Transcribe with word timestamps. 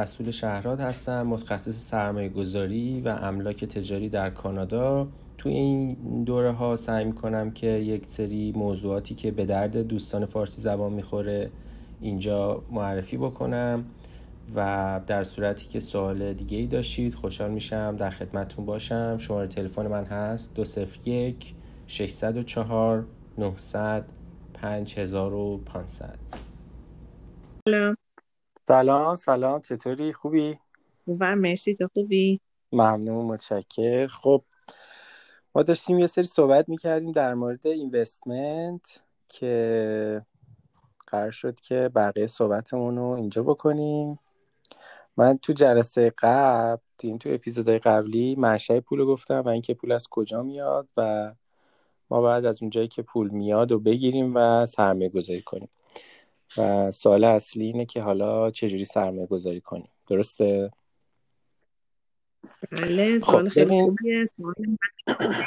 رسول 0.00 0.30
شهرات 0.30 0.80
هستم 0.80 1.22
متخصص 1.26 1.88
سرمایه 1.88 2.28
گذاری 2.28 3.00
و 3.00 3.08
املاک 3.08 3.64
تجاری 3.64 4.08
در 4.08 4.30
کانادا. 4.30 5.08
تو 5.38 5.48
این 5.48 5.94
دوره 6.24 6.52
ها 6.52 6.76
سعی 6.76 7.04
می‌کنم 7.04 7.50
که 7.50 7.66
یک 7.66 8.06
سری 8.06 8.52
موضوعاتی 8.56 9.14
که 9.14 9.30
به 9.30 9.44
درد 9.44 9.76
دوستان 9.76 10.26
فارسی 10.26 10.60
زبان 10.60 10.92
می‌خوره 10.92 11.50
اینجا 12.00 12.62
معرفی 12.70 13.16
بکنم 13.16 13.84
و 14.54 15.00
در 15.06 15.24
صورتی 15.24 15.66
که 15.66 15.80
سوال 15.80 16.32
دیگه 16.32 16.58
ای 16.58 16.66
داشتید 16.66 17.14
خوشحال 17.14 17.50
میشم 17.50 17.96
در 17.96 18.10
خدمتتون 18.10 18.66
باشم. 18.66 19.18
شماره 19.18 19.46
تلفن 19.46 19.86
من 19.86 20.04
هست 20.04 20.54
201 20.54 21.54
604 21.86 23.04
900 23.38 24.04
5500 24.54 26.18
سلام. 27.68 27.99
سلام 28.70 29.16
سلام 29.16 29.60
چطوری؟ 29.60 30.12
خوبی؟ 30.12 30.58
و 31.20 31.36
مرسی. 31.36 31.74
تو 31.74 31.88
خوبی؟ 31.92 32.40
ممنون 32.72 33.24
متشکر. 33.26 34.06
خب 34.06 34.42
ما 35.54 35.62
داشتیم 35.62 35.98
یه 35.98 36.06
سری 36.06 36.24
صحبت 36.24 36.68
می‌کردیم 36.68 37.12
در 37.12 37.34
مورد 37.34 37.66
اینوستمنت 37.66 39.02
که 39.28 40.22
قرار 41.06 41.30
شد 41.30 41.60
که 41.60 41.90
بقیه 41.94 42.26
صحبتمون 42.26 42.96
رو 42.96 43.04
اینجا 43.04 43.42
بکنیم. 43.42 44.18
من 45.16 45.38
تو 45.38 45.52
جلسه 45.52 46.12
قبل 46.18 46.82
این 47.00 47.18
تو 47.18 47.28
اپیزودهای 47.32 47.78
قبلی 47.78 48.36
منشأ 48.38 48.80
پول 48.80 48.98
رو 48.98 49.06
گفتم 49.06 49.40
و 49.40 49.48
اینکه 49.48 49.74
پول 49.74 49.92
از 49.92 50.08
کجا 50.10 50.42
میاد 50.42 50.88
و 50.96 51.32
ما 52.10 52.20
باید 52.20 52.44
از 52.44 52.62
اونجایی 52.62 52.88
که 52.88 53.02
پول 53.02 53.28
میاد 53.28 53.72
و 53.72 53.78
بگیریم 53.78 54.32
و 54.34 54.66
سرمایه 54.66 55.08
گذاری 55.08 55.42
کنیم. 55.42 55.68
و 56.56 56.90
سوال 56.90 57.24
اصلی 57.24 57.64
اینه 57.64 57.84
که 57.84 58.02
حالا 58.02 58.50
چجوری 58.50 58.84
سرمایه 58.84 59.26
گذاری 59.26 59.60
کنیم. 59.60 59.88
درسته؟ 60.08 60.70
بله 62.72 63.18
خب 63.18 63.30
سوال 63.30 63.48
خیلی 63.48 63.82
خوبیه. 63.82 64.24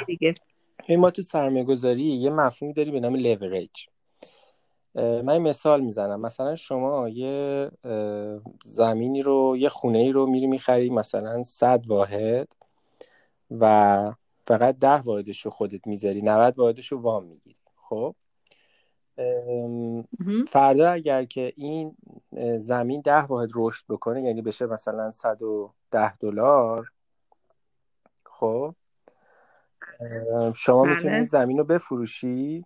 دیگه. 0.06 0.34
ما 0.88 1.10
تو 1.10 1.22
سرمایه 1.22 1.64
گذاری 1.64 2.02
یه 2.02 2.30
مفهومی 2.30 2.74
داری 2.74 2.90
به 2.90 3.00
نام 3.00 3.14
لیوریج 3.14 3.86
من 4.94 5.38
مثال 5.38 5.80
می‌زنم. 5.80 6.20
مثلا 6.20 6.56
شما 6.56 7.08
یه 7.08 7.70
زمینی 8.64 9.22
رو 9.22 9.56
یه 9.58 9.68
خونه 9.68 9.98
ای 9.98 10.12
رو 10.12 10.26
میری 10.26 10.46
می‌خری 10.46 10.90
مثلا 10.90 11.42
100 11.42 11.86
واحد 11.86 12.48
و 13.50 14.12
فقط 14.46 14.78
ده 14.78 14.96
واحدش 14.96 15.40
رو 15.40 15.50
خودت 15.50 15.86
می‌ذاری 15.86 16.22
90 16.22 16.58
واحدش 16.58 16.92
رو 16.92 17.00
وام 17.00 17.24
می‌گیری. 17.24 17.56
خب. 17.76 18.14
فردا 20.48 20.90
اگر 20.90 21.24
که 21.24 21.52
این 21.56 21.96
زمین 22.58 23.00
ده 23.00 23.22
واحد 23.22 23.50
رشد 23.54 23.84
بکنه 23.88 24.22
یعنی 24.22 24.42
بشه 24.42 24.66
مثلا 24.66 25.10
110 25.10 26.16
دلار 26.16 26.92
خب؟ 28.24 28.74
شما 30.54 30.84
می‌تونی 30.84 31.16
بله 31.16 31.24
زمین 31.24 31.58
رو 31.58 31.64
بفروشی. 31.64 32.64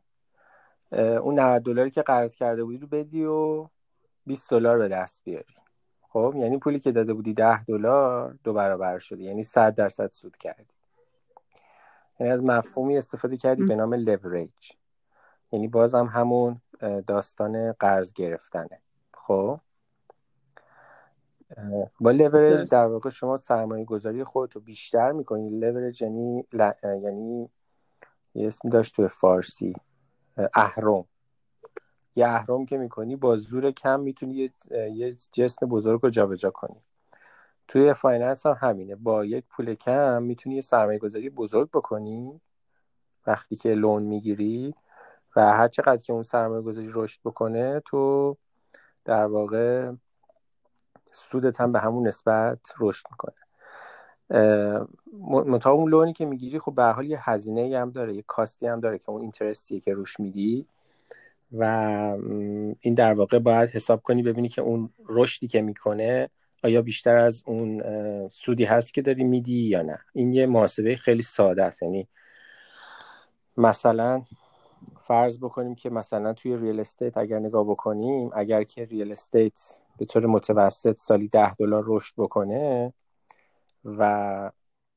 اون 0.93 1.39
90 1.39 1.63
دلاری 1.63 1.91
که 1.91 2.03
قرض 2.03 2.35
کرده 2.35 2.65
بودی 2.65 2.79
رو 2.79 2.87
بدی 2.87 3.25
و 3.25 3.69
20 4.27 4.51
دلار 4.51 4.79
به 4.79 4.89
دست 4.89 5.25
بیاری. 5.25 5.55
خب؟ 6.01 6.35
یعنی 6.37 6.59
پولی 6.59 6.79
که 6.79 6.93
داده 6.93 7.15
بودی 7.15 7.35
10 7.35 7.65
دلار 7.65 8.39
دو 8.45 8.53
برابر 8.53 8.99
شده. 8.99 9.23
یعنی 9.23 9.43
100 9.43 9.75
درصد 9.75 10.13
سود 10.13 10.37
کردی. 10.37 10.75
یعنی 12.21 12.33
از 12.33 12.45
مفهومی 12.45 12.97
استفاده 12.97 13.37
کردی 13.37 13.63
به 13.63 13.75
نام 13.75 13.95
لیوریج 13.95 14.73
یعنی 15.53 15.69
بازم 15.69 16.07
همون 16.07 16.61
داستان 17.07 17.73
قرض 17.73 18.13
گرفتنه. 18.13 18.81
خب؟ 19.15 19.61
با 22.01 22.11
لیوریج 22.11 22.69
در 22.71 22.87
واقع 22.87 23.11
شما 23.11 23.37
سرمایه 23.37 23.85
گذاری 23.85 24.25
خودت 24.25 24.53
رو 24.55 24.61
بیشتر 24.61 25.13
می‌کنی. 25.13 25.51
لیوریج 25.51 26.03
یعنی 26.03 26.45
ل- 26.53 26.73
یعنی 26.83 27.51
یه 28.35 28.47
اسمی 28.47 28.71
داشت 28.71 28.95
توی 28.97 29.09
فارسی. 29.09 29.75
اه، 30.37 30.49
اهرم. 30.55 31.05
یه 32.17 32.27
اهرم 32.27 32.67
که 32.67 32.79
می‌کنی 32.79 33.17
با 33.17 33.37
زور 33.37 33.71
کم 33.71 34.01
می‌تونی 34.01 34.35
یه 34.35 34.53
یه 34.93 35.15
جسم 35.33 35.67
بزرگ 35.67 36.01
رو 36.03 36.11
جابجا 36.11 36.51
کنی. 36.51 36.83
توی 37.69 37.95
finance 37.95 38.47
هم 38.47 38.57
همینه. 38.61 38.97
با 38.97 39.25
یک 39.25 39.45
پول 39.51 39.75
کم 39.75 40.23
می‌تونی 40.23 40.55
یه 40.55 40.61
سرمایه 40.61 40.99
گذاری 40.99 41.31
بزرگ 41.31 41.71
بکنی. 41.71 42.41
وقتی 43.27 43.57
که 43.57 43.75
لون 43.75 44.03
می‌گیری 44.03 44.75
و 45.37 45.41
هر 45.41 45.69
چقدر 45.69 46.03
که 46.03 46.13
اون 46.13 46.23
سرمایه 46.23 46.63
گذاری 46.63 46.91
رشد 46.93 47.21
بکنه 47.25 47.83
تو 47.87 48.37
در 49.05 49.27
واقع 49.27 49.93
سودت 51.13 51.61
هم 51.61 51.73
به 51.73 51.81
همون 51.81 52.07
نسبت 52.07 52.59
رشد 52.81 53.07
می‌کنه. 53.11 53.35
منتها 55.29 55.73
اون 55.73 55.91
لونی 55.91 56.13
که 56.13 56.27
می‌گیری 56.27 56.59
خب 56.59 56.75
به 56.75 56.85
حال 56.85 57.07
یه 57.07 57.31
هزینه 57.31 57.79
هم 57.79 57.91
داره 57.91 58.15
یه 58.15 58.25
کاستی 58.27 58.67
هم 58.67 58.81
داره 58.81 58.99
که 58.99 59.11
اون 59.11 59.21
اینترستیه 59.21 59.81
که 59.81 59.95
روش 59.95 60.21
میدی 60.21 60.67
و 61.53 61.65
این 62.81 62.95
در 62.95 63.15
واقع 63.15 63.39
باید 63.39 63.71
حساب 63.71 64.03
کنی 64.03 64.23
ببینی 64.23 64.49
که 64.49 64.63
اون 64.63 64.91
رشدی 65.09 65.47
که 65.49 65.63
می‌کنه 65.63 66.31
آیا 66.65 66.83
بیشتر 66.83 67.17
از 67.17 67.43
اون 67.47 67.83
سودی 68.29 68.65
هست 68.65 68.95
که 68.95 69.03
داری 69.03 69.25
میدی 69.25 69.61
یا 69.63 69.83
نه. 69.83 69.99
این 70.13 70.33
یه 70.33 70.47
محاسبه 70.47 70.97
خیلی 70.97 71.23
ساده 71.23 71.65
است 71.65 71.83
یعنی 71.83 72.09
مثلا 73.57 74.23
فرض 75.01 75.39
بکنیم 75.39 75.75
که 75.75 75.91
مثلا 75.91 76.33
توی 76.33 76.57
real 76.57 76.81
estate 76.81 77.17
اگر 77.17 77.39
نگاه 77.39 77.65
بکنیم 77.65 78.31
اگر 78.35 78.65
که 78.65 78.85
real 78.85 79.13
estate 79.13 79.61
به 79.99 80.05
طور 80.05 80.27
متوسط 80.27 80.99
سالی 80.99 81.29
ده 81.29 81.55
دلار 81.55 81.85
رشد 81.87 82.15
بکنه 82.17 82.93
و 83.85 84.51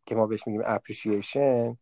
که 0.05 0.15
ما 0.15 0.27
بهش 0.27 0.47
میگیم 0.47 0.61
appreciation 0.65 1.77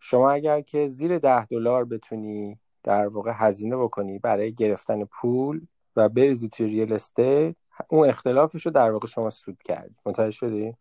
شما 0.00 0.30
اگر 0.30 0.60
که 0.60 0.88
زیر 0.88 1.18
ده 1.18 1.44
دلار 1.44 1.84
بتونی 1.84 2.58
در 2.82 3.08
واقع 3.08 3.32
هزینه 3.34 3.76
بکنی 3.76 4.18
برای 4.18 4.54
گرفتن 4.54 5.04
پول 5.04 5.66
و 5.96 6.08
بریزی 6.08 6.48
توی 6.48 6.66
real 6.66 6.92
estate 6.92 7.56
اون 7.88 8.08
اختلافش 8.08 8.66
رو 8.66 8.72
در 8.72 8.90
واقع 8.90 9.06
شما 9.06 9.30
سود 9.30 9.62
کردی. 9.62 9.94
متوجه 10.06 10.30
شدی؟ 10.30 10.76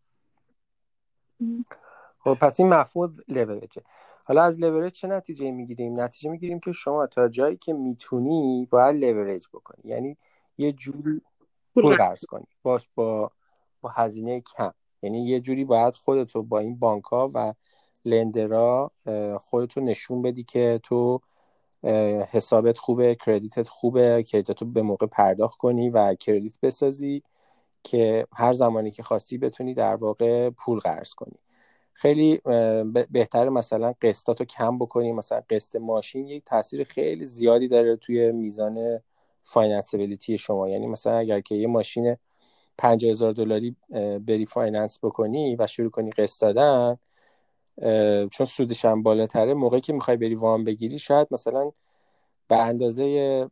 خب 2.19 2.33
پس 2.33 2.59
این 2.59 2.69
مفهوم 2.69 3.13
لورجه 3.27 3.81
حالا 4.27 4.43
از 4.43 4.59
لورج 4.59 4.91
چه 4.91 5.07
نتیجه 5.07 5.51
می‌گیریم؟ 5.51 6.01
نتیجه 6.01 6.29
می‌گیریم 6.29 6.59
که 6.59 6.71
شما 6.71 7.07
تا 7.07 7.27
جایی 7.27 7.57
که 7.57 7.73
می‌تونی 7.73 8.67
باید 8.71 8.95
لورج 8.95 9.47
بکنی. 9.53 9.81
یعنی 9.83 10.17
یه 10.57 10.71
جوری 10.71 11.21
پول 11.73 11.95
قرض 11.95 12.25
کنی. 12.25 12.47
باش 12.63 12.89
با 12.95 13.31
با 13.81 13.89
هزینه 13.89 14.41
کم. 14.41 14.73
یعنی 15.01 15.25
یه 15.25 15.39
جوری 15.39 15.65
باید 15.65 15.93
خودتو 15.93 16.43
با 16.43 16.59
این 16.59 16.79
بانک 16.79 17.03
ها 17.03 17.31
و 17.33 17.53
لندرا 18.05 18.91
خودتو 19.39 19.81
نشون 19.81 20.21
بدی 20.21 20.43
که 20.43 20.79
تو 20.83 21.21
حسابت 22.31 22.77
خوبه 22.77 23.15
credit 23.15 23.60
ت 23.60 23.67
خوبه 23.67 24.23
credit 24.23 24.55
تو 24.55 24.65
به 24.65 24.81
موقع 24.81 25.05
پرداخت 25.05 25.57
کنی 25.57 25.89
و 25.89 26.15
credit 26.15 26.59
بسازی 26.61 27.23
که 27.83 28.27
هر 28.33 28.53
زمانی 28.53 28.91
که 28.91 29.03
خواستی 29.03 29.37
بتونی 29.37 29.73
در 29.73 29.95
واقع 29.95 30.49
پول 30.49 30.79
قرض 30.79 31.13
کنی. 31.13 31.39
خیلی 31.95 32.41
اه، 32.45 32.83
ب- 32.83 33.07
بهتره 33.11 33.49
مثلا 33.51 33.93
قسطاتو 34.01 34.45
کم 34.45 34.79
بکنی. 34.79 35.13
مثلا 35.13 35.43
قسط 35.51 35.77
ماشین 35.77 36.27
یک 36.27 36.45
تاثیر 36.45 36.83
خیلی 36.83 37.25
زیادی 37.25 37.69
داره 37.69 37.97
توی 37.97 38.31
میزان 38.31 39.01
financeability 39.43 40.37
شما. 40.39 40.69
یعنی 40.69 40.87
مثلا 40.87 41.17
اگر 41.17 41.41
که 41.41 41.55
یه 41.55 41.67
ماشین 41.67 42.17
50 42.77 43.11
هزار 43.11 43.33
دلاری 43.33 43.75
اه، 43.93 44.19
بری 44.19 44.45
finance 44.47 44.99
بکنی 45.03 45.57
و 45.59 45.67
شروع 45.67 45.91
کنی 45.91 46.11
قسط 46.11 46.41
دادن 46.41 46.97
چون 48.31 48.47
سودش 48.47 48.85
هم 48.85 49.03
بالاتره 49.03 49.53
موقعی 49.53 49.81
که 49.81 49.93
می‌خوای 49.93 50.17
بری 50.17 50.35
وام 50.35 50.63
بگیری 50.63 50.99
شاید 50.99 51.27
مثلا 51.31 51.71
به 52.49 52.57
اندازه 52.57 53.49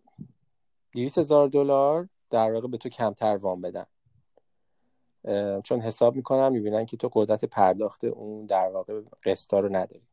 200 0.95 1.17
هزار 1.19 1.49
دلار 1.49 2.09
در 2.29 2.53
واقع 2.53 2.67
به 2.67 2.77
تو 2.77 2.89
کمتر 2.89 3.37
وام 3.37 3.61
بدن. 3.61 3.85
چون 5.63 5.81
حساب 5.81 6.15
می‌کنن 6.15 6.49
می‌بینن 6.49 6.85
که 6.85 6.97
تو 6.97 7.09
قدرت 7.13 7.45
پرداخت 7.45 8.03
اون 8.03 8.45
در 8.45 8.69
واقع 8.69 9.01
قسطا 9.23 9.59
رو 9.59 9.75
نداری. 9.75 10.07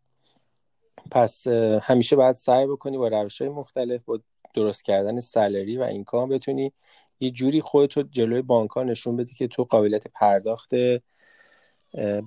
پس 1.10 1.46
همیشه 1.82 2.16
باید 2.16 2.36
سعی 2.36 2.66
بکنی 2.66 2.98
با 2.98 3.08
روش 3.08 3.40
های 3.40 3.50
مختلف 3.50 4.04
با 4.04 4.20
درست 4.54 4.84
کردن 4.84 5.20
سالری 5.20 5.76
و 5.78 5.82
اینکام 5.82 6.28
بتونی 6.28 6.72
یه 7.20 7.30
جوری 7.30 7.60
خودتو 7.60 8.02
جلوی 8.02 8.42
بانک 8.42 8.78
نشون 8.78 9.16
بدی 9.16 9.34
که 9.34 9.48
تو 9.48 9.64
قابلیت 9.64 10.08
پرداخت 10.08 10.70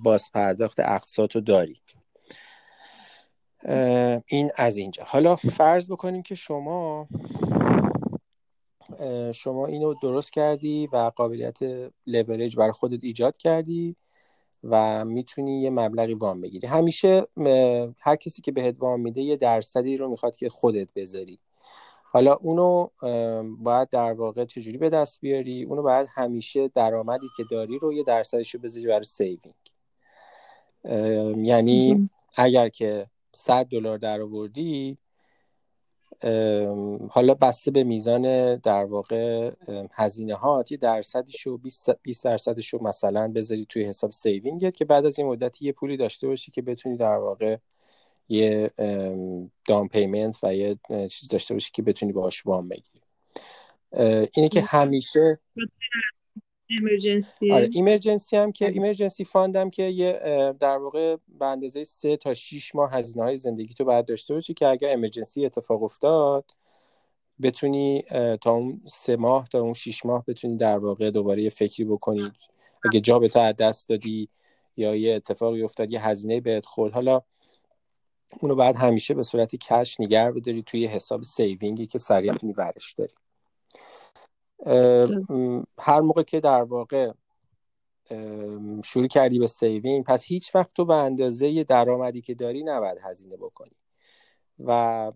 باز 0.02 0.32
پرداخت 0.32 0.80
رو 1.18 1.40
داری. 1.40 1.80
این 4.26 4.50
از 4.56 4.76
اینجا. 4.76 5.04
حالا 5.06 5.36
فرض 5.36 5.88
بکنیم 5.88 6.22
که 6.22 6.34
شما 6.34 7.08
شما 9.34 9.66
اینو 9.66 9.94
درست 10.02 10.32
کردی 10.32 10.88
و 10.92 11.10
قابلیت 11.16 11.58
لورج 12.06 12.56
برای 12.56 12.72
خودت 12.72 13.00
ایجاد 13.02 13.36
کردی 13.36 13.96
و 14.64 15.04
می‌تونی 15.04 15.62
یه 15.62 15.70
مبلغی 15.70 16.14
وام 16.14 16.40
بگیری. 16.40 16.66
همیشه 16.66 17.26
هر 17.98 18.16
کسی 18.16 18.42
که 18.42 18.52
بهت 18.52 18.76
وام 18.78 19.00
میده 19.00 19.22
یه 19.22 19.36
درصدی 19.36 19.96
رو 19.96 20.10
می‌خواد 20.10 20.36
که 20.36 20.48
خودت 20.48 20.94
بذاری. 20.94 21.38
حالا 22.12 22.34
اونو 22.34 22.88
باید 23.58 23.88
در 23.88 24.12
واقع 24.12 24.44
چجوری 24.44 24.78
به 24.78 24.90
دست 24.90 25.20
بیاری؟ 25.20 25.64
اونو 25.64 25.82
باید 25.82 26.08
همیشه 26.10 26.68
درآمدی 26.68 27.26
که 27.36 27.44
داری 27.50 27.78
رو 27.78 27.92
یه 27.92 28.02
درصدش 28.02 28.54
رو 28.54 28.60
بذاری 28.60 28.86
برای 28.86 29.04
saving 29.04 29.54
یعنی 31.46 32.10
اگر 32.36 32.68
که 32.68 33.06
100 33.34 33.66
دلار 33.66 33.98
در 33.98 34.20
آوردی 34.20 34.98
حالا 37.10 37.34
بسته 37.34 37.70
به 37.70 37.84
میزان 37.84 38.56
در 38.56 38.84
واقع 38.84 39.50
هزینه 39.92 40.34
ها 40.34 40.64
یه 40.70 40.76
درصدیشو 40.76 41.58
20 42.02 42.24
درصدشو 42.24 42.78
مثلا 42.82 43.28
بذاری 43.28 43.66
توی 43.68 43.84
حساب 43.84 44.12
saving 44.12 44.65
ت 44.65 44.74
که 44.74 44.84
بعد 44.84 45.06
از 45.06 45.18
این 45.18 45.28
مدتی 45.28 45.66
یه 45.66 45.72
پولی 45.72 45.96
داشته 45.96 46.26
باشی 46.26 46.50
که 46.50 46.62
بتونی 46.62 46.96
در 46.96 47.16
واقع 47.16 47.56
یه 48.28 48.70
down 49.66 49.88
payment 49.88 50.38
و 50.42 50.54
یه 50.54 50.78
چیز 51.10 51.28
داشته 51.28 51.54
باشی 51.54 51.70
که 51.72 51.82
بتونی 51.82 52.12
باهاش 52.12 52.46
وام 52.46 52.68
بگیری. 52.68 53.00
اینه 54.32 54.48
که 54.48 54.60
همیشه 54.60 55.40
emergency 56.80 57.52
آره 57.52 57.68
emergency 57.72 58.36
هم 58.36 58.52
که 58.52 58.68
emergency 58.68 59.24
fund 59.24 59.56
هم 59.56 59.70
که 59.70 59.82
یه 59.82 60.12
در 60.60 60.76
واقع 60.76 61.16
به 61.38 61.46
اندازه 61.46 61.84
سه 61.84 62.16
تا 62.16 62.34
6 62.34 62.74
ماه 62.74 62.92
هزینه 62.92 63.24
های 63.24 63.36
زندگی 63.36 63.74
تو 63.74 63.84
باید 63.84 64.06
داشته 64.06 64.34
باشی 64.34 64.54
که 64.54 64.68
اگر 64.68 64.88
emergency 64.88 65.46
اتفاق 65.46 65.82
افتاد 65.82 66.44
بتونی 67.42 68.02
تا 68.42 68.50
اون 68.50 68.82
سه 68.86 69.16
ماه 69.16 69.48
تا 69.48 69.60
اون 69.60 69.74
6 69.74 70.06
ماه 70.06 70.24
بتونی 70.28 70.56
در 70.56 70.78
واقع 70.78 71.10
دوباره 71.10 71.42
یه 71.42 71.50
فکری 71.50 71.84
بکنی. 71.84 72.32
اگه 72.84 73.00
job 73.00 73.28
تو 73.28 73.38
از 73.38 73.56
دست 73.56 73.88
دادی 73.88 74.28
یا 74.76 74.96
یه 74.96 75.14
اتفاقی 75.14 75.62
افتاد 75.62 75.92
یه 75.92 76.06
هزینه 76.08 76.40
بهت 76.40 76.66
خورد. 76.66 76.92
حالا 76.92 77.20
اونو 78.40 78.54
بعد 78.54 78.76
همیشه 78.76 79.14
به 79.14 79.22
صورت 79.22 79.56
cash 79.56 80.00
نگه 80.00 80.32
بداری 80.32 80.62
توی 80.62 80.86
حساب 80.86 81.22
saving 81.22 81.77
ی 81.77 81.86
که 81.86 81.98
سریع 81.98 82.32
می‌تونی 82.32 82.52
ورش 82.52 82.92
داری. 82.92 83.14
هر 85.78 86.00
موقع 86.00 86.22
که 86.22 86.40
در 86.40 86.62
واقع 86.62 87.12
شروع 88.84 89.06
کردی 89.06 89.38
به 89.38 89.46
saving 89.46 90.04
پس 90.04 90.24
هیچ 90.24 90.54
وقت 90.54 90.70
تو 90.74 90.84
به 90.84 90.94
اندازه 90.94 91.64
درآمدی 91.64 92.20
که 92.20 92.34
داری 92.34 92.64
نباید 92.64 92.98
هزینه 93.02 93.36
بکنی. 93.36 93.76
و 94.58 95.12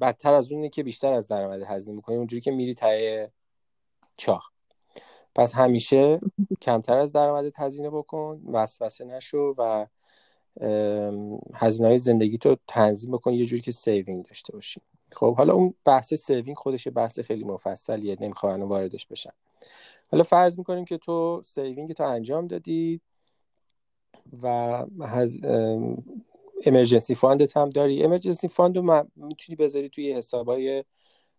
بدتر 0.00 0.34
از 0.34 0.52
اونه 0.52 0.68
که 0.68 0.82
بیشتر 0.82 1.12
از 1.12 1.28
درآمد 1.28 1.62
هزینه 1.62 1.96
می‌کنی 1.96 2.16
اونجوری 2.16 2.40
که 2.40 2.50
میری 2.50 2.74
ته 2.74 3.28
چاه. 4.16 4.50
پس 5.34 5.54
همیشه 5.54 6.20
کمتر 6.62 6.98
از 6.98 7.12
درآمدت 7.12 7.60
هزینه 7.60 7.90
بکن 7.90 8.42
وسوسه 8.52 9.04
نشو 9.04 9.54
و 9.58 9.86
هزینه 11.54 11.88
های 11.88 11.98
زندگی 11.98 12.38
تو 12.38 12.56
تنظیم 12.66 13.10
بکن 13.10 13.32
یه 13.32 13.46
جوری 13.46 13.62
که 13.62 13.72
saving 13.72 14.24
داشته 14.24 14.52
باشی. 14.52 14.80
خب 15.16 15.36
حالا 15.36 15.54
اون 15.54 15.74
بحث 15.84 16.14
saving 16.14 16.56
خودش 16.56 16.88
بحث 16.94 17.20
خیلی 17.20 17.44
مفصلیه 17.44 18.16
نمی‌خوام 18.20 18.62
واردش 18.62 19.06
بشم. 19.06 19.32
حالا 20.10 20.22
فرض 20.22 20.58
می‌کنیم 20.58 20.84
که 20.84 20.98
تو 20.98 21.42
saving 21.46 21.92
تو 21.92 22.04
انجام 22.04 22.46
دادی 22.46 23.00
و 24.42 24.84
هز... 25.00 25.40
emergency 26.64 27.14
fund 27.14 27.48
ت 27.48 27.56
هم 27.56 27.70
داری. 27.70 28.04
emergency 28.04 28.48
fund 28.48 28.76
رو 28.76 29.06
می‌تونی 29.16 29.56
بذاری 29.56 29.88
توی 29.88 30.12
حسابای 30.12 30.84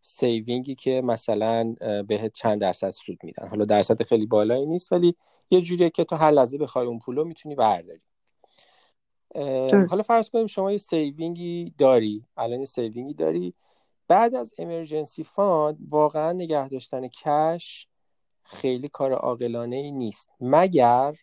saving 0.01 0.65
ی 0.65 0.75
که 0.75 1.01
مثلا 1.01 1.75
بهت 2.07 2.33
چند 2.33 2.61
درصد 2.61 2.91
سود 2.91 3.17
میدن. 3.23 3.47
حالا 3.47 3.65
درصد 3.65 4.03
خیلی 4.03 4.25
بالایی 4.25 4.65
نیست 4.65 4.91
ولی 4.91 5.15
یه 5.51 5.61
جوریه 5.61 5.89
که 5.89 6.03
تو 6.03 6.15
هر 6.15 6.31
لحظه 6.31 6.57
بخوای 6.57 6.87
اون 6.87 6.99
پولو 6.99 7.23
می‌تونی 7.23 7.55
برداری. 7.55 8.01
حالا 9.89 10.03
فرض 10.03 10.29
کنیم 10.29 10.47
شما 10.47 10.71
یه 10.71 10.77
saving 10.77 11.60
ی 11.60 11.73
داری 11.77 12.25
الان 12.37 12.59
یه 12.59 12.65
saving 12.65 13.06
ی 13.06 13.13
داری 13.13 13.53
بعد 14.07 14.35
از 14.35 14.53
emergency 14.57 15.23
fund 15.23 15.77
واقعا 15.89 16.31
نگه 16.31 16.67
داشتن 16.67 17.07
cash 17.07 17.87
خیلی 18.43 18.89
کار 18.89 19.11
عاقلانه 19.11 19.75
ای 19.75 19.91
نیست. 19.91 20.29
مگر 20.41 21.15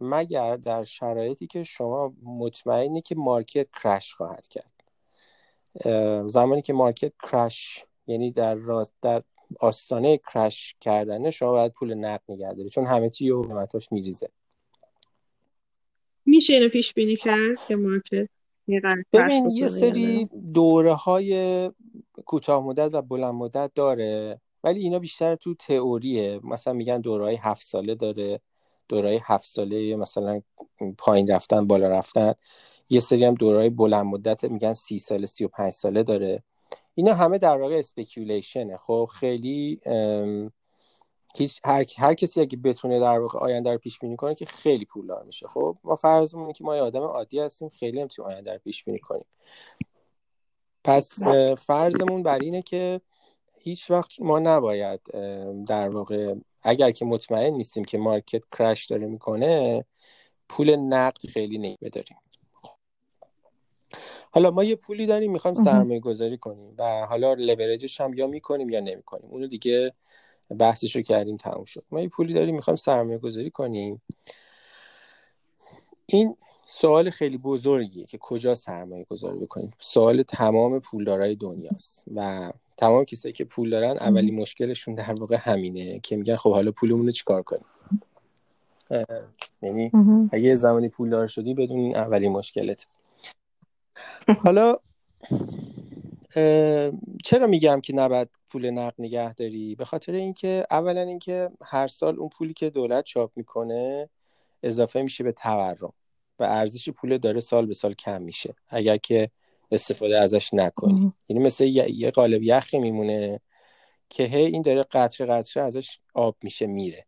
مگر 0.00 0.56
در 0.56 0.84
شرایطی 0.84 1.46
که 1.46 1.64
شما 1.64 2.14
مطمئنی 2.22 3.02
که 3.02 3.14
market 3.14 3.66
crash 3.82 4.14
خواهد 4.14 4.48
کرد. 4.48 4.72
زمانی 6.28 6.62
که 6.62 6.72
market 6.72 7.12
crash 7.22 7.84
یعنی 8.06 8.30
در 8.30 8.54
راست 8.54 8.94
در 9.02 9.22
آستانه 9.60 10.18
crash 10.18 10.76
کردنه 10.80 11.30
شما 11.30 11.50
باید 11.50 11.72
پول 11.72 11.94
نقد 11.94 12.22
نگه 12.28 12.52
داری 12.52 12.68
چون 12.68 12.86
همه 12.86 13.10
چی 13.10 13.30
و 13.30 13.42
قیمتاش 13.42 13.92
میریزه. 13.92 14.28
میشه 16.26 16.52
اینو 16.52 16.68
پیش 16.68 16.94
بینی 16.94 17.16
کرد 17.16 17.58
که 17.68 17.76
market 17.76 18.28
ببین 19.12 19.50
یه 19.50 19.68
سری 19.68 20.28
دوره 20.54 20.94
های 20.94 21.70
کوتاه 22.26 22.64
مدت 22.64 22.94
و 22.94 23.02
بلند 23.02 23.34
مدت 23.34 23.70
داره 23.74 24.40
ولی 24.64 24.80
اینا 24.80 24.98
بیشتر 24.98 25.34
تو 25.34 25.54
تئوریه. 25.54 26.40
مثلا 26.44 26.72
میگن 26.72 27.00
دوره 27.00 27.24
های 27.24 27.36
هفت 27.36 27.66
ساله 27.66 27.94
داره 27.94 28.40
دوره 28.88 29.08
های 29.08 29.20
هفت 29.24 29.46
ساله 29.48 29.96
مثلا 29.96 30.40
پایین 30.98 31.30
رفتن 31.30 31.66
بالا 31.66 31.88
رفتن. 31.88 32.34
یه 32.90 33.00
سری 33.00 33.24
هم 33.24 33.34
دوره 33.34 33.58
های 33.58 33.70
بلند 33.70 34.06
مدت 34.06 34.44
میگن 34.44 34.74
سی 34.74 34.98
ساله 34.98 35.26
سی 35.26 35.44
و 35.44 35.48
پنج 35.48 35.72
ساله 35.72 36.02
داره. 36.02 36.42
اینا 36.94 37.14
همه 37.14 37.38
در 37.38 37.60
واقع 37.60 37.74
speculation 37.78 38.68
ه 38.68 38.76
خب 38.76 39.08
خیلی 39.20 39.80
هیچ 41.36 41.60
هر, 41.64 41.84
هر 41.98 42.14
کسی 42.14 42.40
اگه 42.40 42.56
بتونه 42.56 43.00
در 43.00 43.18
واقع 43.18 43.38
آینده 43.38 43.72
رو 43.72 43.78
پیش 43.78 43.98
بینی 43.98 44.16
کنه 44.16 44.34
که 44.34 44.46
خیلی 44.46 44.84
پولدار 44.84 45.22
میشه. 45.22 45.48
خب 45.48 45.78
ما 45.84 45.96
فرضمون 45.96 46.52
که 46.52 46.64
ما 46.64 46.76
یه 46.76 46.82
آدم 46.82 47.02
عادی 47.02 47.40
هستیم 47.40 47.68
خیلی 47.68 48.00
هم 48.00 48.08
توی 48.08 48.24
آینده 48.24 48.52
رو 48.52 48.58
پیش 48.58 48.84
بینی 48.84 48.98
کنیم. 48.98 49.26
پس 50.84 51.22
فرضمون 51.58 52.22
بر 52.22 52.38
اینه 52.38 52.62
که 52.62 53.00
هیچ 53.58 53.90
وقت 53.90 54.20
ما 54.20 54.38
نباید 54.38 55.00
در 55.66 55.88
واقع 55.88 56.34
اگر 56.62 56.90
که 56.90 57.04
مطمئن 57.04 57.52
نیستیم 57.52 57.84
که 57.84 57.98
مارکت 57.98 58.42
کرش 58.58 58.86
داره 58.86 59.06
می‌کنه 59.06 59.84
پول 60.48 60.76
نقد 60.76 61.26
خیلی 61.26 61.58
نمیداریم 61.58 62.16
حالا 64.30 64.50
ما 64.50 64.64
یه 64.64 64.76
پولی 64.76 65.06
داریم 65.06 65.32
می‌خوایم 65.32 65.64
سرمایه 65.64 66.00
گذاری 66.00 66.38
کنیم 66.38 66.74
و 66.78 67.06
حالا 67.06 67.34
لورجش 67.34 68.00
هم 68.00 68.14
یا 68.14 68.26
می‌کنیم 68.26 68.70
یا 68.70 68.80
نمی‌کنیم. 68.80 69.30
اونو 69.30 69.46
دیگه 69.46 69.92
بحثش 70.58 70.96
رو 70.96 71.02
کردیم 71.02 71.36
تموم 71.36 71.64
شد. 71.64 71.84
ما 71.90 72.00
یه 72.00 72.08
پولی 72.08 72.34
داریم 72.34 72.54
می‌خوایم 72.54 72.76
سرمایه 72.76 73.18
گذاری 73.18 73.50
کنیم. 73.50 74.02
این 76.06 76.36
سوال 76.66 77.10
خیلی 77.10 77.38
بزرگیه 77.38 78.04
که 78.04 78.18
کجا 78.18 78.54
سرمایه 78.54 79.04
گذاری 79.04 79.38
بکنیم. 79.38 79.70
سوال 79.78 80.22
تمام 80.22 80.78
پولدارای 80.80 81.34
دنیاست 81.34 82.04
و 82.14 82.52
تمام 82.76 83.04
کسایی 83.04 83.32
که 83.32 83.44
پول 83.44 83.70
دارن 83.70 83.96
اولی 83.96 84.30
مشکلشون 84.30 84.94
در 84.94 85.12
واقع 85.12 85.36
همینه 85.40 86.00
که 86.00 86.16
میگن 86.16 86.36
خب 86.36 86.52
حالا 86.52 86.72
پولمون 86.72 87.06
رو 87.06 87.12
چیکار 87.12 87.42
کنیم؟ 87.42 87.64
یعنی 89.62 89.90
اگه 90.32 90.54
زمانی 90.54 90.88
پولدار 90.88 91.26
شدی 91.26 91.54
بدون 91.54 91.78
این 91.78 91.96
اولی 91.96 92.28
مشکلت. 92.28 92.86
حالا 94.40 94.78
چرا 97.24 97.46
میگم 97.46 97.80
که 97.80 97.94
نباید 97.94 98.28
پول 98.50 98.70
نقد 98.70 98.94
نگه 98.98 99.34
داری؟ 99.34 99.74
به 99.74 99.84
خاطر 99.84 100.12
اینکه 100.12 100.66
اولا 100.70 101.00
اینکه 101.00 101.50
هر 101.64 101.88
سال 101.88 102.18
اون 102.18 102.28
پولی 102.28 102.54
که 102.54 102.70
دولت 102.70 103.04
چاپ 103.04 103.30
می‌کنه 103.36 104.08
اضافه 104.62 105.02
میشه 105.02 105.24
به 105.24 105.32
تورم 105.32 105.92
و 106.38 106.44
ارزش 106.44 106.90
پول 106.90 107.18
داره 107.18 107.40
سال 107.40 107.66
به 107.66 107.74
سال 107.74 107.94
کم 107.94 108.22
میشه 108.22 108.54
اگر 108.68 108.96
که 108.96 109.30
استفاده 109.70 110.18
ازش 110.18 110.54
نکنی. 110.54 111.12
یعنی 111.28 111.42
مثل 111.42 111.64
یه 111.64 112.10
قالب 112.10 112.42
یخی 112.42 112.78
میمونه 112.78 113.40
که 114.10 114.24
هی 114.24 114.44
این 114.44 114.62
داره 114.62 114.82
قطره 114.82 115.26
قطره 115.26 115.62
ازش 115.62 115.98
آب 116.14 116.36
میشه 116.42 116.66
میره. 116.66 117.06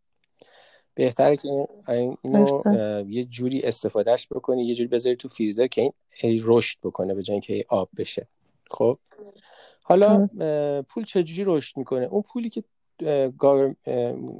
بهتره 0.93 1.37
که 1.37 1.67
اینو 2.21 2.47
یه 3.07 3.25
جوری 3.25 3.61
استفادهش 3.61 4.27
بکنی 4.31 4.65
یه 4.65 4.75
جوری 4.75 4.87
بذاری 4.87 5.15
تو 5.15 5.27
فریزر 5.27 5.67
که 5.67 5.93
این 6.21 6.41
رشد 6.43 6.77
بکنه 6.83 7.13
به 7.13 7.23
جای 7.23 7.33
اینکه 7.33 7.65
آب 7.67 7.89
بشه. 7.97 8.27
خب. 8.71 8.97
حالا 9.83 10.27
پول 10.89 11.05
چجوری 11.05 11.43
رشد 11.45 11.77
می‌کنه؟ 11.77 12.05
اون 12.05 12.21
پولی 12.21 12.49
که 12.49 12.63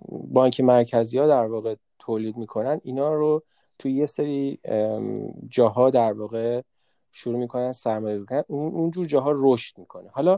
بانک 0.10 0.62
مرکزی 0.62 1.18
ها 1.18 1.28
در 1.28 1.46
واقع 1.46 1.76
تولید 2.00 2.38
می‌کنن 2.38 2.82
اینا 2.84 3.14
رو 3.14 3.44
توی 3.80 3.94
یه 3.94 4.06
سری 4.06 4.60
جاها 5.50 5.90
در 5.90 6.14
واقع 6.14 6.62
شروع 7.12 7.40
می‌کنن 7.40 7.72
سرمایه 7.72 8.26
کردن. 8.30 8.44
اونجور 8.48 9.06
جاها 9.06 9.32
رشد 9.36 9.78
می‌کنه. 9.78 10.10
حالا 10.10 10.38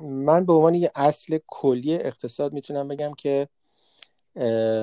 من 0.00 0.46
به 0.46 0.52
عنوان 0.52 0.74
یه 0.74 0.90
اصل 0.94 1.38
کلی 1.46 1.94
اقتصاد 1.94 2.52
می‌تونم 2.52 2.88
بگم 2.88 3.12
که 3.14 3.48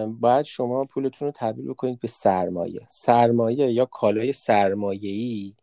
باید 0.08 0.46
شما 0.46 0.86
پولتون 0.86 1.26
رو 1.26 1.32
تبدیل 1.36 1.70
بکنید 1.70 2.00
به 2.00 2.08
سرمایه. 2.08 2.88
سرمایه 2.90 3.72
یا 3.72 3.86
کالای 3.86 4.34
سرمایه‌ای 4.34 5.54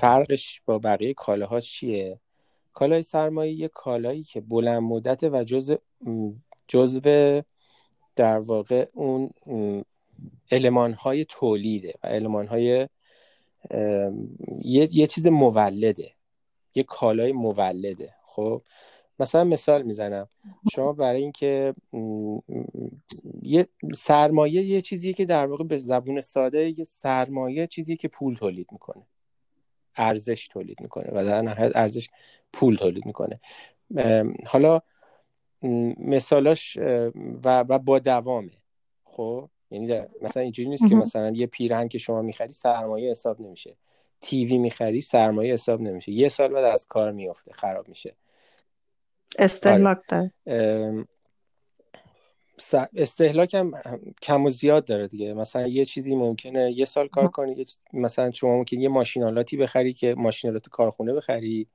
فرقش 0.00 0.60
با 0.66 0.78
بقیه 0.78 1.14
کالاها 1.14 1.60
چیه؟ 1.60 2.20
کالای 2.72 3.02
سرمایه 3.02 3.52
یه 3.52 3.68
کالایی 3.68 4.22
که 4.22 4.40
بلند 4.40 4.82
مدت 4.82 5.22
و 5.22 5.44
جزء 5.44 5.76
جزو 6.68 7.42
در 8.16 8.38
واقع 8.38 8.86
اون 8.94 9.30
علمان 10.50 10.92
های 10.92 11.24
تولیده 11.24 11.94
و 12.02 12.06
علمان 12.06 12.46
های 12.46 12.88
یه،, 14.64 14.88
یه 14.92 15.06
چیز 15.06 15.26
مولده 15.26 16.12
یه 16.74 16.82
کالای 16.82 17.32
مولده 17.32 18.14
خب؟ 18.26 18.62
مثلا 19.18 19.44
مثال 19.44 19.82
می‌زنم. 19.82 20.28
شما 20.74 20.92
برای 20.92 21.22
اینکه 21.22 21.74
یه 23.42 23.66
سرمایه 23.96 24.62
یه 24.62 24.82
چیزیه 24.82 25.12
که 25.12 25.24
در 25.24 25.46
واقع 25.46 25.64
به 25.64 25.78
زبون 25.78 26.20
ساده 26.20 26.78
یه 26.78 26.84
سرمایه 26.84 27.66
چیزی 27.66 27.96
که 27.96 28.08
پول 28.08 28.34
تولید 28.34 28.72
می‌کنه. 28.72 29.06
ارزش 29.96 30.48
تولید 30.48 30.80
می‌کنه 30.80 31.10
و 31.12 31.24
در 31.24 31.42
نهایت 31.42 31.76
ارزش 31.76 32.08
پول 32.52 32.76
تولید 32.76 33.06
می‌کنه. 33.06 33.40
حالا 34.46 34.80
مثالاش 35.98 36.76
و, 37.44 37.64
و 37.68 37.78
با 37.78 37.98
دوامه. 37.98 38.50
خب؟ 39.04 39.48
یعنی 39.70 40.00
مثلا 40.22 40.42
اینجوری 40.42 40.68
نیست 40.68 40.88
که 40.88 40.94
مثلا 40.94 41.30
یه 41.30 41.46
پیرهن 41.46 41.88
که 41.88 41.98
شما 41.98 42.22
می‌خری 42.22 42.52
سرمایه 42.52 43.10
حساب 43.10 43.40
نمیشه. 43.40 43.76
تیوی 44.20 44.58
می‌خری 44.58 45.00
سرمایه 45.00 45.52
حساب 45.52 45.80
نمیشه. 45.80 46.12
یه 46.12 46.28
سال 46.28 46.48
بعد 46.48 46.64
از 46.64 46.86
کار 46.86 47.12
میفته 47.12 47.52
خراب 47.52 47.88
میشه. 47.88 48.16
استهلاک 49.38 49.98
داره. 50.08 50.32
استهلاک 52.96 53.54
هم 53.54 53.72
کم 54.22 54.44
و 54.44 54.50
زیاد 54.50 54.84
داره 54.84 55.08
دیگه. 55.08 55.34
مثلا 55.34 55.66
یه 55.66 55.84
چیزی 55.84 56.16
ممکنه 56.16 56.72
یه 56.72 56.84
سال 56.84 57.08
کار 57.08 57.28
کنی 57.28 57.64
مثلا 57.92 58.30
شما 58.30 58.56
ممکن 58.56 58.80
یه 58.80 58.88
ماشینالاتی 58.88 59.56
بخری 59.56 59.92
که 59.92 60.14
ماشینالات 60.14 60.68
کارخونه 60.68 61.12
بخری 61.12 61.68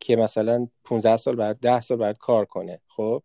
که 0.00 0.16
مثلا 0.16 0.68
15 0.84 1.16
سال 1.16 1.36
بعد 1.36 1.60
10 1.60 1.80
سال 1.80 1.98
بعد 1.98 2.18
کار 2.18 2.44
کنه. 2.44 2.80
خب؟ 2.88 3.22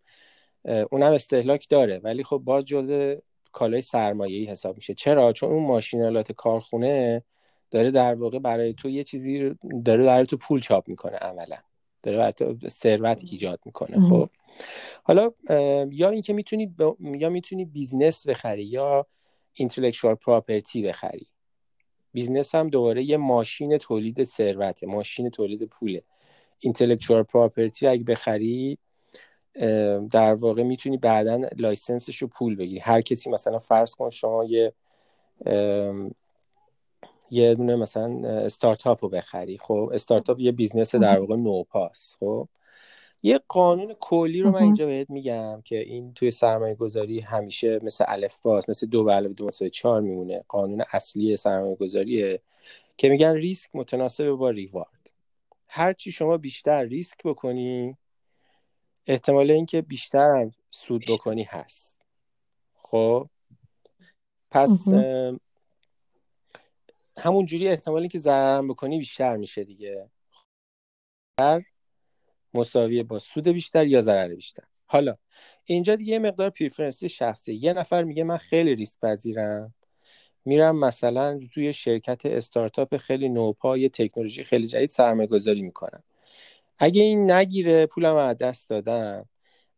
اونم 0.91 1.11
استهلاک 1.11 1.69
داره. 1.69 1.99
ولی 2.03 2.23
خب 2.23 2.37
باز 2.37 2.65
جزء 2.65 3.15
کالای 3.51 3.81
سرمایه‌ای 3.81 4.45
حساب 4.45 4.75
میشه. 4.75 4.93
چرا؟ 4.93 5.33
چون 5.33 5.51
اون 5.51 5.63
ماشینالات 5.63 6.31
کارخونه 6.31 7.23
داره 7.71 7.91
در 7.91 8.15
واقع 8.15 8.39
برای 8.39 8.73
تو 8.73 8.89
یه 8.89 9.03
چیزی 9.03 9.55
داره 9.85 10.05
برای 10.05 10.25
تو 10.25 10.37
پول 10.37 10.59
چاپ 10.59 10.87
می‌کنه 10.87 11.17
عملا. 11.17 11.57
داره 12.03 12.33
ثروت 12.69 13.21
ایجاد 13.31 13.59
می‌کنه 13.65 14.09
خب. 14.09 14.29
حالا 15.03 15.31
یا 15.91 16.09
اینکه 16.09 16.33
می‌تونی 16.33 16.67
ب... 16.67 16.95
یا 16.99 17.29
می‌تونی 17.29 17.65
بیزنس 17.65 18.27
بخری 18.27 18.63
یا 18.63 19.05
اینتלקچوال 19.53 20.15
پراپرتی 20.15 20.83
بخری. 20.83 21.27
بیزنس 22.13 22.55
هم 22.55 22.69
دوباره 22.69 23.03
یه 23.03 23.17
ماشین 23.17 23.77
تولید 23.77 24.23
ثروته 24.23 24.87
ماشین 24.87 25.29
تولید 25.29 25.63
پوله. 25.63 26.03
اینتלקچوال 26.59 27.23
پراپرتی 27.23 27.87
اگه 27.87 28.03
بخری 28.03 28.77
در 30.11 30.33
واقع 30.33 30.63
می‌تونی 30.63 30.97
بعدا 30.97 31.41
لایسنسش 31.57 32.17
رو 32.17 32.27
پول 32.27 32.55
بگیری. 32.55 32.79
هر 32.79 33.01
کسی 33.01 33.29
مثلا 33.29 33.59
فرض 33.59 33.95
کن 33.95 34.09
شما 34.09 34.45
یه 34.45 34.73
یه 37.31 37.55
دونه 37.55 37.75
مثلا 37.75 38.27
استارتاپ 38.27 39.03
رو 39.03 39.09
بخری. 39.09 39.57
خب 39.57 39.91
استارتاپ 39.93 40.39
یه 40.39 40.51
business 40.51 40.95
در 40.95 41.19
واقع 41.19 41.35
نوپاس 41.35 42.15
خب 42.19 42.47
یه 43.23 43.39
قانون 43.47 43.95
کلی 43.99 44.41
رو 44.41 44.51
من 44.51 44.61
اینجا 44.61 44.85
بهت 44.85 45.09
میگم 45.09 45.61
که 45.65 45.79
این 45.79 46.13
توی 46.13 46.31
سرمایه 46.31 46.75
گذاری 46.75 47.19
همیشه 47.19 47.79
مثل 47.83 48.05
الف 48.07 48.37
باز 48.41 48.69
مثل 48.69 48.87
دو 48.87 49.03
به 49.03 49.13
علاوه 49.13 49.33
دو 49.33 49.45
مساوی 49.45 49.71
چهار 49.71 50.01
میمونه. 50.01 50.43
قانون 50.47 50.83
اصلی 50.93 51.37
سرمایه 51.37 51.75
گذاریه 51.75 52.41
که 52.97 53.09
میگن 53.09 53.33
ریسک 53.33 53.69
متناسب 53.73 54.29
با 54.29 54.49
reward. 54.49 55.11
هرچی 55.67 56.11
شما 56.11 56.37
بیشتر 56.37 56.83
ریسک 56.83 57.23
بکنی 57.23 57.97
احتمال 59.07 59.51
اینکه 59.51 59.81
بیشتر 59.81 60.51
سود 60.71 61.05
بکنی 61.09 61.43
هست. 61.43 61.97
خب 62.75 63.29
پس 64.51 64.69
همون 67.19 67.45
جوری 67.45 67.67
احتمالی 67.67 68.07
که 68.07 68.19
ضررم 68.19 68.67
بکنی 68.67 68.97
بیشتر 68.97 69.37
میشه 69.37 69.63
دیگه. 69.63 70.09
هر 71.39 71.63
مساویه 72.53 73.03
با 73.03 73.19
سود 73.19 73.47
بیشتر 73.47 73.87
یا 73.87 74.01
ضرر 74.01 74.35
بیشتر. 74.35 74.63
حالا 74.85 75.17
اینجا 75.65 75.95
دیگه 75.95 76.19
مقدار 76.19 76.49
preference 76.49 77.04
ی 77.04 77.09
شخصی. 77.09 77.53
یه 77.53 77.73
نفر 77.73 78.03
میگه 78.03 78.23
من 78.23 78.37
خیلی 78.37 78.75
ریسک 78.75 78.99
پذیرم. 78.99 79.73
میرم 80.45 80.79
مثلا 80.79 81.39
توی 81.53 81.73
شرکت 81.73 82.25
استارتاپ 82.25 82.97
خیلی 82.97 83.29
نوپا 83.29 83.77
یه 83.77 83.89
تکنولوژی 83.89 84.43
خیلی 84.43 84.67
جدید 84.67 84.89
سرمایه 84.89 85.27
گذاری 85.27 85.61
می‌کنم. 85.61 86.03
اگه 86.79 87.01
این 87.01 87.31
نگیره 87.31 87.85
پولم 87.85 88.15
از 88.15 88.37
دست 88.37 88.69
دادم. 88.69 89.29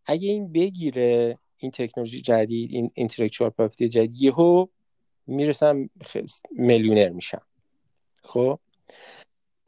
اگه 0.05 0.29
این 0.29 0.51
بگیره 0.51 1.37
این 1.57 1.71
تکنولوژی 1.71 2.21
جدید 2.21 2.71
این 2.71 2.91
اینتלקچوال 2.93 3.49
پراپرتی 3.49 3.89
جدید 3.89 4.21
یهو 4.21 4.65
می‌رسم 5.31 5.89
میلیونر 6.51 7.09
میشم. 7.09 7.41
خب؟ 8.23 8.59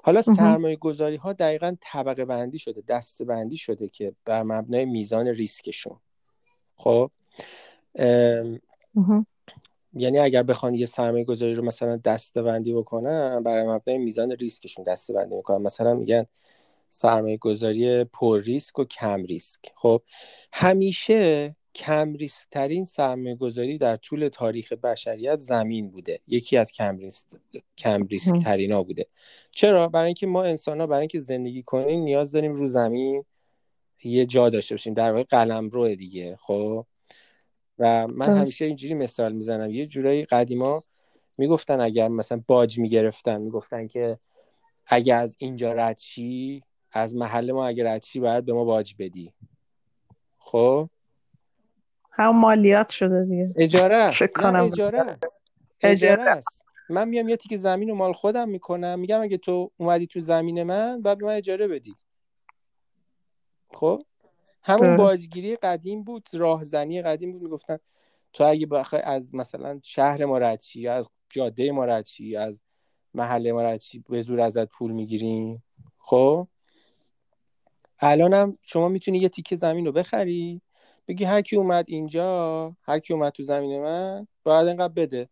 حالا 0.04 0.22
سرمایه 0.22 0.76
گذاری 0.76 1.16
ها 1.16 1.34
دقیقا 1.34 1.76
طبقه 1.82 2.26
بندی 2.26 2.60
شده 2.60 2.84
دسته 2.88 3.26
بندی 3.26 3.58
شده 3.58 3.88
که 3.88 4.14
بر 4.26 4.44
مبنای 4.44 4.86
میزان 4.86 5.28
ریسکشون. 5.28 6.00
خب؟ 6.76 7.12
یعنی 9.94 10.20
اگر 10.20 10.44
بخوان 10.44 10.76
یه 10.76 10.86
سرمایه 10.86 11.24
گذاری 11.24 11.54
رو 11.54 11.66
مثلا 11.66 11.98
دسته 11.98 12.42
بندی 12.42 12.74
بکنن 12.74 13.44
بر 13.44 13.64
مبنای 13.64 13.98
میزان 13.98 14.32
ریسکشون 14.32 14.84
دسته 14.84 15.14
بندی 15.14 15.36
می‌کنن. 15.36 15.62
مثلا 15.62 15.94
میگن 15.94 16.26
سرمایه 16.90 17.38
گذاری 17.38 18.04
پر 18.04 18.42
ریسک 18.42 18.80
و 18.80 18.84
کم 18.84 19.24
ریسک. 19.24 19.62
خب؟ 19.76 20.02
همیشه 20.54 21.56
کم 21.76 22.14
ریسک 22.14 22.48
ترین 22.52 22.86
سرمایه 22.86 23.36
گذاری 23.36 23.78
در 23.78 23.96
طول 23.96 24.28
تاریخ 24.28 24.74
بشریت 24.74 25.40
زمین 25.40 25.90
بوده. 25.90 26.20
یکی 26.28 26.58
از 26.58 26.72
کم 26.72 26.98
ریسک, 26.98 27.28
کم 27.78 28.08
ریسک 28.08 28.44
ترین 28.44 28.72
ها 28.72 28.84
بوده. 28.84 29.08
چرا؟ 29.52 29.88
برای 29.88 30.06
اینکه 30.06 30.28
ما 30.28 30.44
انسان 30.44 30.82
ها 30.82 30.88
برای 30.88 31.00
اینکه 31.00 31.20
زندگی 31.20 31.64
کنیم 31.64 32.00
نیاز 32.00 32.32
داریم 32.32 32.54
رو 32.54 32.68
زمین 32.68 33.26
یه 34.04 34.26
جا 34.26 34.50
داشته 34.50 34.76
باشیم. 34.76 34.94
در 34.94 35.12
واقع 35.12 35.24
قلم 35.24 35.70
روه 35.70 35.96
دیگه 35.96 36.38
خب؟ 36.42 36.86
و 37.80 38.08
من 38.08 38.38
همیشه 38.38 38.66
اینجوری 38.66 38.94
مثال 38.94 39.34
می‌زنم. 39.34 39.72
یه 39.72 39.86
جورایی 39.86 40.26
قدیما 40.26 40.82
می‌گفتن 41.38 41.82
اگر 41.82 42.08
مثلا 42.08 42.44
باج 42.48 42.80
می‌گرفتن 42.80 43.42
می‌گفتن 43.42 43.88
که 43.88 44.20
اگر 44.86 45.22
از 45.22 45.36
اینجا 45.38 45.74
رد 45.74 46.00
از 46.92 47.16
محل 47.16 47.52
ما 47.52 47.68
اگر 47.68 47.94
رد 47.94 48.06
باید 48.16 48.46
به 48.46 48.54
ما 48.54 48.64
باج 48.64 48.96
بدی. 49.00 49.34
خب؟ 50.40 50.90
هم 52.16 52.40
مالیات 52.40 52.90
شده 52.90 53.26
دیگه. 53.26 53.54
اجاره 53.58 53.96
است. 53.96 54.22
اجاره 54.22 55.00
است. 55.00 55.42
اجاره. 55.82 56.22
است. 56.22 56.64
من 56.90 57.10
میام 57.10 57.30
یه 57.30 57.38
تیک 57.38 57.58
زمین 57.58 57.90
رو 57.90 57.96
مال 57.96 58.14
خودم 58.14 58.50
می‌کنم. 58.50 59.00
میگم 59.00 59.22
اگه 59.22 59.38
تو 59.38 59.72
اومدی 59.78 60.08
تو 60.08 60.22
زمین 60.22 60.64
من 60.64 61.02
باید 61.02 61.18
به 61.18 61.26
من 61.26 61.34
اجاره 61.34 61.68
بدی. 61.68 61.96
خب؟ 63.74 64.06
همون 64.64 64.98
بازگیری 64.98 65.56
قدیم 65.56 66.04
بود 66.04 66.30
راهزنی 66.34 67.02
قدیم 67.02 67.32
بود. 67.32 67.42
می‌گفتن 67.42 67.78
تو 68.34 68.44
اگه 68.44 68.66
بخوای 68.66 69.02
از 69.02 69.36
مثلا 69.36 69.80
شهر 69.84 70.26
ما 70.26 70.58
یا 70.76 70.94
از 70.94 71.10
جاده 71.30 71.72
ما 71.72 71.86
از 72.38 72.62
محله 73.14 73.52
ما 73.52 73.78
به 74.10 74.22
زور 74.22 74.42
ازت 74.42 74.66
پول 74.66 74.92
می‌گیریم 74.92 75.64
خب؟ 75.98 76.48
الانم 78.00 78.54
شما 78.62 78.90
می‌تونی 78.90 79.18
یه 79.18 79.30
تیکه 79.30 79.56
زمین 79.56 79.86
رو 79.86 79.92
بخری. 79.92 80.62
بگی 81.08 81.24
هر 81.24 81.42
کی 81.42 81.56
اومد 81.56 81.86
اینجا 81.88 82.76
هر 82.82 83.00
کی 83.00 83.14
اومد 83.14 83.32
تو 83.32 83.44
زمین 83.44 83.82
من 83.82 84.28
باید 84.44 84.68
انقدر 84.68 84.94
بده. 84.94 85.30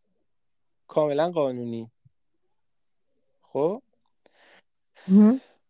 کاملا 0.88 1.32
قانونی. 1.32 1.92
خب؟ 3.42 3.82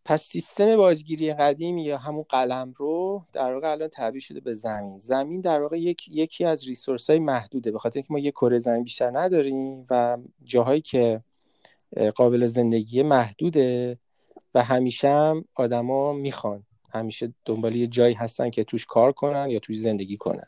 پس 0.04 0.22
سیستم 0.22 0.76
باجگیری 0.76 1.32
قدیمی 1.32 1.84
یا 1.84 1.98
همون 1.98 2.24
قلم 2.28 2.72
رو 2.76 3.24
در 3.32 3.54
واقع 3.54 3.70
الان 3.70 3.88
تبدیل 3.88 4.20
شده 4.20 4.40
به 4.40 4.52
زمین. 4.52 4.98
زمین 4.98 5.40
در 5.40 5.60
واقع 5.60 5.80
یک، 5.80 6.08
یکی 6.08 6.44
از 6.44 6.66
ریسورس 6.66 7.10
های 7.10 7.18
محدوده. 7.18 7.70
به 7.70 7.78
خاطر 7.78 7.98
اینکه 7.98 8.12
ما 8.12 8.18
یک 8.18 8.34
کره 8.34 8.58
زمین 8.58 8.82
بیشتر 8.82 9.18
نداریم 9.18 9.86
و 9.90 10.18
جاهایی 10.44 10.80
که 10.80 11.20
قابل 12.14 12.46
زندگی 12.46 13.02
محدوده 13.02 13.98
و 14.54 14.62
همیشه 14.62 15.08
هم 15.08 15.44
آدما 15.54 16.12
می‌خوان. 16.12 16.64
همیشه 16.92 17.34
دنبال 17.44 17.76
یه 17.76 17.86
جایی 17.86 18.14
هستن 18.14 18.50
که 18.50 18.64
توش 18.64 18.86
کار 18.86 19.12
کنن 19.12 19.50
یا 19.50 19.58
توش 19.58 19.78
زندگی 19.78 20.16
کنن. 20.16 20.46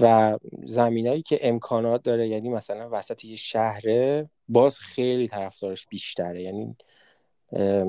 و 0.00 0.38
زمینایی 0.64 1.22
که 1.22 1.38
امکانات 1.48 2.02
داره 2.02 2.28
یعنی 2.28 2.48
مثلا 2.48 2.88
وسط 2.92 3.24
یه 3.24 3.36
شهره 3.36 4.30
باز 4.48 4.78
خیلی 4.78 5.28
طرفدارش 5.28 5.86
بیشتره. 5.86 6.42
یعنی 6.42 6.76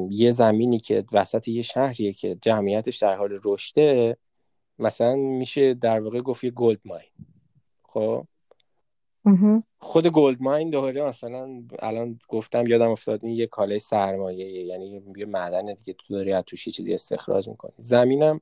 یه 0.09 0.31
زمینی 0.31 0.79
که 0.79 1.03
وسط 1.11 1.47
یه 1.47 1.61
شهریه 1.61 2.13
که 2.13 2.37
جمعیتش 2.41 2.97
در 2.97 3.15
حال 3.15 3.39
رشده 3.43 4.17
مثلا 4.79 5.15
میشه 5.15 5.73
در 5.73 5.99
واقع 5.99 6.21
گفت 6.21 6.43
یه 6.43 6.51
gold 6.51 6.79
mine. 6.85 7.09
خب؟ 7.83 8.27
خود 9.79 10.07
gold 10.07 10.41
mine 10.41 10.69
دوباره 10.69 11.03
مثلا 11.03 11.63
الان 11.79 12.19
گفتم 12.27 12.67
یادم 12.67 12.91
افتاد 12.91 13.25
این 13.25 13.33
یه 13.33 13.47
کالای 13.47 13.79
سرمایه 13.79 14.65
یعنی 14.65 15.03
یه 15.17 15.25
معدن 15.25 15.73
دیگه 15.73 15.93
تو 15.93 16.13
داری 16.13 16.33
از 16.33 16.43
توش 16.47 16.67
یه 16.67 16.73
چیزی 16.73 16.93
استخراج 16.93 17.49
می‌کنی. 17.49 17.73
زمینم 17.77 18.41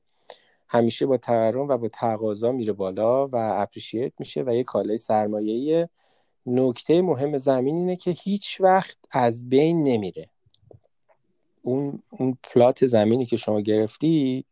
همیشه 0.68 1.06
با 1.06 1.16
تورم 1.16 1.68
و 1.68 1.78
با 1.78 1.88
تقاضا 1.88 2.52
میره 2.52 2.72
بالا 2.72 3.26
و 3.26 3.36
appreciate 3.36 4.12
میشه 4.18 4.42
و 4.42 4.54
یه 4.54 4.64
کالای 4.64 4.98
سرمایه 4.98 5.88
نکته 6.46 7.02
مهم 7.02 7.38
زمین 7.38 7.76
اینه 7.76 7.96
که 7.96 8.10
هیچ 8.10 8.60
وقت 8.60 8.98
از 9.10 9.48
بین 9.48 9.82
نمیره. 9.82 10.28
اون 11.62 12.02
اون 12.10 12.38
plot 12.42 12.86
زمینی 12.86 13.26
که 13.26 13.36
شما 13.36 13.60
گرفتی 13.60 14.44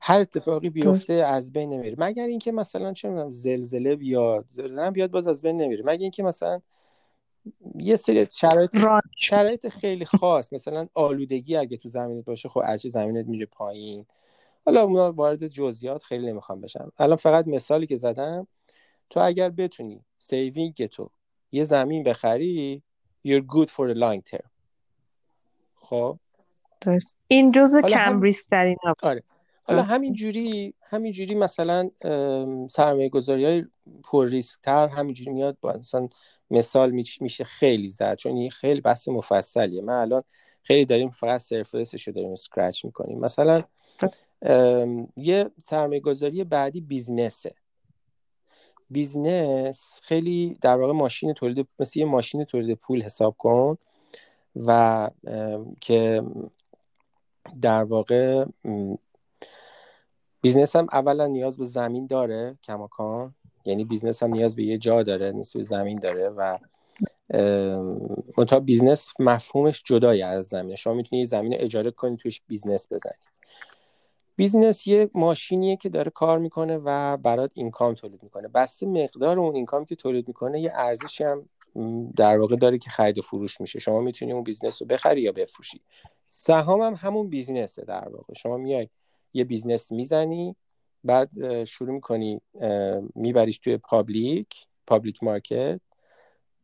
هر 0.00 0.20
اتفاقی 0.20 0.70
بیفته 0.70 1.14
از 1.14 1.52
بین 1.52 1.70
نمیره 1.72 1.94
مگر 1.98 2.24
اینکه 2.24 2.52
مثلا 2.52 2.92
چه 2.92 3.08
می‌دونم 3.08 3.32
زلزله 3.32 3.96
بیاد 3.96 4.46
زلزله 4.50 4.90
بیاد 4.90 5.10
باز 5.10 5.26
از 5.26 5.42
بین 5.42 5.56
نمیره. 5.56 5.82
مگر 5.86 6.02
اینکه 6.02 6.22
مثلا 6.22 6.60
یه 7.74 7.96
سری 7.96 8.26
شرایط 8.30 8.76
شرایط 9.16 9.68
خیلی 9.68 10.04
خاص 10.04 10.52
مثلا 10.52 10.88
آلودگی 10.94 11.56
اگه 11.56 11.76
تو 11.76 11.88
زمینت 11.88 12.24
باشه 12.24 12.48
خب 12.48 12.62
ارزش 12.64 12.88
زمینت 12.88 13.26
میره 13.26 13.46
پایین. 13.46 14.06
حالا 14.66 14.82
اونا 14.82 15.12
وارد 15.12 15.46
جزئیات 15.46 16.02
خیلی 16.02 16.26
نمی‌خوام 16.26 16.60
بشم. 16.60 16.92
الان 16.98 17.16
فقط 17.16 17.48
مثالی 17.48 17.86
که 17.86 17.96
زدم 17.96 18.46
تو 19.10 19.20
اگر 19.20 19.50
بتونی 19.50 20.04
saving 20.18 20.86
تو 20.86 21.10
یه 21.52 21.64
زمین 21.64 22.02
بخری 22.02 22.82
you're 23.28 23.42
good 23.42 23.68
for 23.68 23.94
the 23.94 23.98
long 23.98 24.30
term. 24.30 24.46
خب؟ 25.74 26.18
درست. 26.80 27.16
این 27.28 27.52
جزء 27.52 27.80
کم 27.80 28.22
ریسک 28.22 28.50
ترین 28.50 28.76
آره. 29.02 29.22
حالا 29.68 29.82
همین 29.82 30.12
جوری 30.12 30.74
همین 30.82 31.12
جوری 31.12 31.34
مثلا 31.34 31.90
سرمایه 32.70 33.08
گذاری 33.08 33.44
های 33.44 33.64
پر 34.04 34.26
ریسک 34.26 34.58
تر 34.62 34.86
همین 34.88 35.14
جوری 35.14 35.30
میاد 35.30 35.56
با 35.60 35.72
مثلا 35.72 36.08
مثال 36.50 36.90
میشه 37.20 37.44
خیلی 37.44 37.88
زد 37.88 38.16
چون 38.16 38.36
این 38.36 38.50
خیلی 38.50 38.80
بحث 38.80 39.08
مفصلیه. 39.08 39.82
من 39.82 39.94
الان 39.94 40.22
خیلی 40.62 40.84
داریم 40.84 41.10
فقط 41.10 41.40
surface 41.40 41.93
ش 41.93 42.08
رو 42.08 42.12
داریم 42.12 42.32
scratch 42.32 42.84
می‌کنیم. 42.84 43.18
مثلا 43.18 43.62
یه 45.16 45.50
سرمایه 45.66 46.00
گذاری 46.00 46.44
بعدی 46.44 46.80
business 46.80 47.39
ه. 47.39 47.54
business 48.90 50.00
خیلی 50.02 50.58
در 50.60 50.76
واقع 50.76 50.92
ماشین 50.92 51.32
تولید 51.32 51.68
مثل 51.78 51.98
یه 51.98 52.04
ماشین 52.06 52.44
تولید 52.44 52.78
پول 52.78 53.02
حساب 53.02 53.34
کن 53.38 53.78
و 54.56 55.10
که 55.80 56.22
در 57.62 57.84
واقع 57.84 58.44
business 60.40 60.76
هم 60.76 60.86
اولا 60.92 61.26
نیاز 61.26 61.58
به 61.58 61.64
زمین 61.64 62.06
داره 62.06 62.58
کماکان. 62.62 63.34
یعنی 63.64 63.84
business 63.84 64.22
هم 64.22 64.30
نیاز 64.30 64.56
به 64.56 64.62
یه 64.62 64.78
جا 64.78 65.02
داره 65.02 65.32
نیاز 65.32 65.52
به 65.52 65.62
زمین 65.62 65.98
داره 65.98 66.28
و 66.28 66.58
منتها 68.38 68.60
business 68.60 69.08
مفهومش 69.18 69.82
جدای 69.86 70.22
از 70.22 70.46
زمین 70.46 70.76
شما 70.76 70.94
می‌تونی 70.94 71.24
زمین 71.24 71.54
اجاره 71.54 71.90
کنی 71.90 72.16
توش 72.16 72.40
business 72.46 72.92
بزنی. 72.92 73.18
business 74.36 74.86
یه 74.86 75.10
ماشینیه 75.14 75.76
که 75.76 75.88
داره 75.88 76.10
کار 76.10 76.38
می‌کنه 76.38 76.80
و 76.84 77.16
برات 77.16 77.50
income 77.54 77.94
تولید 77.94 78.22
می‌کنه. 78.22 78.48
بسته 78.48 78.73
به 78.73 78.86
مقدار 78.86 79.38
اون 79.38 79.54
income 79.54 79.84
که 79.84 79.96
تولید 79.96 80.28
می‌کنه 80.28 80.60
یه 80.60 80.72
ارزشی 80.74 81.24
هم 81.24 81.48
در 82.16 82.38
واقع 82.38 82.56
داره 82.56 82.78
که 82.78 82.90
خرید 82.90 83.18
و 83.18 83.22
فروش 83.22 83.60
میشه. 83.60 83.78
شما 83.78 84.00
می‌تونی 84.00 84.32
اون 84.32 84.42
business 84.42 84.82
رو 84.82 84.88
بخری 84.88 85.20
یا 85.20 85.32
بفروشی. 85.32 85.80
سهام 86.28 86.80
هم 86.80 86.94
همون 86.94 87.28
business 87.28 87.78
ه 87.78 87.84
در 87.84 88.08
واقع. 88.08 88.34
شما 88.34 88.56
میای 88.56 88.88
یه 89.32 89.44
business 89.44 89.92
می‌زنی 89.92 90.56
بعد 91.04 91.64
شروع 91.64 91.94
می‌کنی 91.94 92.40
میبریش 93.14 93.58
توی 93.58 93.76
public 93.76 94.48
public 94.86 95.22
market 95.22 95.80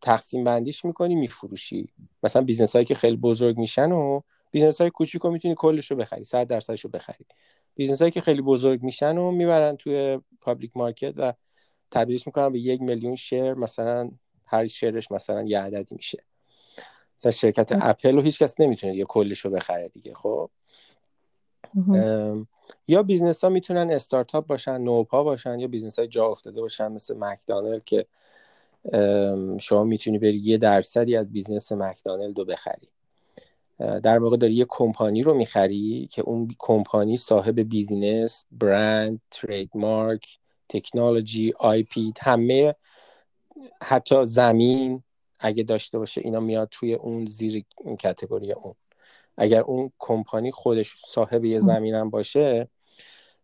تقسیم 0.02 0.44
بندیش 0.44 0.84
می‌کنی 0.84 1.14
میفروشی. 1.14 1.88
مثلا 2.22 2.42
business 2.42 2.72
هایی 2.72 2.84
که 2.84 2.94
خیلی 2.94 3.16
بزرگ 3.16 3.58
میشن 3.58 3.92
و 3.92 4.20
business 4.50 4.80
های 4.80 4.90
کوچیک 4.90 5.22
رو 5.22 5.30
می‌تونی 5.30 5.54
کلش 5.58 5.90
رو 5.90 5.96
بخری 5.96 6.24
صد 6.24 6.46
درصدش 6.46 6.80
رو 6.80 6.90
بخری. 6.90 7.26
business 7.74 7.98
هایی 7.98 8.10
که 8.10 8.20
خیلی 8.20 8.42
بزرگ 8.42 8.82
میشن 8.82 9.18
و 9.18 9.30
می‌برن 9.30 9.76
توی 9.76 10.20
public 10.40 10.76
market 10.76 11.14
و 11.16 11.32
تبدیلش 11.90 12.26
می‌کنن 12.26 12.52
به 12.52 12.58
یک 12.58 12.80
میلیون 12.82 13.16
share 13.16 13.54
مثلا 13.54 14.10
هر 14.46 14.66
شیرش 14.66 15.10
مثلا 15.10 15.42
یه 15.42 15.60
عددی 15.60 15.94
میشه. 15.94 16.24
مثلا 17.18 17.30
شرکت 17.30 17.72
اپل 17.72 18.16
رو 18.16 18.22
هیچ 18.22 18.42
کس 18.42 18.60
نمی‌تونه 18.60 18.96
یه 18.96 19.04
کلش 19.04 19.38
رو 19.38 19.50
بخره 19.50 19.88
دیگه 19.88 20.14
خب؟ 20.14 20.50
یا 22.88 23.02
business 23.02 23.44
ها 23.44 23.50
می‌تونن 23.50 23.90
استارتاپ 23.90 24.46
باشن 24.46 24.78
نوپا 24.78 25.24
باشن 25.24 25.60
یا 25.60 25.68
business 25.68 25.98
های 25.98 26.08
جا 26.08 26.26
افتاده 26.26 26.60
باشن 26.60 26.88
مثل 26.88 27.16
مکدانل 27.18 27.80
که 27.86 28.06
شما 29.60 29.84
می‌تونی 29.84 30.18
بری 30.18 30.36
یه 30.36 30.58
درصدی 30.58 31.16
از 31.16 31.32
business 31.32 31.72
مکدانلد 31.72 32.38
رو 32.38 32.44
بخری. 32.44 32.88
در 33.78 34.18
واقع 34.18 34.36
داری 34.36 34.54
یه 34.54 34.66
کمپانی 34.68 35.22
رو 35.22 35.34
می‌خری 35.34 36.08
که 36.12 36.22
اون 36.22 36.54
کمپانی 36.58 37.16
صاحب 37.16 37.60
business 37.60 38.44
brand 38.52 39.20
trademark 39.30 40.38
technology 40.68 41.52
IP 41.58 42.12
همه 42.20 42.74
حتی 43.82 44.24
زمین 44.24 45.02
اگه 45.40 45.62
داشته 45.62 45.98
باشه 45.98 46.20
اینا 46.24 46.40
میاد 46.40 46.68
توی 46.70 46.94
اون 46.94 47.26
زیر 47.26 47.64
category 47.98 48.52
اون. 48.52 48.74
اگر 49.36 49.60
اون 49.60 49.92
کمپانی 49.98 50.50
خودش 50.50 50.96
صاحب 51.06 51.44
یه 51.44 51.58
زمینم 51.58 52.10
باشه 52.10 52.68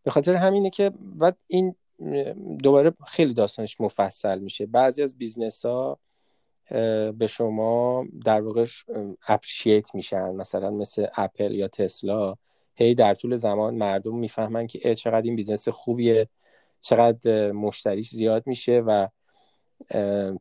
به 0.02 0.10
خاطر 0.10 0.34
همینه 0.34 0.70
که 0.70 0.92
بعد 1.00 1.36
این 1.46 1.74
دوباره 2.62 2.92
خیلی 3.06 3.34
داستانش 3.34 3.80
مفصل 3.80 4.38
میشه. 4.38 4.66
بعضی 4.66 5.02
از 5.02 5.18
business 5.18 5.66
ها 5.66 5.98
به 7.12 7.26
شما 7.28 8.04
در 8.24 8.40
واقع 8.40 8.66
appreciate 9.28 9.94
میشن. 9.94 10.30
مثلا 10.30 10.70
مثل 10.70 11.06
اپل 11.16 11.54
یا 11.54 11.68
تسلا. 11.68 12.34
هی 12.74 12.94
در 12.94 13.14
طول 13.14 13.36
زمان 13.36 13.74
مردم 13.74 14.16
می‌فهمن 14.16 14.66
که 14.66 14.94
چقدر 14.94 15.22
این 15.22 15.36
business 15.36 15.68
خوبیه 15.68 16.28
چقدر 16.80 17.52
مشتریش 17.52 18.10
زیاد 18.10 18.46
میشه 18.46 18.80
و 18.86 19.08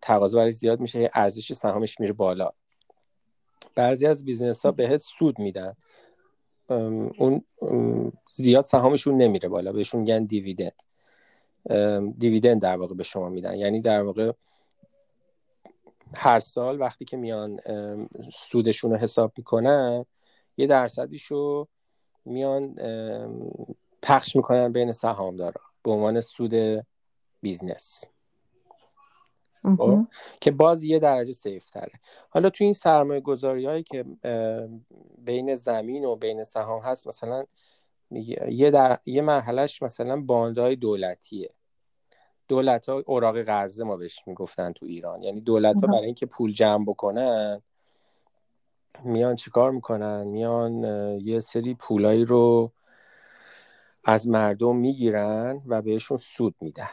تقاضا 0.02 0.38
برای 0.38 0.52
زیاد 0.52 0.80
میشه. 0.80 1.10
ارزش 1.14 1.54
سهامش 1.54 2.00
میره 2.00 2.14
بالا. 2.14 2.52
بعضی 3.80 4.08
از 4.08 4.26
business 4.26 4.66
ها 4.66 4.72
بهت 4.72 4.98
سود 4.98 5.40
میدن. 5.40 5.74
اون 7.18 7.44
زیاد 8.36 8.66
سهامشون 8.66 9.18
نمیره 9.18 9.50
بالا 9.50 9.72
بهشون 9.72 10.02
میگن 10.02 10.26
dividend. 10.26 10.82
dividend 12.18 12.62
در 12.62 12.78
واقع 12.78 12.96
به 12.96 13.04
شما 13.04 13.30
میدن. 13.30 13.56
یعنی 13.56 13.82
در 13.82 14.04
واقع 14.04 14.32
هر 16.14 16.40
سال 16.40 16.80
وقتی 16.80 17.06
که 17.06 17.18
میان 17.18 17.60
سودشون 18.34 18.92
رو 18.92 18.98
حساب 18.98 19.34
می‌کنن 19.38 20.06
یه 20.58 20.68
درصدیشو 20.68 21.68
میان 22.26 22.76
پخش 24.02 24.36
می‌کنن 24.36 24.72
بین 24.72 24.92
سهامدارا 24.92 25.62
به 25.84 25.92
عنوان 25.92 26.22
سود 26.22 26.86
business 27.42 28.04
خب؟ 29.64 30.08
که 30.42 30.52
باز 30.52 30.84
یه 30.84 31.00
درجه 31.00 31.34
safe 31.34 31.66
تره. 31.66 31.92
حالا 32.30 32.50
تو 32.50 32.64
این 32.64 32.74
سرمایه 32.74 33.22
گذاری 33.22 33.66
هایی 33.66 33.84
که 33.84 34.06
بین 35.18 35.56
زمین 35.56 36.06
و 36.06 36.16
بین 36.16 36.44
سهام 36.44 36.82
هست 36.82 37.08
مثلا 37.08 37.44
یه, 38.50 38.72
در... 38.72 39.00
یه 39.06 39.22
مرحلهش 39.22 39.82
مثلا 39.82 40.22
باندهای 40.22 40.76
دولتیه. 40.76 41.50
دولت 42.48 42.90
ها 42.90 43.04
اوراق 43.06 43.42
قرضه 43.42 43.84
ما 43.84 43.98
بهش 43.98 44.20
می‌گفتن 44.26 44.72
تو 44.72 44.86
ایران. 44.86 45.24
یعنی 45.24 45.42
دولت 45.42 45.82
ها 45.82 45.88
برای 45.88 46.06
اینکه 46.06 46.26
پول 46.26 46.54
جمع 46.54 46.86
بکنن 46.86 47.62
میان 49.04 49.36
چیکار 49.36 49.72
می‌کنن؟ 49.72 50.24
میان 50.24 50.84
یه 51.22 51.40
سری 51.40 51.74
پولایی 51.74 52.26
رو 52.26 52.72
از 54.06 54.28
مردم 54.28 54.76
می‌گیرن 54.76 55.62
و 55.68 55.82
بهشون 55.82 56.18
سود 56.18 56.56
میدن. 56.62 56.90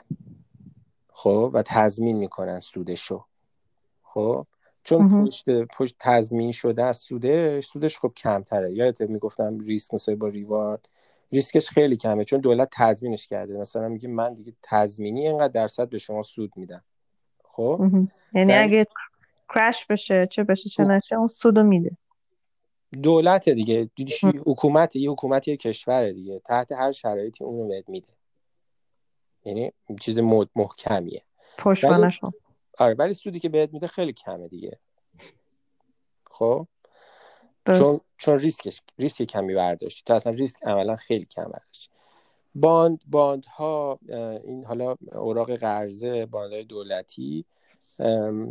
خب 1.18 1.50
و 1.55 1.62
تضمین 1.66 2.16
می‌کنن 2.16 2.61
سودشو. 2.61 3.24
خب 4.02 4.46
چون 4.85 5.24
پشت, 5.24 5.50
پشت 5.50 5.96
تضمین 5.98 6.52
شده 6.52 6.85
از 6.85 6.96
سودش 6.96 7.66
سودش 7.66 7.98
خب 7.98 8.12
کمتره. 8.16 8.72
یادت 8.72 9.00
می‌گفتم 9.00 9.59
ریسک 9.59 9.94
مثلا 9.94 10.16
با 10.16 10.29
ریوارد. 10.29 10.88
ریسکش 11.33 11.68
خیلی 11.68 11.96
کمه 11.96 12.24
چون 12.24 12.40
دولت 12.40 12.68
تضمینش 12.72 13.26
کرده. 13.26 13.59
مثلا 13.59 13.88
میگه 13.88 14.09
من 14.09 14.35
دیگه 14.35 14.52
تضمینی 14.62 15.26
اینقدر 15.29 15.52
درصد 15.52 15.88
به 15.88 15.98
شما 15.98 16.22
سود 16.22 16.52
میدم. 16.57 16.85
خب؟ 17.44 17.90
یعنی 18.33 18.52
اگه 18.52 18.87
کرش 19.55 19.87
بشه 19.87 20.26
چه 20.31 20.44
بشه 20.44 20.68
چه 20.68 20.83
نشه 20.83 21.16
اون 21.16 21.26
سودو 21.26 21.62
میده. 21.62 21.96
دولت 23.02 23.48
دیگه 23.48 23.90
حکومت 24.46 24.96
یه 24.96 25.11
حکومت 25.11 25.48
یه 25.48 25.57
کشور 25.57 26.11
دیگه. 26.11 26.38
تحت 26.38 26.72
هر 26.72 26.92
شرایطی 26.92 27.44
اونو 27.44 27.68
بهت 27.68 27.88
میده. 27.88 28.09
یعنی 29.46 29.72
چیز 30.00 30.18
محکمیه. 30.56 31.22
پشتوانشون 31.59 32.32
آره 32.78 32.94
ولی 32.94 33.14
سودی 33.14 33.40
که 33.40 33.48
بهت 33.48 33.72
میده 33.72 33.87
خیلی 33.87 34.12
کمه 34.12 34.48
دیگه. 34.48 34.78
خب؟ 36.30 36.66
چون 37.66 38.00
چون 38.18 38.38
risk 38.38 38.68
ش 38.68 38.83
risk 38.98 39.22
کمی 39.22 39.54
برداشتی. 39.54 40.02
تو 40.06 40.14
اصلا 40.14 40.32
ریسک 40.32 40.62
عملا 40.62 40.96
خیلی 40.96 41.24
کم 41.24 41.44
برداشتی. 41.44 41.88
bond 42.55 43.00
bond 43.07 43.46
ها 43.46 43.98
این 44.44 44.64
حالا 44.64 44.96
اوراق 45.12 45.56
قرضه 45.56 46.26
bond 46.26 46.52
های 46.52 46.64
دولتی 46.64 47.44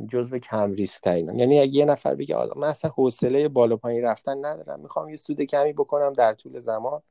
جزو 0.09 0.39
کم 0.39 0.73
ریسک 0.73 1.01
ترین 1.01 1.39
یعنی 1.39 1.59
اگه 1.59 1.73
یه 1.73 1.85
نفر 1.85 2.15
بگه 2.15 2.35
من 2.55 2.67
اصلا 2.67 2.91
حوصله 2.91 3.47
بالا 3.47 3.77
پایین 3.77 4.03
رفتن 4.03 4.45
ندارم. 4.45 4.79
می‌خوام 4.79 5.09
یه 5.09 5.15
سود 5.15 5.41
کمی 5.41 5.73
بکنم 5.73 6.13
در 6.13 6.33
طول 6.33 6.59
زمان. 6.59 7.01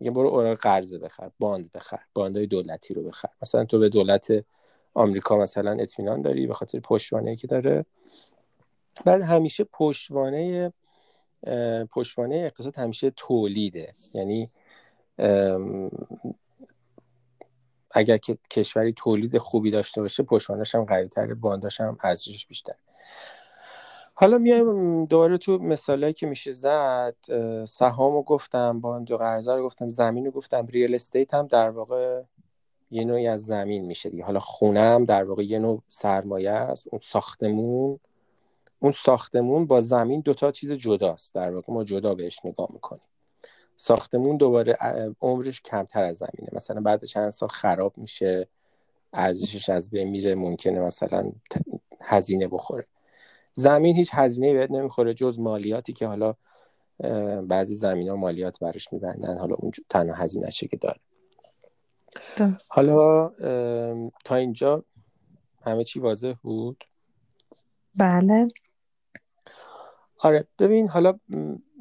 میگه 0.00 0.10
برو 0.10 0.28
اوراق 0.28 0.58
قرضه 0.58 0.98
بخر 0.98 1.30
باند 1.38 1.72
بخر 1.72 2.00
باندهای 2.14 2.46
دولتی 2.46 2.94
رو 2.94 3.02
بخر. 3.02 3.28
مثلا 3.42 3.64
تو 3.64 3.78
به 3.78 3.88
دولت 3.88 4.44
آمریکا 4.94 5.36
مثلا 5.36 5.76
اطمینان 5.80 6.22
داری 6.22 6.46
به 6.46 6.54
خاطر 6.54 6.80
پشتوانه 6.80 7.36
که 7.36 7.46
داره. 7.46 7.84
بعد 9.04 9.22
همیشه 9.22 9.64
پشتوانه 9.64 10.72
پشتوانه 11.90 12.36
اقتصاد 12.36 12.78
همیشه 12.78 13.10
تولیده. 13.10 13.92
یعنی 14.14 14.48
اگر 17.90 18.16
که 18.16 18.38
کشوری 18.50 18.92
تولید 18.92 19.38
خوبی 19.38 19.70
داشته 19.70 20.00
باشه 20.00 20.22
پشتوانش 20.22 20.74
هم 20.74 20.84
قوی 20.84 21.08
تره 21.08 21.34
بانداش 21.34 21.80
هم 21.80 21.98
ارزشش 22.02 22.46
بیشتر 22.46 22.74
حالا 24.20 24.38
میایم 24.38 25.04
دوباره 25.04 25.38
تو 25.38 25.58
مثالایی 25.58 26.12
که 26.12 26.26
میشه 26.26 26.52
زد 26.52 27.16
سهامو 27.68 28.22
گفتم 28.22 28.80
باند 28.80 29.10
و 29.10 29.16
قرضه 29.16 29.54
رو 29.54 29.64
گفتم 29.64 29.88
زمین 29.88 30.24
رو 30.24 30.30
گفتم. 30.30 30.66
ریال 30.66 30.94
استیت 30.94 31.34
هم 31.34 31.46
در 31.46 31.70
واقع 31.70 32.22
یه 32.90 33.04
نوعی 33.04 33.26
از 33.26 33.44
زمین 33.44 33.84
میشه 33.84 34.10
دیگه. 34.10 34.24
حالا 34.24 34.40
خونه 34.40 34.80
هم 34.80 35.04
در 35.04 35.24
واقع 35.24 35.42
یه 35.42 35.58
نوع 35.58 35.82
سرمایه 35.88 36.50
است. 36.50 36.86
اون 36.90 37.00
ساختمون 37.04 37.98
اون 38.80 38.92
ساختمون 38.92 39.66
با 39.66 39.80
زمین 39.80 40.20
دوتا 40.20 40.50
چیز 40.50 40.72
جداست. 40.72 41.34
در 41.34 41.54
واقع 41.54 41.72
ما 41.72 41.84
جدا 41.84 42.14
بهش 42.14 42.40
نگاه 42.44 42.68
می‌کنیم. 42.72 43.02
ساختمون 43.76 44.36
دوباره 44.36 44.76
عمرش 45.20 45.60
کمتر 45.60 46.02
از 46.02 46.16
زمینه. 46.16 46.50
مثلا 46.52 46.80
بعد 46.80 47.04
چند 47.04 47.30
سال 47.30 47.48
خراب 47.48 47.98
میشه 47.98 48.48
ارزشش 49.12 49.68
از 49.68 49.90
بین 49.90 50.08
میره 50.08 50.34
ممکنه 50.34 50.80
مثلا 50.80 51.32
هزینه 52.00 52.48
بخوره. 52.48 52.86
زمین 53.52 53.96
هیچ 53.96 54.10
هزینه 54.12 54.52
بهت 54.52 54.70
نمی‌خوره 54.70 55.14
جز 55.14 55.38
مالیاتی 55.38 55.92
که 55.92 56.06
حالا 56.06 56.34
بعضی 57.42 57.74
زمین 57.74 58.08
ها 58.08 58.16
مالیات 58.16 58.58
برش 58.58 58.92
میبندن. 58.92 59.38
حالا 59.38 59.54
اون 59.54 59.72
تنها 59.88 60.14
هزینه 60.14 60.50
که 60.50 60.76
داره. 60.76 61.00
حالا 62.70 63.28
تا 64.24 64.34
اینجا 64.36 64.84
همه 65.62 65.84
چی 65.84 66.00
واضح 66.00 66.32
بود؟ 66.42 66.84
بله. 67.98 68.48
آره 70.18 70.46
ببین 70.58 70.88
حالا 70.88 71.18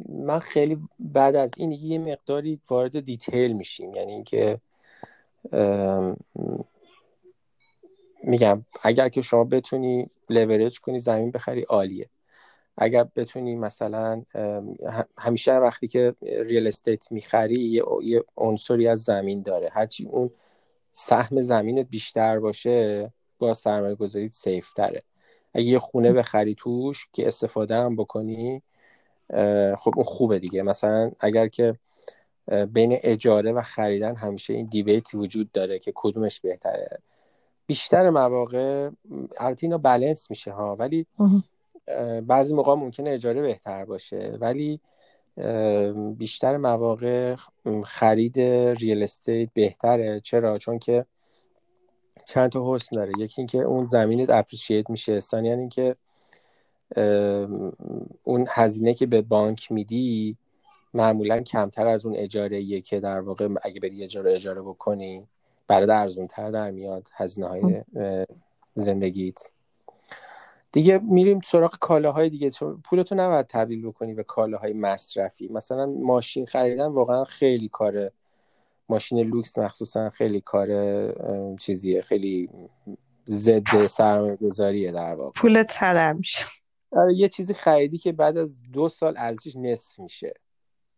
من 0.09 0.39
خیلی 0.39 0.77
بعد 0.99 1.35
از 1.35 1.51
این 1.57 1.71
یه 1.71 1.99
مقداری 1.99 2.59
وارد 2.69 2.99
دیتیل 2.99 3.53
میشیم. 3.53 3.95
یعنی 3.95 4.11
اینکه 4.11 4.59
میگم 8.23 8.65
اگر 8.83 9.09
که 9.09 9.21
شما 9.21 9.43
بتونی 9.43 10.09
لورج 10.29 10.79
کنی 10.79 10.99
زمین 10.99 11.31
بخری 11.31 11.61
عالیه. 11.61 12.09
اگر 12.77 13.03
بتونی 13.15 13.55
مثلا 13.55 14.23
همیشه 15.17 15.53
وقتی 15.53 15.87
که 15.87 16.15
real 16.21 16.67
estate 16.67 17.11
می‌خری 17.11 17.81
یه 18.03 18.23
عنصری 18.37 18.87
از 18.87 19.03
زمین 19.03 19.41
داره. 19.41 19.69
هرچی 19.71 20.05
اون 20.05 20.31
سهم 20.91 21.41
زمینت 21.41 21.87
بیشتر 21.89 22.39
باشه 22.39 23.11
با 23.39 23.53
سرمایه 23.53 23.95
گذاریت 23.95 24.33
safe 24.33 24.73
تره 24.73 25.03
اگه 25.53 25.65
یه 25.65 25.79
خونه 25.79 26.13
بخری 26.13 26.55
توش 26.55 27.07
که 27.13 27.27
استفاده 27.27 27.75
هم 27.75 27.95
بکنی 27.95 28.61
خب 29.77 29.93
اون 29.95 30.03
خوبه 30.03 30.39
دیگه. 30.39 30.63
مثلا 30.63 31.11
اگر 31.19 31.47
که 31.47 31.75
بین 32.67 32.97
اجاره 33.03 33.51
و 33.51 33.61
خریدن 33.61 34.15
همیشه 34.15 34.53
این 34.53 34.65
debate 34.65 35.10
ی 35.10 35.17
وجود 35.17 35.51
داره 35.51 35.79
که 35.79 35.91
کدومش 35.95 36.39
بهتره. 36.39 36.99
بیشتر 37.69 38.09
مواقع 38.09 38.89
البته 39.37 39.63
اینا 39.63 39.77
بلنس 39.77 40.29
میشه 40.29 40.51
ها 40.51 40.75
ولی 40.75 41.05
بعضی 42.27 42.53
موقع 42.53 42.73
ممکنه 42.73 43.09
اجاره 43.09 43.41
بهتر 43.41 43.85
باشه. 43.85 44.37
ولی 44.41 44.79
بیشتر 46.17 46.57
مواقع 46.57 47.35
خرید 47.83 48.39
real 48.79 49.03
estate 49.03 49.49
بهتره. 49.53 50.19
چرا؟ 50.19 50.57
چون 50.57 50.79
که 50.79 51.05
چند 52.25 52.49
تا 52.49 52.75
حسن 52.75 52.89
داره. 52.95 53.11
یکی 53.19 53.41
اینکه 53.41 53.57
اون 53.57 53.85
زمینت 53.85 54.29
appreciate 54.29 54.89
میشه. 54.89 55.19
ثانیا 55.19 55.53
اینکه 55.53 55.95
اون 58.23 58.45
هزینه 58.49 58.93
که 58.93 59.05
به 59.05 59.21
بانک 59.21 59.71
میدی 59.71 60.37
معمولا 60.93 61.41
کمتر 61.41 61.87
از 61.87 62.05
اون 62.05 62.15
اجاره 62.15 62.81
که 62.81 62.99
در 62.99 63.19
واقع 63.19 63.47
اگه 63.61 63.79
بری 63.79 64.03
اجاره 64.03 64.33
اجاره 64.33 64.61
بکنی. 64.61 65.27
برای 65.69 65.91
ارزون 65.91 66.25
تر 66.25 66.51
در 66.51 66.71
میاد 66.71 67.07
هزینه 67.13 67.47
های 67.47 67.83
زندگیت. 68.73 69.49
دیگه 70.71 70.97
میریم 70.97 71.39
سراغ 71.41 71.77
کالاهای 71.79 72.29
دیگه. 72.29 72.51
پولتو 72.83 73.15
نباید 73.15 73.47
تبدیل 73.47 73.87
بکنی 73.87 74.13
به 74.13 74.23
کالاهای 74.23 74.73
مصرفی. 74.73 75.47
مثلا 75.47 75.85
ماشین 75.85 76.45
خریدن 76.45 76.85
واقعا 76.85 77.23
خیلی 77.23 77.69
کاره 77.69 78.11
ماشین 78.89 79.19
لوکس 79.19 79.57
مخصوصا 79.57 80.09
خیلی 80.09 80.41
کار 80.41 80.67
چیزیه. 81.55 82.01
خیلی 82.01 82.49
ضد 83.27 83.85
سرمایه 83.85 84.35
گذاریه 84.35 84.91
در 84.91 85.15
واقع. 85.15 85.31
پولت 85.31 85.75
هدر 85.77 86.13
میشه. 86.13 86.45
آره، 86.91 87.13
یه 87.15 87.29
چیزی 87.29 87.53
خریدی 87.53 87.97
که 87.97 88.11
بعد 88.11 88.37
از 88.37 88.71
دو 88.71 88.89
سال 88.89 89.13
ارزشش 89.17 89.55
نصف 89.55 89.99
میشه. 89.99 90.33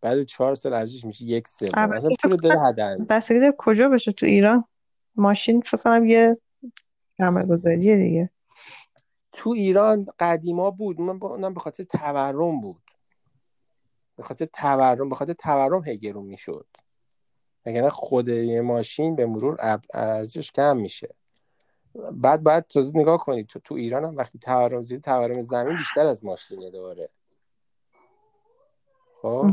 بعد 0.02 0.24
چهار 0.24 0.56
سال 0.56 0.74
ارزشش 0.74 1.06
میشه 1.06 1.26
یک 1.26 1.48
سوم 1.48 1.86
مثلا 1.86 2.10
پول 2.24 2.38
داره 2.38 2.62
هدر 2.62 2.98
بس 2.98 3.32
کجا 3.58 3.90
بشه 3.90 4.12
تو 4.12 4.26
ایران. 4.26 4.64
ماشین 5.16 5.62
فکر 5.62 5.78
کنم 5.78 6.06
یه 6.06 6.38
سرمایه 7.18 7.46
گذاریه 7.46 7.96
دیگه. 7.98 8.30
تو 9.32 9.50
ایران 9.50 10.08
قدیما 10.20 10.72
بود. 10.72 11.02
من 11.02 11.20
با 11.20 11.30
اونم 11.30 11.54
به 11.54 11.60
خاطر 11.60 11.84
تورم 11.84 12.62
بود. 12.62 12.82
به 14.16 14.24
خاطر 14.24 14.46
تورم 14.46 15.10
به 15.10 15.16
خاطر 15.16 15.34
تورم 15.34 15.84
هگرون 15.86 16.26
می‌شد. 16.26 16.68
اگر 17.66 17.90
خود 17.90 18.28
یه 18.28 18.62
ماشین 18.62 19.16
به 19.16 19.26
مرور 19.26 19.82
ارزش 19.94 20.52
کم 20.52 20.78
میشه. 20.78 21.16
بعد 22.12 22.44
بعد 22.44 22.68
تازه 22.68 22.98
نگاه 22.98 23.18
کنید 23.18 23.48
تو 23.48 23.60
تو 23.60 23.76
ایران 23.76 24.04
هم 24.04 24.18
وقتی 24.18 24.40
تورم 24.40 24.82
زیر 24.82 25.00
تورم 25.00 25.42
زمین 25.42 25.78
بیشتر 25.78 26.08
از 26.08 26.26
ماشینه 26.26 26.72
داره 26.72 27.10
خب. 29.22 29.52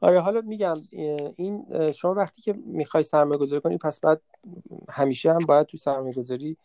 آره 0.00 0.20
حالا 0.20 0.40
میگم 0.40 0.76
این 1.36 1.92
شما 1.92 2.14
وقتی 2.14 2.42
که 2.42 2.52
می‌خوای 2.52 3.02
سرمایه 3.02 3.38
گذاری 3.38 3.62
کنی 3.62 3.78
پس 3.78 4.00
بعد 4.00 4.20
همیشه 4.90 5.32
هم 5.32 5.38
باید 5.38 5.66
تو 5.66 5.76
سرمایه 5.76 6.14
گذاری 6.14 6.56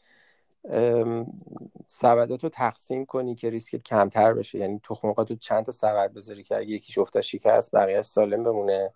سبدات 1.88 2.44
رو 2.44 2.50
تقسیم 2.50 3.06
کنی 3.06 3.36
که 3.36 3.50
ریسکت 3.50 3.84
کمتر 3.84 4.34
بشه. 4.34 4.60
یعنی 4.60 4.80
تو 4.84 5.36
چند 5.40 5.66
تا 5.66 5.72
سبد 5.72 6.14
بذاری 6.14 6.44
که 6.44 6.58
اگه 6.58 6.70
یکیش 6.70 6.98
افته 6.98 7.22
شکست 7.22 7.76
بقیه 7.76 8.02
سالم 8.02 8.44
بمونه. 8.44 8.94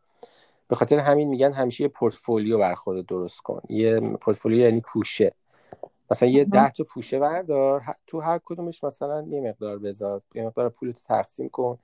به 0.67 0.75
خاطر 0.75 0.99
همین 0.99 1.27
میگن 1.27 1.51
همیشه 1.51 1.84
یه 1.84 1.88
پورتفولیو 1.88 2.58
بر 2.58 2.75
خود 2.75 3.06
درست 3.06 3.41
کن. 3.41 3.62
یه 3.69 3.99
پورتفولیو 3.99 4.60
یعنی 4.60 4.82
پوشه. 4.82 5.34
مثلا 6.12 6.30
یه 6.30 6.45
ده 6.45 6.69
تا 6.69 6.84
پوشه 6.84 7.19
بردار 7.19 7.84
تو 8.08 8.19
هر 8.19 8.39
کدومش 8.45 8.84
مثلا 8.84 9.25
یه 9.30 9.41
مقدار 9.41 9.77
بذار 9.77 10.21
یه 10.36 10.45
مقدار 10.45 10.69
پول 10.69 10.91
تو 10.91 10.99
تقسیم 11.06 11.49
کن. 11.49 11.77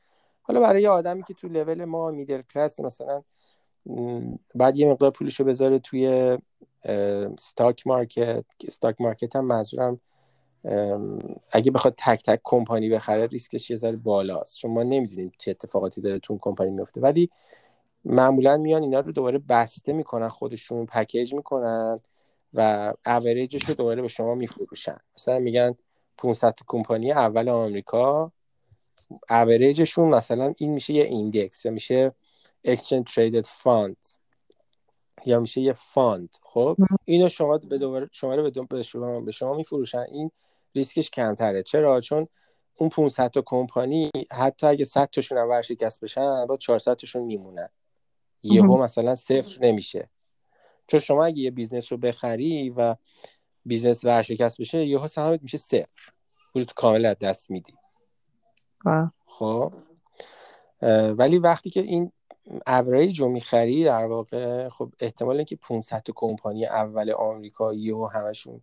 حالا 0.48 0.60
برای 0.60 0.82
یه 0.82 0.90
آدمی 0.90 1.24
که 1.24 1.34
تو 1.34 1.48
level 1.48 1.86
ما 1.86 2.12
middle 2.12 2.42
class 2.42 2.80
مثلا 2.80 3.22
بعد 4.56 4.78
یه 4.78 4.88
مقدار 4.88 5.12
پولشو 5.12 5.44
بذاره 5.44 5.80
توی 5.80 6.38
stock 6.84 7.88
market 7.88 8.46
stock 8.68 9.02
market 9.02 9.36
هم 9.36 9.46
منظورم 9.46 10.00
اگه 11.52 11.72
بخواد 11.72 11.94
تک 11.98 12.24
تک 12.24 12.40
کمپانی 12.44 12.90
بخره 12.90 13.26
ریسکش 13.26 13.70
یه 13.70 13.78
ذره 13.78 13.96
بالاست. 13.96 14.58
چون 14.58 14.72
ما 14.72 14.84
نمی‌دونیم 14.84 15.32
چه 15.38 15.52
اتفاقاتی 15.52 16.02
داره 16.02 16.20
تو 16.20 16.34
اون 16.34 16.40
کمپانی 16.44 16.72
میفته 16.72 17.02
ولی 17.02 17.30
معمولا 18.06 18.58
میان 18.58 18.82
اینا 18.82 19.00
رو 19.00 19.12
دوباره 19.12 19.38
بسته 19.50 19.94
می‌کنن 19.94 20.28
خودشون 20.28 20.86
package 20.86 21.34
می‌کنن 21.34 22.00
و 22.54 22.94
اوریجش 23.06 23.70
رو 23.70 23.76
دوباره 23.76 24.02
به 24.02 24.08
شما 24.08 24.36
میفروشن. 24.36 24.98
مثلا 25.18 25.40
میگن 25.40 25.76
500 26.18 26.56
کمپانی 26.68 27.12
اول 27.12 27.50
آمریکا 27.50 28.32
اوریجشون 29.30 30.10
مثلا 30.10 30.54
این 30.58 30.74
میشه 30.74 30.94
یه 30.94 31.04
index 31.04 31.66
یا 31.66 31.72
میشه 31.72 32.16
exchange 32.68 33.14
traded 33.14 33.46
fund 33.64 34.18
یا 35.26 35.40
میشه 35.40 35.62
یه 35.62 35.74
fund 35.74 36.36
خب؟ 36.42 36.78
اینو 37.06 37.30
شما 37.30 37.58
به 37.58 37.78
دوباره 37.78 38.10
شما 38.12 38.36
رو 38.36 38.52
به 38.68 38.82
شما 38.84 39.20
به 39.20 39.32
شما 39.32 39.54
میفروشن. 39.54 40.06
این 40.12 40.32
ریسکش 40.76 41.10
کمتره. 41.10 41.64
چرا؟ 41.64 42.02
چون 42.02 42.28
اون 42.78 42.90
500 42.90 43.32
تا 43.32 43.44
کمپانی 43.46 44.12
حتی 44.32 44.68
اگه 44.68 44.86
100 44.86 45.10
تاشون 45.10 45.38
هم 45.38 45.50
ورشکست 45.50 46.02
بشن 46.02 46.46
با 46.46 46.58
400 46.58 46.96
تاشون 46.96 47.24
میمونن. 47.24 47.70
یهو 48.44 48.78
مثلا 48.78 49.16
صفر 49.16 49.58
نمیشه. 49.62 50.10
چون 50.88 51.00
شما 51.00 51.26
اگه 51.26 51.42
یه 51.42 51.52
business 51.52 51.92
رو 51.92 51.98
بخری 51.98 52.70
و 52.70 52.96
business 53.66 54.06
ورشکست 54.06 54.62
بشه 54.62 54.86
یهو 54.86 55.08
سهامت 55.08 55.42
میشه 55.44 55.58
صفر. 55.58 56.12
پولت 56.54 56.74
کامل 56.74 57.06
از 57.06 57.20
دست 57.20 57.52
میدی. 57.52 57.74
خب. 59.26 59.74
ولی 61.18 61.38
وقتی 61.38 61.70
که 61.70 61.82
این 61.82 62.12
اوریج 62.68 63.22
رو 63.22 63.30
می‌خری 63.30 63.84
در 63.84 64.06
واقع 64.06 64.70
خب 64.70 64.90
احتمال 65.00 65.36
اینکه 65.36 65.56
500 65.56 66.04
کمپانی 66.16 66.66
اول 66.66 67.12
آمریکایی 67.12 67.92
و 67.92 68.06
همشون 68.06 68.62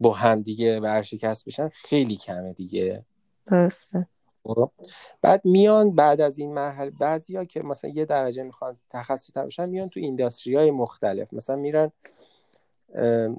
با 0.00 0.12
هم 0.12 0.42
دیگه 0.42 0.80
ورشکست 0.80 1.44
بشن 1.44 1.68
خیلی 1.68 2.16
کمه 2.16 2.52
دیگه. 2.52 3.04
درسته. 3.46 4.06
خب؟ 4.42 4.70
بعد 5.22 5.44
میان 5.44 5.94
بعد 5.94 6.20
از 6.20 6.38
این 6.38 6.54
مرحله 6.54 6.90
بعضیا 6.90 7.44
که 7.44 7.62
مثلا 7.62 7.90
یه 7.90 8.04
درجه 8.04 8.42
می‌خوان 8.42 8.76
تخصص 8.90 9.36
بشن 9.36 9.70
میان 9.70 9.88
تو 9.88 10.00
industry 10.00 10.56
های 10.56 10.70
مختلف. 10.70 11.32
مثلا 11.32 11.56
میرن 11.56 11.92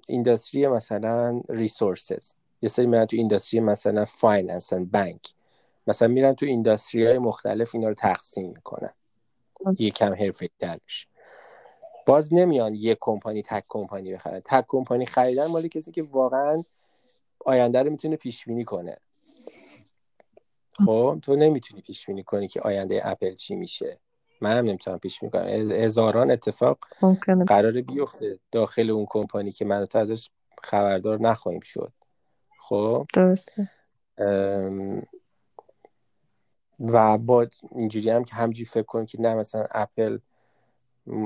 industry 0.08 0.68
مثلا 0.68 1.42
resources. 1.50 2.34
یه 2.62 2.70
سری 2.70 2.86
میرن 2.88 3.06
تو 3.06 3.16
industry 3.16 3.60
مثلا 3.60 4.06
finance 4.06 4.74
بانک 4.74 5.34
مثلا 5.90 6.08
میرن 6.08 6.34
تو 6.34 6.46
industry 6.46 7.08
های 7.08 7.18
مختلف 7.18 7.76
اینا 7.76 7.88
رو 7.88 7.94
تقسیم 7.94 8.50
می‌کنن. 8.50 8.94
یکم 9.80 10.14
حرفه 10.14 10.50
ای 10.60 10.69
ترش 10.69 11.08
باز 12.06 12.34
نمیان 12.34 12.76
یک 12.76 12.98
کمپانی 13.02 13.44
تک 13.44 13.64
کمپانی 13.70 14.14
بخرن. 14.14 14.42
تک 14.46 14.66
کمپانی 14.68 15.06
خریدن 15.06 15.48
مال 15.48 15.68
کسی 15.68 15.92
که 15.92 16.04
واقعا 16.12 16.64
آینده 17.46 17.84
رو 17.84 17.92
می‌تونه 17.92 18.16
پیش 18.16 18.46
بینی 18.46 18.66
کنه. 18.66 18.98
خب 20.86 21.20
تو 21.22 21.36
نمی‌تونی 21.36 21.82
پیش 21.82 22.06
بینی 22.06 22.24
کنی 22.24 22.48
که 22.48 22.62
آینده 22.62 23.02
اپل 23.04 23.34
چی 23.34 23.56
میشه. 23.56 24.00
من 24.42 24.58
هم 24.58 24.66
نمی‌تونم 24.66 25.00
پیش 25.00 25.20
بینی 25.20 25.32
کنم 25.32 25.72
هزاران 25.72 26.32
اتفاق 26.32 26.78
قرار 27.48 27.82
بیفته 27.82 28.40
داخل 28.52 28.90
اون 28.90 29.06
کمپانی 29.10 29.52
که 29.52 29.66
من 29.66 29.86
تو 29.86 29.98
ازش 29.98 30.30
خبردار 30.64 31.22
نخواهیم 31.22 31.62
شد. 31.62 31.94
خب؟ 32.60 33.08
درسته. 33.14 33.70
و 36.80 37.18
با 37.18 37.48
اینجوری 37.76 38.10
هم 38.10 38.24
که 38.24 38.36
همجوری 38.36 38.66
فکر 38.66 38.84
کنیم 38.84 39.06
که 39.06 39.22
نه 39.22 39.36
مثلا 39.36 39.66
اپل 39.72 40.18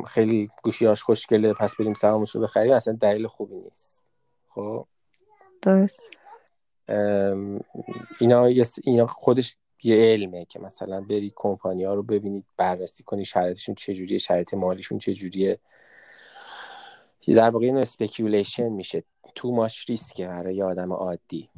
خیلی 0.07 0.49
گوشیاش 0.63 1.03
خوشگله 1.03 1.53
پس 1.53 1.75
بریم 1.75 1.93
سهامش 1.93 2.35
رو 2.35 2.41
بخریم 2.41 2.73
اصلا 2.73 2.93
دلیل 2.93 3.27
خوبی 3.27 3.55
نیست. 3.55 4.05
خب؟ 4.47 4.87
درست. 5.61 6.11
اینا 8.19 8.45
اینا 8.83 9.07
خودش 9.07 9.57
یه 9.83 9.95
علمه 9.95 10.45
که 10.45 10.59
مثلا 10.59 11.01
بری 11.01 11.33
کمپانی 11.35 11.83
ها 11.83 11.93
رو 11.93 12.03
ببینید 12.03 12.45
بررسی 12.57 13.03
کنی 13.03 13.25
شرایطشون 13.25 13.75
چجوریه 13.75 14.17
شرایط 14.17 14.53
مالیشون 14.53 14.97
چجوریه. 14.97 15.59
در 17.27 17.49
واقع 17.49 17.65
اینو 17.65 17.79
speculation 17.79 18.69
میشه. 18.69 19.03
too 19.35 19.51
much 19.51 19.89
risk 19.89 20.20
ه 20.20 20.27
برای 20.27 20.55
یه 20.55 20.63
آدم 20.63 20.93
عادی. 20.93 21.49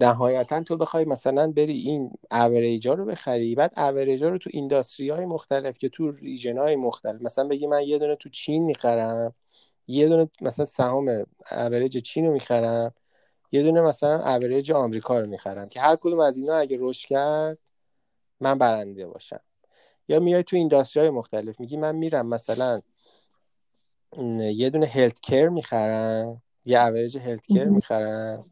نهایتا 0.00 0.62
تو 0.62 0.76
بخوای 0.76 1.04
مثلا 1.04 1.52
بری 1.52 1.78
این 1.78 2.10
اوریجا 2.30 2.94
رو 2.94 3.04
بخری 3.04 3.54
بعد 3.54 3.78
average 3.78 4.22
ا 4.22 4.28
رو 4.28 4.38
تو 4.38 4.50
industry 4.52 5.10
های 5.10 5.26
مختلف 5.26 5.78
که 5.78 5.88
تو 5.88 6.10
region 6.10 6.58
های 6.58 6.76
مختلف 6.76 7.22
مثلا 7.22 7.48
بگی 7.48 7.66
من 7.66 7.82
یه 7.82 7.98
دونه 7.98 8.16
تو 8.16 8.28
چین 8.28 8.64
می‌خرم 8.64 9.34
یه 9.86 10.08
دونه 10.08 10.28
مثلا 10.40 10.64
سهام 10.64 11.26
اوریج 11.50 11.98
چین 11.98 12.26
رو 12.26 12.32
می‌خرم 12.32 12.94
یه 13.52 13.62
دونه 13.62 13.80
مثلا 13.80 14.34
اوریج 14.34 14.72
آمریکا 14.72 15.20
رو 15.20 15.28
می‌خرم 15.28 15.68
که 15.68 15.80
هر 15.80 15.96
کدوم 15.96 16.20
از 16.20 16.38
اینا 16.38 16.54
اگه 16.54 16.76
رشد 16.80 17.08
کرد 17.08 17.58
من 18.40 18.58
برنده 18.58 19.06
باشم. 19.06 19.40
یا 20.08 20.20
میای 20.20 20.42
تو 20.42 20.56
industry 20.56 21.00
های 21.00 21.10
مختلف 21.10 21.60
میگی 21.60 21.76
من 21.76 21.94
میرم 21.94 22.26
مثلا 22.26 22.80
یه 24.38 24.70
دونه 24.70 24.86
health 24.86 25.20
care 25.20 25.48
می‌خرم 25.48 26.42
یه 26.64 26.80
average 26.80 27.18
health 27.18 27.46
care 27.46 27.64
می‌خرم. 27.64 28.44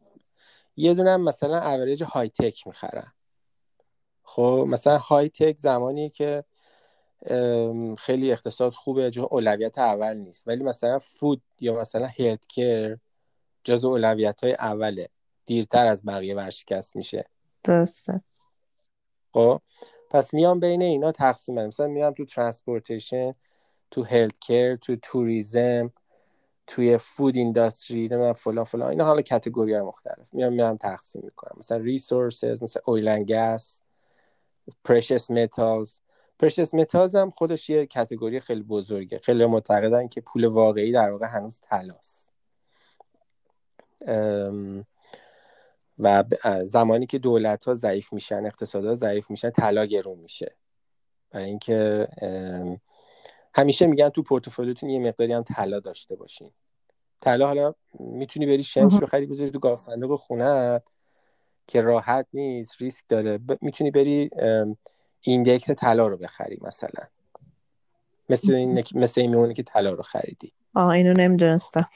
یه 0.77 0.93
دونه 0.93 1.11
هم 1.11 1.21
مثلا 1.21 1.61
average 1.61 2.03
high 2.03 2.29
tech 2.29 2.67
می‌خرم 2.67 3.13
خب 4.23 4.65
مثلا 4.67 4.97
high 4.97 5.29
tech 5.29 5.57
زمانی 5.57 6.09
که 6.09 6.43
خیلی 7.97 8.31
اقتصاد 8.31 8.73
خوبه 8.73 9.11
چون 9.11 9.27
اولویت 9.31 9.77
اول 9.77 10.17
نیست. 10.17 10.47
ولی 10.47 10.63
مثلا 10.63 10.99
food 10.99 11.41
یا 11.59 11.79
مثلا 11.79 12.05
health 12.05 12.47
care 12.47 12.97
جز 13.63 13.85
اولویت 13.85 14.43
های 14.43 14.53
اوله. 14.53 15.09
دیرتر 15.45 15.87
از 15.87 16.05
بقیه 16.05 16.35
ورشکست 16.35 16.95
میشه. 16.95 17.25
درسته. 17.63 18.21
خب 19.33 19.61
پس 20.09 20.33
میام 20.33 20.59
بین 20.59 20.81
اینا 20.81 21.11
تقسیم 21.11 21.65
مثلا 21.65 21.87
میام 21.87 22.13
تو 22.13 22.25
transportation 22.25 23.33
تو 23.91 24.03
health 24.03 24.39
care 24.39 24.75
تو 24.75 24.95
tourism 24.95 25.93
توی 26.67 26.97
food 26.97 27.35
industry 27.35 28.07
نه 28.07 28.33
فلان 28.33 28.65
فلان. 28.65 28.89
اینا 28.89 29.05
حالا 29.05 29.21
category 29.21 29.73
های 29.73 29.81
مختلف. 29.81 30.33
میام 30.33 30.53
میام 30.53 30.77
تقسیم 30.77 31.21
می‌کنم. 31.25 31.55
مثلا 31.57 31.77
resources 31.77 32.63
مثلا 32.63 32.81
oil 32.85 33.07
and 33.07 33.31
gas 33.31 33.81
precious 34.83 35.31
metals 35.31 35.99
precious 36.39 36.73
metals 36.73 37.15
هم 37.15 37.31
خودش 37.31 37.69
یه 37.69 37.85
category 37.85 38.39
خیلی 38.39 38.63
بزرگه. 38.63 39.19
خیلی 39.19 39.45
معتقدن 39.45 40.07
که 40.07 40.21
پول 40.21 40.45
واقعی 40.45 40.91
در 40.91 41.11
واقع 41.11 41.27
هنوز 41.27 41.59
طلاست. 41.61 42.31
و 45.99 46.23
زمانی 46.63 47.05
که 47.05 47.19
دولت 47.19 47.63
ها 47.63 47.73
ضعیف 47.73 48.13
میشن 48.13 48.45
اقتصاد 48.45 48.85
ها 48.85 48.93
ضعیف 48.93 49.29
میشن 49.31 49.49
طلا 49.49 49.85
گرون 49.85 50.19
میشه. 50.19 50.55
برای 51.31 51.45
اینکه 51.45 52.07
همیشه 53.57 53.87
میگن 53.87 54.09
تو 54.09 54.23
پورتفولیوتون 54.23 54.89
یه 54.89 54.99
مقداری 54.99 55.33
هم 55.33 55.43
طلا 55.43 55.79
داشته 55.79 56.15
باشین. 56.15 56.51
طلا 57.21 57.47
حالا 57.47 57.73
می‌تونی 57.99 58.45
بری 58.45 58.63
شمش 58.63 58.93
بخری 58.93 59.25
بذاری 59.25 59.51
تو 59.51 59.59
گاف 59.59 59.79
صندوق 59.79 60.19
خونه 60.19 60.81
که 61.67 61.81
راحت 61.81 62.27
نیست 62.33 62.81
ریسک 62.81 63.05
داره. 63.09 63.37
ب... 63.37 63.57
می‌تونی 63.61 63.91
بری 63.91 64.29
index 65.21 65.71
طلا 65.71 66.07
رو 66.07 66.17
بخری 66.17 66.59
مثلا. 66.61 67.05
مثل 68.29 68.53
این 68.53 68.83
مثل 68.95 69.21
این 69.21 69.29
میمونه 69.29 69.53
که 69.53 69.63
طلا 69.63 69.91
رو 69.91 70.03
خریدی. 70.03 70.53
آه 70.75 70.87
اینو 70.87 71.13
نمی‌دونستم. 71.13 71.89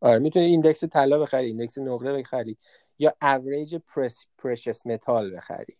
آره 0.00 0.18
می‌تونی 0.18 0.44
index 0.44 0.84
طلا 0.84 1.18
بخری 1.18 1.46
index 1.46 1.78
نقره 1.78 2.12
بخری 2.12 2.56
یا 2.98 3.14
average 3.22 3.76
prec 3.76 4.24
precious 4.38 4.86
metal 4.86 5.36
بخری. 5.36 5.76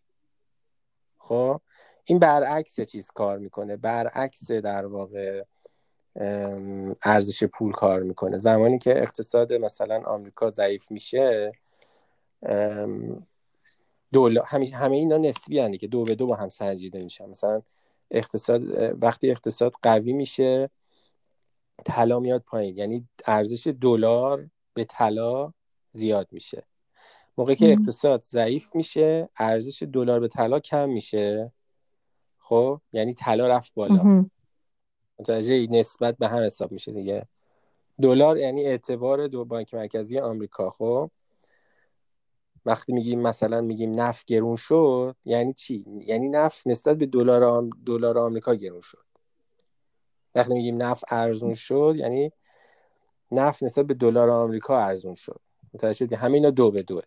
خب؟ 1.19 1.61
این 2.05 2.19
برعکس 2.19 2.81
چیز 2.81 3.11
کار 3.11 3.39
می‌کنه. 3.39 3.77
برعکس 3.77 4.51
در 4.51 4.87
واقع 4.87 5.45
ارزش 7.03 7.45
پول 7.45 7.73
کار 7.73 8.03
می‌کنه. 8.03 8.37
زمانی 8.37 8.79
که 8.79 9.03
اقتصاد 9.03 9.53
مثلا 9.53 10.03
آمریکا 10.07 10.51
ضعیف 10.51 10.91
میشه 10.91 11.53
دولار 14.13 14.45
همه, 14.45 14.71
همه 14.75 14.97
اینا 14.97 15.19
نسبی 15.19 15.59
هنده 15.59 15.79
که 15.79 15.87
دو 15.87 16.05
به 16.05 16.15
دو 16.15 16.27
با 16.27 16.35
هم 16.35 16.49
سنجیده 16.49 17.05
میشن. 17.05 17.29
مثلا 17.29 17.63
اقتصاد 18.11 18.63
وقتی 19.03 19.31
اقتصاد 19.31 19.73
قوی 19.83 20.13
میشه 20.13 20.71
طلا 21.85 22.21
میاد 22.21 22.43
پایین. 22.43 22.79
یعنی 22.79 23.09
ارزش 23.27 23.67
دلار 23.81 24.47
به 24.75 24.85
طلا 24.85 25.53
زیاد 25.93 26.29
میشه. 26.31 26.63
موقعی 27.39 27.57
که 27.57 27.73
اقتصاد 27.73 28.23
ضعیف 28.23 28.75
میشه 28.75 29.29
ارزش 29.37 29.83
دلار 29.83 30.21
به 30.21 30.29
طلا 30.29 30.61
کم 30.61 30.89
میشه. 30.89 31.53
خب؟ 32.45 32.81
یعنی 32.93 33.15
طلا 33.15 33.49
رفت 33.49 33.75
بالا. 33.75 34.03
متوجه 35.19 35.67
نسبت 35.71 36.17
به 36.19 36.29
هم 36.29 36.43
حساب 36.43 36.73
میشه 36.73 36.93
دیگه. 36.93 37.27
دلار 38.03 38.39
یعنی 38.39 38.65
اعتبار 38.65 39.27
دو 39.27 39.45
بانک 39.45 39.75
مرکزی 39.75 40.19
آمریکا 40.19 40.71
خب؟ 40.71 41.11
وقتی 42.67 42.93
میگیم 42.93 43.21
مثلا 43.21 43.61
میگیم 43.61 44.01
نفت 44.01 44.27
گرون 44.27 44.57
شد 44.57 45.17
یعنی 45.25 45.53
چی؟ 45.53 45.85
یعنی 46.07 46.29
نفت 46.29 46.67
نسبت 46.67 46.97
به 46.97 47.07
دلار 47.07 47.45
آم... 47.45 47.71
دلار 47.87 48.19
آمریکا 48.19 48.55
گرون 48.55 48.81
شد. 48.81 49.05
وقتی 50.35 50.55
میگیم 50.55 50.83
نفت 50.83 51.05
ارزون 51.09 51.55
شد 51.55 51.95
یعنی 51.97 52.33
نفت 53.33 53.63
نسبت 53.63 53.87
به 53.87 53.95
دلار 53.95 54.31
آمریکا 54.31 54.79
ارزون 54.79 55.15
شد. 55.15 55.41
متوجه 55.75 56.07
شدی؟ 56.07 56.15
همینا 56.15 56.51
دو 56.51 56.71
به 56.71 56.83
دوه. 56.83 57.03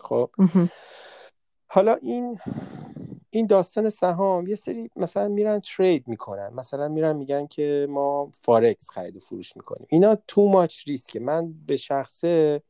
خب؟ 0.00 0.30
حالا 1.66 1.94
این 1.94 2.38
این 3.38 3.46
داستان 3.46 3.90
سهام 3.90 4.46
یه 4.46 4.54
سری 4.54 4.90
مثلا 4.96 5.28
میرن 5.28 5.60
ترید 5.60 6.08
می‌کنن. 6.08 6.48
مثلا 6.54 6.88
میرن 6.88 7.16
میگن 7.16 7.46
که 7.46 7.86
ما 7.90 8.24
فارکس 8.42 8.90
خرید 8.90 9.16
و 9.16 9.20
فروش 9.20 9.56
می‌کنیم. 9.56 9.86
اینا 9.90 10.16
تو 10.28 10.48
ماچ 10.48 10.88
ریسکه 10.88 11.20
من 11.20 11.54
به 11.66 11.76
شخصه 11.76 12.62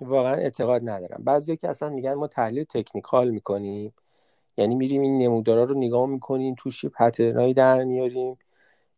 واقعا 0.00 0.34
اعتقاد 0.34 0.88
ندارم. 0.88 1.24
بعضی 1.24 1.56
که 1.56 1.68
اصلا 1.68 1.90
میگن 1.90 2.14
ما 2.14 2.26
تحلیل 2.26 2.64
تکنیکال 2.64 3.30
می‌کنیم. 3.30 3.94
یعنی 4.56 4.74
میریم 4.74 5.02
این 5.02 5.18
نمودارا 5.18 5.64
رو 5.64 5.78
نگاه 5.78 6.06
می‌کنیم 6.06 6.54
توش 6.58 6.84
پترنایی 6.84 7.54
در 7.54 7.84
میاریم. 7.84 8.38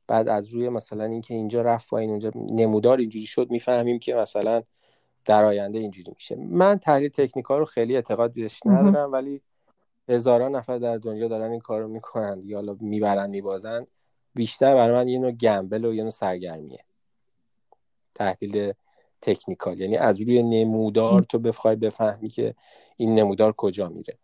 بعد 0.06 0.28
از 0.28 0.48
روی 0.48 0.68
مثلا 0.68 1.04
اینکه 1.04 1.34
اینجا 1.34 1.62
رفت 1.62 1.88
پایین 1.88 2.10
اونجا 2.10 2.30
نمودار 2.34 2.98
اینجوری 2.98 3.26
شد 3.26 3.50
می‌فهمیم 3.50 3.98
که 3.98 4.14
مثلا 4.14 4.62
در 5.24 5.44
آینده 5.44 5.78
اینجوری 5.78 6.12
میشه. 6.14 6.36
من 6.36 6.78
تحلیل 6.78 7.08
تکنیکال 7.08 7.58
رو 7.58 7.64
خیلی 7.64 7.94
اعتقاد 7.96 8.32
بهش 8.32 8.60
ندارم 8.64 9.12
ولی 9.12 9.42
هزاران 10.08 10.56
نفر 10.56 10.78
در 10.78 10.96
دنیا 10.96 11.28
دارن 11.28 11.50
این 11.50 11.60
کارو 11.60 11.88
می‌کنن 11.88 12.40
یا 12.44 12.56
حالا 12.56 12.76
می‌برن 12.80 13.30
میبازن. 13.30 13.86
بیشتر 14.34 14.74
برای 14.74 14.96
من 14.96 15.08
یه 15.08 15.18
نوع 15.18 15.32
گمبل 15.32 15.84
و 15.84 15.94
یه 15.94 16.02
نوع 16.02 16.10
سرگرمیه. 16.10 16.84
تحلیل 18.14 18.72
تکنیکال. 19.22 19.80
یعنی 19.80 19.96
از 19.96 20.20
روی 20.20 20.42
نمودار 20.42 21.22
تو 21.22 21.38
بخوای 21.38 21.76
بفهمی 21.76 22.28
که 22.28 22.54
این 22.96 23.14
نمودار 23.14 23.52
کجا 23.52 23.88
میره. 23.88 24.18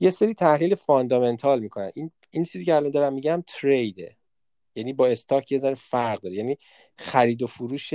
یه 0.00 0.10
سری 0.10 0.34
تحلیل 0.34 0.74
fundamental 0.74 1.60
می‌کنن. 1.60 1.90
این 1.94 2.10
این 2.30 2.44
چیزی 2.44 2.64
که 2.64 2.74
الان 2.74 2.90
دارم 2.90 3.12
میگم 3.12 3.44
trade 3.46 3.96
ه. 3.96 4.16
یعنی 4.74 4.92
با 4.92 5.06
stock 5.06 5.52
یه 5.52 5.58
ذره 5.58 5.74
فرق 5.74 6.20
داره. 6.20 6.34
یعنی 6.34 6.58
خرید 6.98 7.42
و 7.42 7.46
فروش 7.46 7.94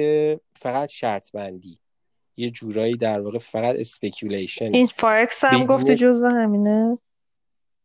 فقط 0.53 0.89
شرط 0.89 1.31
بندی 1.31 1.79
یه 2.37 2.49
جورایی 2.49 2.97
در 2.97 3.19
واقع 3.19 3.37
فقط 3.37 3.75
speculation 3.75 4.73
این 4.73 4.87
فارکس 4.87 5.43
هم 5.43 5.65
گفته 5.65 5.95
جزو 5.95 6.27
همینه. 6.27 6.97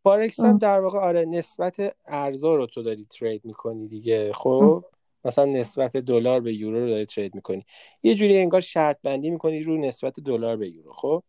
فارکس 0.03 0.41
هم 0.41 0.59
در 0.59 0.81
واقع 0.81 0.99
آره 0.99 1.25
نسبت 1.25 1.97
ارزا 2.07 2.55
رو 2.55 2.67
تو 2.67 2.83
داری 2.83 3.07
trade 3.11 3.45
می‌کنی 3.45 3.89
دیگه. 3.89 4.33
خب 4.33 4.85
مثلا 5.25 5.45
نسبت 5.45 5.97
دلار 5.97 6.41
به 6.41 6.53
یورو 6.55 6.81
رو 6.81 6.89
داری 6.89 7.07
trade 7.07 7.35
می‌کنی. 7.35 7.67
یه 8.03 8.15
جوری 8.15 8.39
انگار 8.39 8.61
شرط 8.61 8.99
بندی 9.03 9.31
می‌کنی 9.31 9.63
رو 9.63 9.79
نسبت 9.79 10.21
دلار 10.21 10.57
به 10.57 10.69
یورو 10.69 10.93
خب؟ 10.93 11.23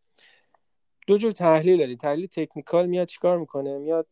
دو 1.07 1.17
جور 1.17 1.31
تحلیل 1.31 1.77
داری. 1.77 1.97
تحلیل 1.97 2.27
technical 2.27 2.85
میاد 2.85 3.07
چیکار 3.07 3.37
می‌کنه؟ 3.37 3.77
میاد 3.77 4.07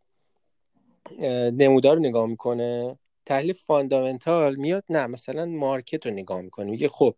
نمودار 1.54 1.96
رو 1.96 2.02
نگاه 2.02 2.26
می‌کنه. 2.28 2.98
تحلیل 3.26 3.54
fundamental 3.54 4.56
میاد 4.56 4.84
نه 4.90 5.08
مثلا 5.08 5.46
market 5.46 6.06
رو 6.06 6.14
نگاه 6.14 6.42
می‌کنه. 6.42 6.72
میگه 6.72 6.90
خب 6.90 7.16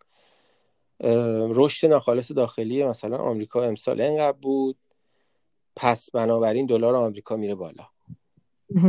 رشد 1.49 1.87
ناخالص 1.87 2.31
داخلی 2.31 2.85
مثلا 2.85 3.17
آمریکا 3.17 3.63
امسال 3.63 4.01
اینقدر 4.01 4.37
بود. 4.37 4.77
پس 5.75 6.11
بنابراین 6.11 6.65
دلار 6.65 6.95
آمریکا 6.95 7.35
میره 7.35 7.55
بالا. 7.55 7.83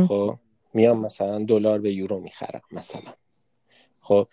خب 0.07 0.35
میام 0.73 0.99
مثلا 1.05 1.45
دلار 1.45 1.79
به 1.79 1.93
یورو 1.93 2.19
می‌خرم 2.19 2.61
مثلا. 2.71 3.13
خب 4.01 4.27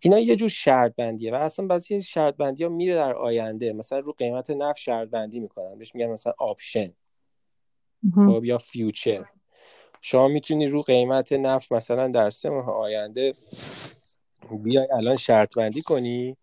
اینا 0.00 0.18
یه 0.18 0.36
جور 0.36 0.48
شرط 0.48 0.94
بندیه 0.96 1.32
و 1.32 1.34
اصلا 1.34 1.66
بعضی 1.66 1.94
این 1.94 2.00
شرط 2.00 2.36
بندی 2.36 2.64
ها 2.64 2.70
میره 2.70 2.94
در 2.94 3.14
آینده. 3.14 3.72
مثلا 3.72 3.98
رو 3.98 4.12
قیمت 4.12 4.50
نفت 4.50 4.78
شرط 4.78 5.08
بندی 5.08 5.40
می‌کنن. 5.40 5.78
بهش 5.78 5.94
میگن 5.94 6.10
مثلا 6.10 6.32
option. 6.38 6.92
خب 8.14 8.44
یا 8.44 8.58
future. 8.58 9.24
شما 10.00 10.28
می‌تونی 10.28 10.66
رو 10.66 10.82
قیمت 10.82 11.32
نفت 11.32 11.72
مثلا 11.72 12.08
در 12.08 12.30
سه 12.30 12.50
ماه 12.50 12.70
آینده 12.70 13.32
بیای 14.50 14.88
الان 14.92 15.16
شرط 15.16 15.58
بندی 15.58 15.82
کنی. 15.82 16.36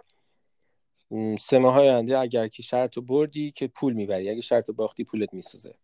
سه 1.39 1.59
ماه 1.59 1.79
آینده 1.79 2.19
اگر 2.19 2.47
که 2.47 2.63
شرط 2.63 2.99
بردی 2.99 3.51
که 3.51 3.67
پول 3.67 3.93
می‌بری. 3.93 4.29
اگه 4.29 4.41
شرط 4.41 4.71
باختی 4.71 5.03
پولت 5.03 5.33
میسوزه. 5.33 5.75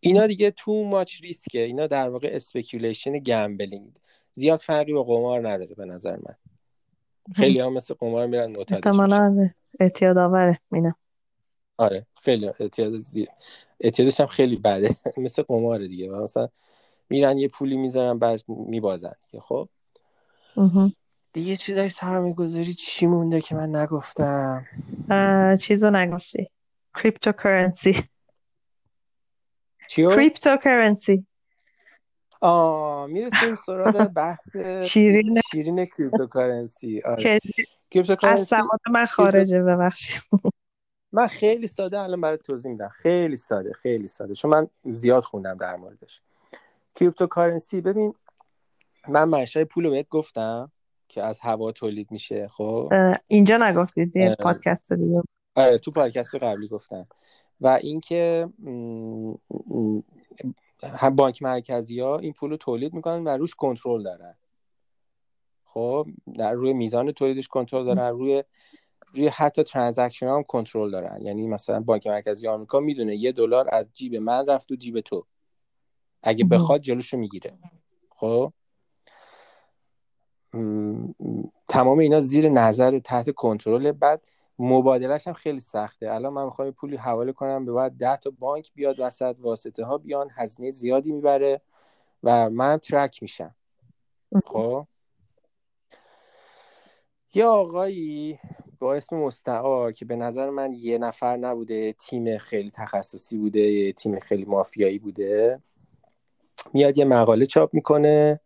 اینا 0.00 0.26
دیگه 0.26 0.50
too 0.50 0.84
much 0.84 1.22
risk 1.22 1.51
ه 1.51 1.58
اینا 1.58 1.86
در 1.86 2.08
واقع 2.08 2.30
speculation 2.32 3.18
gambling 3.18 3.96
زیاد 4.34 4.60
فرقی 4.60 4.92
با 4.92 5.04
قمار 5.04 5.48
نداره 5.48 5.74
به 5.74 5.84
نظر 5.84 6.16
من. 6.16 6.34
خیلی 7.34 7.60
هم 7.60 7.72
مثل 7.72 7.94
قمار 7.94 8.26
میرن 8.26 8.56
معتادش 8.56 8.84
اعتیاد 9.80 10.18
آوره 10.18 10.60
مینه 10.70 10.94
آره 11.76 12.06
خیلی 12.20 12.48
اعتیاد 12.60 12.92
زی... 12.92 13.26
اعتیادش 13.80 14.20
هم 14.20 14.26
خیلی 14.26 14.56
بده. 14.56 14.96
مثل 15.16 15.42
قمار 15.42 15.86
دیگه. 15.86 16.08
مثلا 16.08 16.48
میرن 17.10 17.38
یه 17.38 17.48
پولی 17.48 17.76
می‌ذارن 17.76 18.18
بعد 18.18 18.42
میبازن 18.48 19.14
خب؟ 19.40 19.68
دیگه 21.32 21.56
چیزای 21.56 21.90
سرمایه 21.90 22.34
گذاری 22.34 22.74
چی 22.74 23.06
مونده 23.06 23.40
که 23.40 23.54
من 23.54 23.76
نگفتم؟ 23.76 24.66
چیزو 25.60 25.90
نگفتی. 25.90 26.50
کریپتوکرنسی 26.94 28.04
چیو؟ 29.88 30.14
cryptocurrency 30.16 31.26
آه 32.40 33.06
می‌رسیم 33.06 33.54
سراغ 33.54 34.06
بحث 34.06 34.56
شیرین. 34.84 35.40
شیرین 35.50 35.84
cryptocurrency 35.84 37.00
آره. 37.00 37.40
از 38.22 38.48
سواد 38.48 38.80
من 38.90 39.06
خارجه 39.06 39.62
ببخشید. 39.62 40.22
من 41.12 41.26
خیلی 41.26 41.66
ساده 41.66 41.98
الان 42.00 42.20
برای 42.20 42.38
توضیح 42.38 42.72
میدم. 42.72 42.88
خیلی 42.88 43.36
ساده 43.36 43.72
خیلی 43.72 44.06
ساده. 44.06 44.34
چون 44.34 44.50
من 44.50 44.68
زیاد 44.84 45.22
خوندم 45.22 45.56
در 45.56 45.76
موردش. 45.76 46.20
cryptocurrency 46.94 47.80
ببین 47.80 48.14
من 49.08 49.24
منشأ 49.24 49.64
پول 49.64 49.84
رو 49.84 49.90
بهت 49.90 50.08
گفتم. 50.08 50.72
که 51.12 51.22
از 51.22 51.38
هوا 51.38 51.72
تولید 51.72 52.10
میشه 52.10 52.48
خب؟ 52.48 52.92
اینجا 53.28 53.56
نگفتید 53.56 54.16
یه 54.16 54.36
پادکست 54.40 54.92
دیگه. 54.92 55.22
آره 55.54 55.78
تو 55.78 55.90
پادکست 55.90 56.34
قبلی 56.34 56.68
گفتم. 56.68 57.06
و 57.60 57.78
اینکه 57.82 58.48
هم 60.82 61.16
بانک 61.16 61.42
مرکزی 61.42 62.00
ها 62.00 62.18
این 62.18 62.32
پول 62.32 62.50
رو 62.50 62.56
تولید 62.56 62.94
می‌کنن 62.94 63.24
و 63.24 63.28
روش 63.28 63.54
کنترل 63.54 64.02
دارن. 64.02 64.34
خب 65.64 66.06
در 66.38 66.52
روی 66.52 66.72
میزان 66.72 67.12
تولیدش 67.12 67.48
کنترل 67.48 67.84
دارن 67.84 68.08
روی 68.08 68.44
روی 69.14 69.28
حتی 69.28 69.62
ترانزکشن 69.62 70.26
هم 70.26 70.42
کنترل 70.42 70.90
دارن. 70.90 71.22
یعنی 71.22 71.48
مثلا 71.48 71.80
بانک 71.80 72.06
مرکزی 72.06 72.48
آمریکا 72.48 72.80
می‌دونه 72.80 73.16
یه 73.16 73.32
دلار 73.32 73.68
از 73.72 73.86
جیب 73.92 74.16
من 74.16 74.46
رفت 74.46 74.72
و 74.72 74.76
جیب 74.76 75.00
تو. 75.00 75.26
اگه 76.22 76.44
بخواد 76.44 76.80
جلوشو 76.80 77.16
می‌گیره. 77.16 77.52
خب؟ 78.10 78.52
تمام 81.68 81.98
اینا 81.98 82.20
زیر 82.20 82.48
نظر 82.48 82.98
تحت 82.98 83.30
کنترل. 83.30 83.92
بعد 83.92 84.24
مبادلش 84.58 85.26
هم 85.26 85.34
خیلی 85.34 85.60
سخته. 85.60 86.14
الان 86.14 86.32
من 86.32 86.44
می‌خوام 86.44 86.70
پولی 86.70 86.96
حواله 86.96 87.32
کنم 87.32 87.64
به 87.64 87.72
بعد 87.72 87.92
ده 87.92 88.16
تا 88.16 88.30
بانک 88.38 88.72
بیاد 88.74 88.96
وسط 88.98 89.36
واسطه 89.38 89.84
ها 89.84 89.98
بیان 89.98 90.28
هزینه 90.34 90.70
زیادی 90.70 91.12
می‌بره 91.12 91.60
و 92.22 92.50
من 92.50 92.78
ترک 92.78 93.22
میشم. 93.22 93.54
خب؟ 94.46 94.86
یه 97.34 97.44
آقایی 97.44 98.38
با 98.78 98.94
اسم 98.94 99.16
مستعار 99.16 99.92
که 99.92 100.04
به 100.04 100.16
نظر 100.16 100.50
من 100.50 100.72
یه 100.72 100.98
نفر 100.98 101.36
نبوده 101.36 101.92
تیم 101.92 102.38
خیلی 102.38 102.70
تخصصی 102.70 103.38
بوده 103.38 103.92
تیم 103.92 104.18
خیلی 104.18 104.44
مافیایی 104.44 104.98
بوده 104.98 105.60
میاد 106.72 106.98
یه 106.98 107.04
مقاله 107.04 107.46
چاپ 107.46 107.74
می‌کنه. 107.74 108.40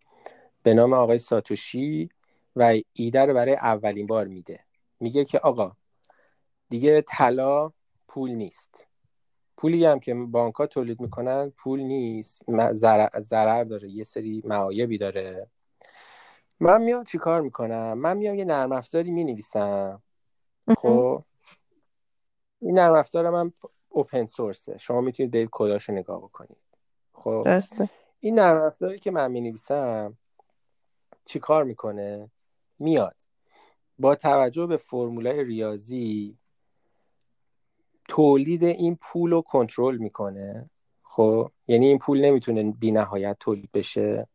به 0.66 0.74
نام 0.74 0.92
آقای 0.92 1.18
ساتوشی 1.18 2.08
و 2.56 2.74
ایده 2.92 3.24
رو 3.24 3.34
برای 3.34 3.54
اولین 3.54 4.06
بار 4.06 4.26
میده. 4.26 4.60
میگه 5.00 5.24
که 5.24 5.38
آقا 5.38 5.72
دیگه 6.68 7.00
طلا 7.00 7.72
پول 8.08 8.30
نیست. 8.30 8.86
پولی 9.56 9.84
هم 9.84 10.00
که 10.00 10.14
بانک 10.14 10.54
ها 10.54 10.66
تولید 10.66 11.00
می‌کنن 11.00 11.52
پول 11.56 11.80
نیست. 11.80 12.42
ضرر 13.20 13.64
داره 13.64 13.90
یه 13.90 14.04
سری 14.04 14.42
معایبی 14.44 14.98
داره. 14.98 15.50
من 16.60 16.82
میام 16.82 17.04
چی 17.04 17.18
کار 17.18 17.40
می‌کنم؟ 17.40 17.98
من 17.98 18.16
میام 18.16 18.34
یه 18.34 18.44
نرم 18.44 18.72
افزاری 18.72 19.10
می 19.10 19.24
نویسم 19.24 20.02
خب؟ 20.76 21.24
این 22.60 22.78
نرم 22.78 22.94
افزار 22.94 23.30
من 23.30 23.52
اوپن 23.88 24.26
سورسه 24.26 24.78
شما 24.78 25.00
می‌تونید 25.00 25.32
برید 25.32 25.48
کداشو 25.52 25.92
نگاه 25.92 26.18
بکنید. 26.18 26.58
خب؟ 27.12 27.60
این 28.20 28.38
نرم 28.38 28.62
افزاری 28.62 28.98
که 28.98 29.10
من 29.10 29.30
می 29.30 29.40
چی 31.26 31.38
کار 31.38 31.64
می‌کنه؟ 31.64 32.30
میاد. 32.78 33.16
با 33.98 34.14
توجه 34.14 34.66
به 34.66 34.76
فرمولای 34.76 35.44
ریاضی 35.44 36.38
تولید 38.08 38.64
این 38.64 38.98
پول 39.00 39.30
رو 39.30 39.42
کنترل 39.42 39.96
می‌کنه. 39.96 40.70
خب 41.02 41.50
یعنی 41.68 41.86
این 41.86 41.98
پول 41.98 42.24
نمی‌تونه 42.24 42.72
بی 42.72 42.90
نهایت 42.90 43.36
تولید 43.40 43.72
بشه. 43.72 44.28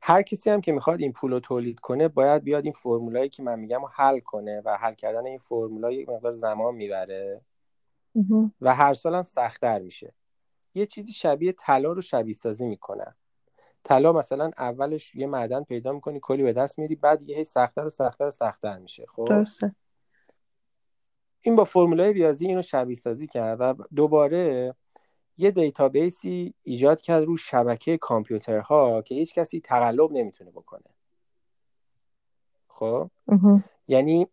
هر 0.00 0.22
کسی 0.22 0.50
هم 0.50 0.60
که 0.60 0.72
می‌خواد 0.72 1.00
این 1.00 1.12
پول 1.12 1.32
رو 1.32 1.40
تولید 1.40 1.80
کنه 1.80 2.08
باید 2.08 2.42
بیاد 2.42 2.64
این 2.64 2.72
فرمولایی 2.72 3.28
که 3.28 3.42
من 3.42 3.58
میگم 3.58 3.80
رو 3.80 3.88
حل 3.92 4.20
کنه 4.20 4.62
و 4.64 4.76
حل 4.76 4.94
کردن 4.94 5.26
این 5.26 5.38
فرمولا 5.38 5.92
یک 5.92 6.08
مقدار 6.08 6.32
زمان 6.32 6.74
می‌بره 6.74 7.40
و 8.60 8.74
هر 8.74 8.94
سال 8.94 9.14
هم 9.14 9.22
سختتر 9.22 9.78
میشه. 9.78 10.12
یه 10.74 10.86
چیزی 10.86 11.12
شبیه 11.12 11.52
طلا 11.52 11.92
رو 11.92 12.00
شبیه 12.00 12.34
سازی 12.34 12.66
می‌کنن. 12.66 13.14
طلا 13.86 14.12
مثلا 14.12 14.50
اولش 14.58 15.14
یه 15.14 15.26
معدن 15.26 15.62
پیدا 15.62 15.92
می‌کنی 15.92 16.20
کلی 16.22 16.42
به 16.42 16.52
دست 16.52 16.78
میری 16.78 16.94
بعد 16.94 17.28
یه 17.28 17.36
هی 17.36 17.44
سختتر 17.44 17.86
و 17.86 17.90
سختتر 17.90 18.26
و 18.26 18.30
سختتر 18.30 18.78
میشه. 18.78 19.06
خب؟ 19.08 19.28
درسته. 19.28 19.74
این 21.40 21.56
با 21.56 21.64
فرمولای 21.64 22.12
ریاضی 22.12 22.46
اینو 22.46 22.62
شبیه 22.62 22.96
سازی 22.96 23.26
کرد 23.26 23.60
و 23.60 23.74
دوباره 23.94 24.74
یه 25.36 25.50
دیتابیسی 25.50 26.54
ایجاد 26.62 27.00
کرد 27.00 27.24
رو 27.24 27.36
شبکه 27.36 27.98
کامپیوترها 27.98 29.02
که 29.02 29.14
هیچ 29.14 29.34
کسی 29.34 29.60
تقلب 29.60 30.12
نمی‌تونه 30.12 30.50
بکنه. 30.50 30.90
خب؟ 32.68 33.10
یعنی 33.88 34.26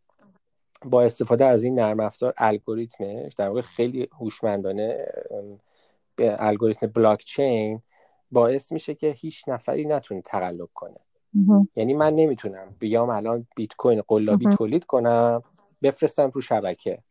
با 0.86 1.04
استفاده 1.04 1.46
از 1.46 1.64
این 1.64 1.80
نرم 1.80 2.00
افزار 2.00 2.34
الگوریتمش 2.38 3.34
در 3.34 3.48
واقع 3.48 3.62
خیلی 3.62 4.08
هوشمندانه 4.20 5.06
الگوریتم 6.18 6.88
بلاک 6.88 7.24
چین 7.24 7.82
باعث 8.34 8.72
میشه 8.72 8.96
که 8.96 9.10
هیچ 9.10 9.44
نفری 9.48 9.86
نتونه 9.86 10.22
تقلب 10.22 10.70
کنه. 10.74 11.00
یعنی 11.76 11.94
من 11.94 12.16
نمی‌تونم 12.16 12.76
بیام 12.80 13.10
الان 13.10 13.48
بیت 13.56 13.74
کوین 13.76 14.02
قلابی 14.08 14.46
تولید 14.46 14.86
کنم 14.86 15.44
بفرستم 15.84 16.30
رو 16.34 16.42
شبکه. 16.42 17.04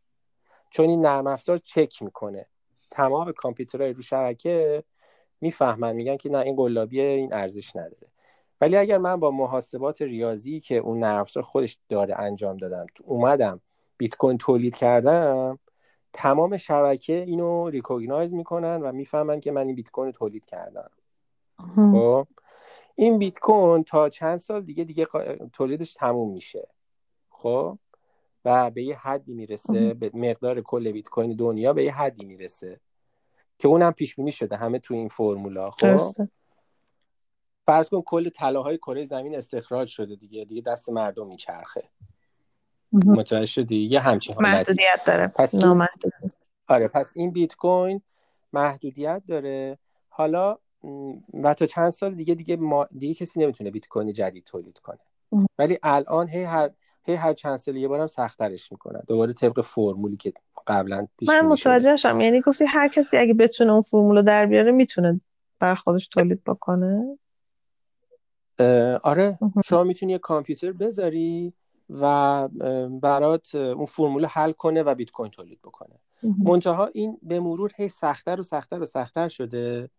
چون 0.69 0.89
این 0.89 1.01
نرم 1.01 1.27
افزار 1.27 1.57
چک 1.57 2.03
می‌کنه. 2.03 2.45
تمام 2.91 3.31
کامپیوترهای 3.31 3.93
رو 3.93 4.01
شبکه 4.01 4.83
می‌فهمن 5.41 5.95
میگن 5.95 6.17
که 6.17 6.29
نه 6.29 6.37
این 6.37 6.55
قلابی 6.55 7.01
این 7.01 7.33
ارزش 7.33 7.75
نداره. 7.75 8.07
ولی 8.61 8.77
اگر 8.77 8.97
من 8.97 9.15
با 9.15 9.31
محاسبات 9.31 10.01
ریاضی 10.01 10.59
که 10.59 10.77
اون 10.77 10.99
نرم 10.99 11.21
افزار 11.21 11.43
خودش 11.43 11.77
داره 11.89 12.19
انجام 12.19 12.57
دادم 12.57 12.85
اومدم 13.03 13.61
بیت 13.97 14.15
کوین 14.15 14.37
تولید 14.37 14.75
کردم 14.75 15.59
تمام 16.13 16.57
شبکه 16.57 17.13
اینو 17.13 17.69
ریکوگنایز 17.69 18.33
می‌کنن 18.33 18.81
و 18.81 18.91
می‌فهمن 18.91 19.39
که 19.39 19.51
من 19.51 19.67
این 19.67 19.75
بیت 19.75 19.89
کوین 19.89 20.11
تولید 20.11 20.45
کردم. 20.45 20.89
خب. 21.57 22.27
این 22.95 23.19
بیت 23.19 23.39
کوین 23.39 23.83
تا 23.83 24.09
چند 24.09 24.37
سال 24.37 24.61
دیگه 24.61 24.83
دیگه 24.83 25.07
تولیدش 25.53 25.93
تموم 25.93 26.31
میشه. 26.31 26.67
خب. 27.29 27.77
و 28.45 28.71
به 28.71 28.83
یه 28.83 28.97
حدی 28.97 29.33
می‌رسه 29.33 29.93
به 29.93 30.11
مقدار 30.13 30.61
کل 30.61 30.91
بیت 30.91 31.07
کوین 31.07 31.35
دنیا 31.35 31.73
به 31.73 31.83
یه 31.83 31.93
حدی 31.93 32.25
می‌رسه. 32.25 32.79
که 33.57 33.67
اونم 33.67 33.91
پیش 33.91 34.15
بینی 34.15 34.31
شده 34.31 34.57
همه 34.57 34.79
تو 34.79 34.93
این 34.93 35.07
فرمولا. 35.07 35.71
خب. 35.71 35.97
فرض 37.65 37.89
کن 37.89 38.01
کل 38.01 38.29
طلاهای 38.29 38.77
کره 38.77 39.05
زمین 39.05 39.35
استخراج 39.35 39.87
شده 39.87 40.15
دیگه. 40.15 40.45
دیگه 40.45 40.61
دست 40.61 40.89
مردم 40.89 41.27
میچرخه. 41.27 41.89
متوجه 42.91 43.45
شدی؟ 43.45 43.75
یه 43.75 43.99
همچین 43.99 44.35
محدودیت 44.39 45.01
داره. 45.07 45.27
پس 45.27 45.55
آره 46.67 46.87
پس 46.87 47.13
این 47.15 47.31
بیت 47.31 47.55
کوین 47.55 48.01
محدودیت 48.53 49.23
داره. 49.27 49.77
حالا 50.09 50.57
و 51.33 51.53
تا 51.53 51.65
چند 51.65 51.89
سال 51.89 52.15
دیگه 52.15 52.35
دیگه 52.35 52.57
ما 52.57 52.87
دیگه 52.97 53.13
کسی 53.13 53.39
نمی‌تونه 53.39 53.71
بیت 53.71 53.87
کوین 53.87 54.11
جدید 54.11 54.43
تولید 54.43 54.79
کنه. 54.79 54.99
ولی 55.59 55.77
الان 55.83 56.27
هی 56.27 56.43
هر 56.43 56.69
هی 57.05 57.13
هر 57.13 57.33
چند 57.33 57.55
سال 57.55 57.75
یه 57.75 57.87
بارم 57.87 58.07
سختترش 58.07 58.71
می‌کنن 58.71 59.01
دوباره 59.07 59.33
طبق 59.33 59.61
فرمولی 59.61 60.17
که 60.17 60.33
قبلا 60.67 61.07
پیش 61.17 61.29
من 61.29 61.41
متوجه 61.41 61.95
شم 61.95 62.21
یعنی 62.21 62.41
گفتی 62.41 62.65
هر 62.65 62.87
کسی 62.87 63.17
اگه 63.17 63.33
بتونه 63.33 63.71
اون 63.71 63.81
فرمول 63.81 64.15
رو 64.15 64.21
در 64.21 64.45
بیاره 64.45 64.71
می‌تونه 64.71 65.21
بر 65.59 65.75
خودش 65.75 66.07
تولید 66.07 66.43
بکنه؟ 66.43 67.17
آره. 69.03 69.39
شما 69.65 69.83
می‌تونی 69.83 70.11
یه 70.11 70.17
کامپیوتر 70.17 70.71
بذاری 70.71 71.53
و 71.89 72.47
برات 73.01 73.55
اون 73.55 73.85
فرمول 73.85 74.25
حل 74.25 74.51
کنه 74.51 74.83
و 74.83 74.95
بیت 74.95 75.11
کوین 75.11 75.31
تولید 75.31 75.59
بکنه. 75.63 75.95
منتها 76.45 76.89
این 76.93 77.17
به 77.21 77.39
مرور 77.39 77.71
هی 77.75 77.87
سختتر 77.87 78.39
و 78.39 78.43
سختتر 78.43 78.81
و 78.81 78.85
سختتر 78.85 79.27
شده. 79.27 79.89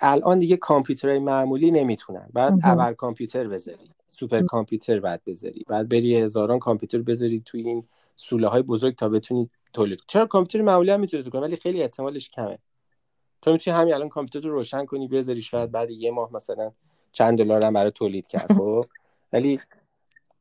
الان 0.00 0.38
دیگه 0.38 0.56
کامپیوترهای 0.56 1.18
معمولی 1.18 1.70
نمی‌تونن. 1.70 2.28
بعد 2.32 2.54
ابر 2.64 2.92
کامپیوتر 2.92 3.48
بذاری 3.48 3.90
سوپر 4.08 4.42
کامپیوتر 4.42 5.00
بعد 5.00 5.22
بذاری 5.26 5.64
بعد 5.68 5.88
بری 5.88 6.16
هزاران 6.16 6.58
کامپیوتر 6.58 6.98
بذاری 6.98 7.42
توی 7.44 7.62
این 7.62 7.84
سوله 8.16 8.48
های 8.48 8.62
بزرگ 8.62 8.96
تا 8.96 9.08
بتونی 9.08 9.50
تولید 9.72 10.00
چرا 10.06 10.26
کامپیوتر 10.26 10.64
معمولی 10.64 10.90
هم 10.90 11.00
می‌تونی 11.00 11.30
کنی 11.30 11.40
ولی 11.40 11.56
خیلی 11.56 11.82
احتمالش 11.82 12.30
کمه. 12.30 12.58
تو 13.42 13.52
می‌تونی 13.52 13.76
همین 13.76 13.94
الان 13.94 14.08
کامپیوتر 14.08 14.48
رو 14.48 14.54
روشن 14.54 14.84
کنی 14.84 15.08
بذاری 15.08 15.42
شاید 15.42 15.70
بعد 15.70 15.90
یه 15.90 16.10
ماه 16.10 16.32
مثلا 16.32 16.72
چند 17.12 17.38
دلار 17.38 17.64
هم 17.64 17.72
برای 17.72 17.90
تولید 17.90 18.26
کرد 18.26 18.52
خب؟ 18.52 18.80
ولی 19.32 19.58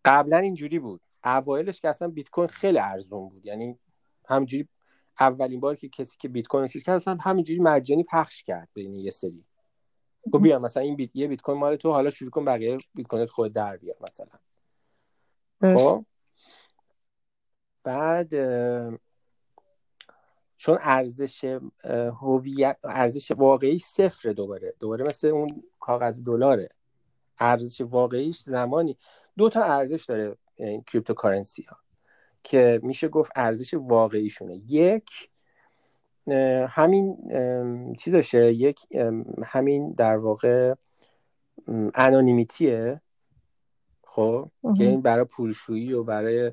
قبلا 0.06 0.38
اینجوری 0.38 0.80
بود. 0.80 1.02
اوایلش 1.26 1.82
که 1.82 1.90
اصلا 1.90 2.08
بیت 2.08 2.30
کوین 2.30 2.48
خیلی 2.48 2.78
ارزون 2.78 3.30
بود. 3.30 3.46
یعنی 3.46 3.78
همینجوری 4.26 4.68
اولین 5.20 5.60
بار 5.60 5.76
که 5.76 5.90
کسی 5.90 6.18
که 6.20 6.28
بیت 6.28 6.48
کوین 6.48 6.68
چیز 6.68 6.84
کرد 6.84 6.96
اصلا 6.96 7.18
همینجوری 7.22 7.60
مجانی 7.60 8.04
پخش 8.04 8.44
کرد 8.44 8.70
بین 8.74 8.96
یه 8.96 9.12
سری. 9.12 9.46
خب 10.32 10.42
بیا 10.42 10.60
مثلا 10.60 10.84
این 10.84 10.96
بیت 10.96 11.16
یه 11.16 11.28
بیت 11.28 11.42
کوین 11.42 11.58
مال 11.58 11.76
تو 11.76 11.92
حالا 11.92 12.10
شروع 12.10 12.32
کن 12.32 12.46
بقیه 12.46 12.78
بیت 12.94 13.08
کوینت 13.08 13.30
خود 13.30 13.54
در 13.54 13.78
بیار 13.78 13.98
مثلا. 14.02 14.40
خب؟ 15.78 16.06
بعد 17.84 18.30
چون 20.58 20.78
ارزش 20.82 21.60
هویت 22.22 22.78
ارزش 22.84 23.32
واقعی 23.32 23.80
صفر 23.80 24.30
دوباره. 24.30 24.74
دوباره 24.80 25.06
مثل 25.06 25.28
اون 25.28 25.64
کاغذ 25.80 26.20
دلاره. 26.20 26.70
ارزش 27.40 27.82
واقعیش 27.82 28.40
زمانی 28.40 28.98
دو 29.38 29.50
تا 29.50 29.64
ارزش 29.64 30.06
داره 30.06 30.38
این 30.56 30.84
کریپتوکارنسی 30.84 31.64
ها 31.64 31.78
که 32.46 32.80
میشه 32.84 33.08
گفت 33.08 33.32
ارزش 33.36 33.74
واقعیشونه. 33.74 34.56
یک 34.68 35.30
همین 36.68 37.18
چی 38.00 38.12
داشته؟ 38.12 38.54
یک 38.54 38.80
همین 39.46 39.92
در 39.92 40.18
واقع 40.18 40.74
انونیمیتیه 41.96 43.02
خب 44.04 44.52
که 44.78 44.84
این 44.84 45.02
برای 45.02 45.26
پولشویی 45.26 45.94
و 45.94 46.04
برای 46.04 46.52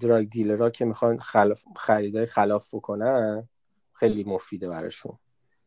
drug 0.00 0.28
dealer 0.28 0.64
ها 0.64 0.70
که 0.70 0.84
می‌خوان 0.84 1.18
خلاف 1.18 1.62
خریدای 1.76 2.26
خلاف 2.26 2.74
بکنن 2.74 3.48
خیلی 3.92 4.24
مفیده 4.24 4.68
براشون. 4.68 5.18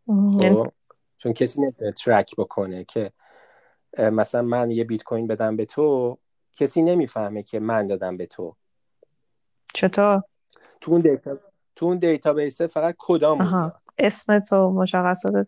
یعنی 0.07 0.55
خب 0.55 0.71
چون 1.17 1.33
کسی 1.33 1.61
نمی‌تونه 1.61 1.91
track 1.91 2.35
بکنه 2.37 2.83
که 2.83 3.11
مثلا 3.97 4.41
من 4.41 4.71
یه 4.71 4.83
بیت 4.83 5.03
کوین 5.03 5.27
بدم 5.27 5.55
به 5.55 5.65
تو 5.65 6.17
کسی 6.53 6.81
نمی‌فهمه 6.81 7.43
که 7.43 7.59
من 7.59 7.87
دادم 7.87 8.17
به 8.17 8.25
تو. 8.25 8.55
چطور 9.81 10.23
تو 10.81 10.91
اون 10.91 11.01
دیتا 11.01 11.37
تو 11.75 11.85
اون 11.85 11.97
دیتابیس 11.97 12.61
فقط 12.61 12.95
کدام 12.97 13.71
اسم 13.97 14.39
تو 14.39 14.71
مشخصات 14.71 15.47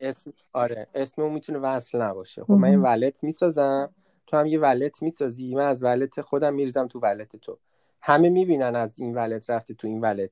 اسم 0.00 0.32
آره 0.52 0.86
اسم 0.94 1.30
می‌تونه 1.30 1.58
وصل 1.58 2.02
نباشه. 2.02 2.44
خب 2.44 2.52
من 2.52 2.68
این 2.68 2.82
wallet 2.82 3.24
می‌سازم. 3.24 3.94
تو 4.26 4.36
هم 4.36 4.46
یه 4.46 4.60
ولت 4.60 5.02
می‌سازی. 5.02 5.54
من 5.54 5.66
از 5.66 5.82
ولت 5.82 6.20
خودم 6.20 6.54
میریزم 6.54 6.86
تو 6.86 7.00
ولت 7.00 7.36
تو. 7.36 7.58
همه 8.00 8.28
می‌بینن 8.28 8.76
از 8.76 9.00
این 9.00 9.14
ولت 9.14 9.50
رفته 9.50 9.74
تو 9.74 9.88
این 9.88 10.00
ولت 10.00 10.30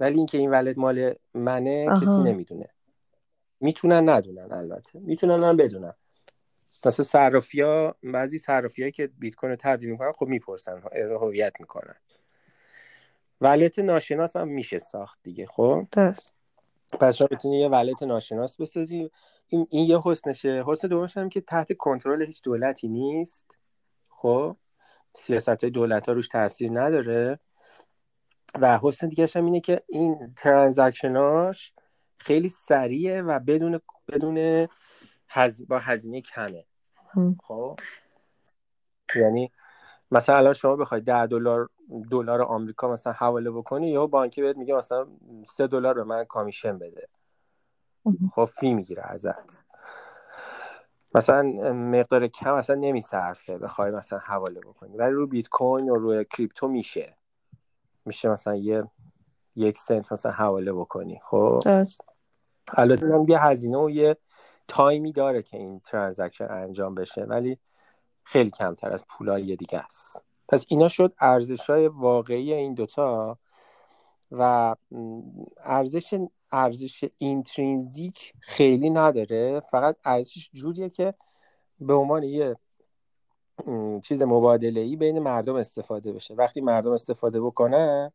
ولی 0.00 0.16
اینکه 0.16 0.38
این 0.38 0.50
ولت 0.50 0.78
مال 0.78 1.14
منه 1.34 1.86
آها. 1.90 2.00
کسی 2.00 2.22
نمی‌دونه. 2.22 2.68
می‌تونن 3.60 4.08
ندونن 4.08 4.52
البته. 4.52 4.98
می‌تونن 4.98 5.44
هم 5.44 5.56
بدونن. 5.56 5.94
مثلا 6.84 7.04
صرافی 7.04 7.60
ها 7.60 7.94
بعضی 8.02 8.38
صرافی 8.38 8.90
که 8.90 9.06
بیت 9.06 9.34
کوین 9.34 9.50
رو 9.50 9.56
تبدیل 9.60 9.90
می‌کنن 9.90 10.12
خب 10.12 10.26
می‌پرسن 10.26 10.82
هویت 11.20 11.52
می‌کنن. 11.60 11.94
ولت 13.40 13.78
ناشناس 13.78 14.36
هم 14.36 14.48
میشه 14.48 14.78
ساخت 14.78 15.18
دیگه 15.22 15.46
خب؟ 15.46 15.86
درست. 15.92 16.36
پس 17.00 17.16
شما 17.16 17.28
بتونی 17.30 17.60
یه 17.60 17.68
ولت 17.68 18.02
ناشناس 18.02 18.56
بسازی. 18.56 19.10
این, 19.48 19.66
این 19.70 19.86
یه 19.86 19.98
حسنشه. 20.04 20.64
حسن 20.66 20.88
دومش 20.88 21.16
هم 21.16 21.28
که 21.28 21.40
تحت 21.40 21.72
کنترل 21.72 22.22
هیچ 22.22 22.42
دولتی 22.42 22.88
نیست. 22.88 23.44
خب؟ 24.08 24.56
سیاست 25.14 25.48
های 25.64 25.70
دولت 25.70 26.06
ها 26.06 26.12
روش 26.12 26.28
تاثیر 26.28 26.80
نداره. 26.80 27.38
و 28.60 28.78
حسن 28.82 29.08
دیگه 29.08 29.28
هم 29.34 29.44
اینه 29.44 29.60
که 29.60 29.82
این 29.88 30.34
ترانزکشناش 30.36 31.72
خیلی 32.18 32.48
سریعه 32.48 33.22
و 33.22 33.38
بدون 33.38 33.80
بدون 34.08 34.68
هز... 35.28 35.66
با 35.66 35.78
هزینه 35.78 36.20
کمه. 36.20 36.64
خب؟ 37.42 37.78
یعنی 39.14 39.52
مثلا 40.10 40.36
الان 40.36 40.52
شما 40.52 40.76
بخوای 40.76 41.00
10 41.00 41.26
دلار 41.26 41.68
دلار 42.10 42.42
آمریکا 42.42 42.92
مثلا 42.92 43.12
حواله 43.12 43.50
بکنی 43.50 43.90
یا 43.90 44.06
بانکی 44.06 44.42
بهت 44.42 44.56
میگه 44.56 44.74
مثلا 44.74 45.06
3 45.48 45.66
دلار 45.66 45.94
به 45.94 46.04
من 46.04 46.24
commission 46.24 46.78
بده. 46.78 47.08
خب 48.30 48.44
fee 48.44 48.74
می‌گیره 48.74 49.02
ازت. 49.06 49.64
مثلا 51.14 51.42
مقدار 51.72 52.26
کم 52.26 52.54
اصلا 52.54 52.76
نمیصرفه 52.76 53.58
بخوای 53.58 53.90
مثلا 53.90 54.18
حواله 54.18 54.60
بکنی. 54.60 54.96
ولی 54.96 55.12
رو 55.12 55.26
بیت 55.26 55.48
کوین 55.48 55.88
و 55.88 55.94
روی 55.94 56.24
crypto 56.24 56.68
میشه. 56.68 57.16
میشه 58.04 58.28
مثلا 58.28 58.56
یه 58.56 58.84
یک 59.56 59.78
سنت 59.78 60.12
مثلا 60.12 60.32
حواله 60.32 60.72
بکنی. 60.72 61.20
خب؟ 61.24 61.60
درست. 61.64 62.12
البته 62.74 63.24
یه 63.28 63.42
هزینه 63.42 63.78
و 63.78 63.90
یه 63.90 64.14
time 64.68 65.03
ی 65.03 65.12
داره 65.12 65.42
که 65.42 65.56
این 65.56 65.80
transaction 65.80 66.50
انجام 66.50 66.94
بشه. 66.94 67.24
ولی 67.24 67.58
خیلی 68.26 68.50
کمتر 68.50 68.92
از 68.92 69.04
پولای 69.08 69.56
دیگه 69.56 69.78
است. 69.78 70.22
پس 70.48 70.64
اینا 70.68 70.88
شد 70.88 71.14
ارزش 71.20 71.70
های 71.70 71.88
واقعی 71.88 72.52
این 72.52 72.74
دوتا 72.74 73.38
و 74.30 74.74
ارزش 75.60 76.20
ارزش 76.52 77.04
اینترینزیک 77.18 78.32
خیلی 78.40 78.90
نداره. 78.90 79.60
فقط 79.60 79.96
ارزشش 80.04 80.50
جوریه 80.54 80.90
که 80.90 81.14
به 81.80 81.94
عنوان 81.94 82.22
یه 82.22 82.56
چیز 84.02 84.22
مبادله 84.22 84.80
ای 84.80 84.96
بین 84.96 85.18
مردم 85.18 85.54
استفاده 85.54 86.12
بشه. 86.12 86.34
وقتی 86.34 86.60
مردم 86.60 86.92
استفاده 86.92 87.40
بکنن 87.40 88.12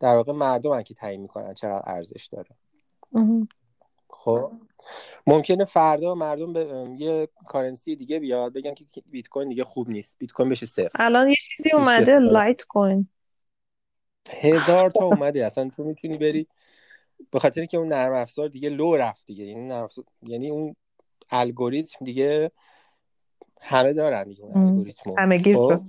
در 0.00 0.16
واقع 0.16 0.32
مردم 0.32 0.82
که 0.82 0.94
تعیین 0.94 1.20
می‌کنن 1.20 1.54
چقدر 1.54 1.82
ارزش 1.86 2.26
داره. 2.26 2.50
خب. 4.18 4.52
ممکنه 5.26 5.64
فردا 5.64 6.14
مردم 6.14 6.52
به 6.52 6.88
یه 6.98 7.28
کارنسی 7.46 7.96
دیگه 7.96 8.18
بیاد 8.18 8.52
بگن 8.52 8.74
که 8.74 8.84
بیت 9.06 9.28
کوین 9.28 9.48
دیگه 9.48 9.64
خوب 9.64 9.88
نیست. 9.88 10.16
بیت 10.18 10.32
کوین 10.32 10.48
بشه 10.48 10.66
صفر. 10.66 10.90
الان 10.94 11.28
یه 11.28 11.36
چیزی 11.36 11.70
اومده 11.72 12.18
لایت 12.18 12.64
کوین. 12.64 13.08
هزار 14.30 14.90
تا 14.90 15.04
اومده. 15.04 15.46
اصلا 15.46 15.70
تو 15.76 15.84
می‌تونی 15.84 16.18
بری 16.18 16.46
به 17.30 17.38
خاطر 17.38 17.64
که 17.64 17.76
اون 17.76 17.88
نرم 17.88 18.12
افزار 18.12 18.48
دیگه 18.48 18.68
لو 18.68 18.96
رفت 18.96 19.26
دیگه. 19.26 19.44
یعنی 19.44 19.66
نرم 19.66 19.84
افزار... 19.84 20.04
یعنی 20.22 20.50
اون 20.50 20.76
الگوریتم 21.30 22.04
دیگه 22.04 22.50
همه 23.60 23.92
دارن 23.92 24.24
دیگه 24.24 24.44
اون 24.44 24.68
الگوریتمو. 24.68 25.14
همه 25.18 25.54
خب. 25.54 25.80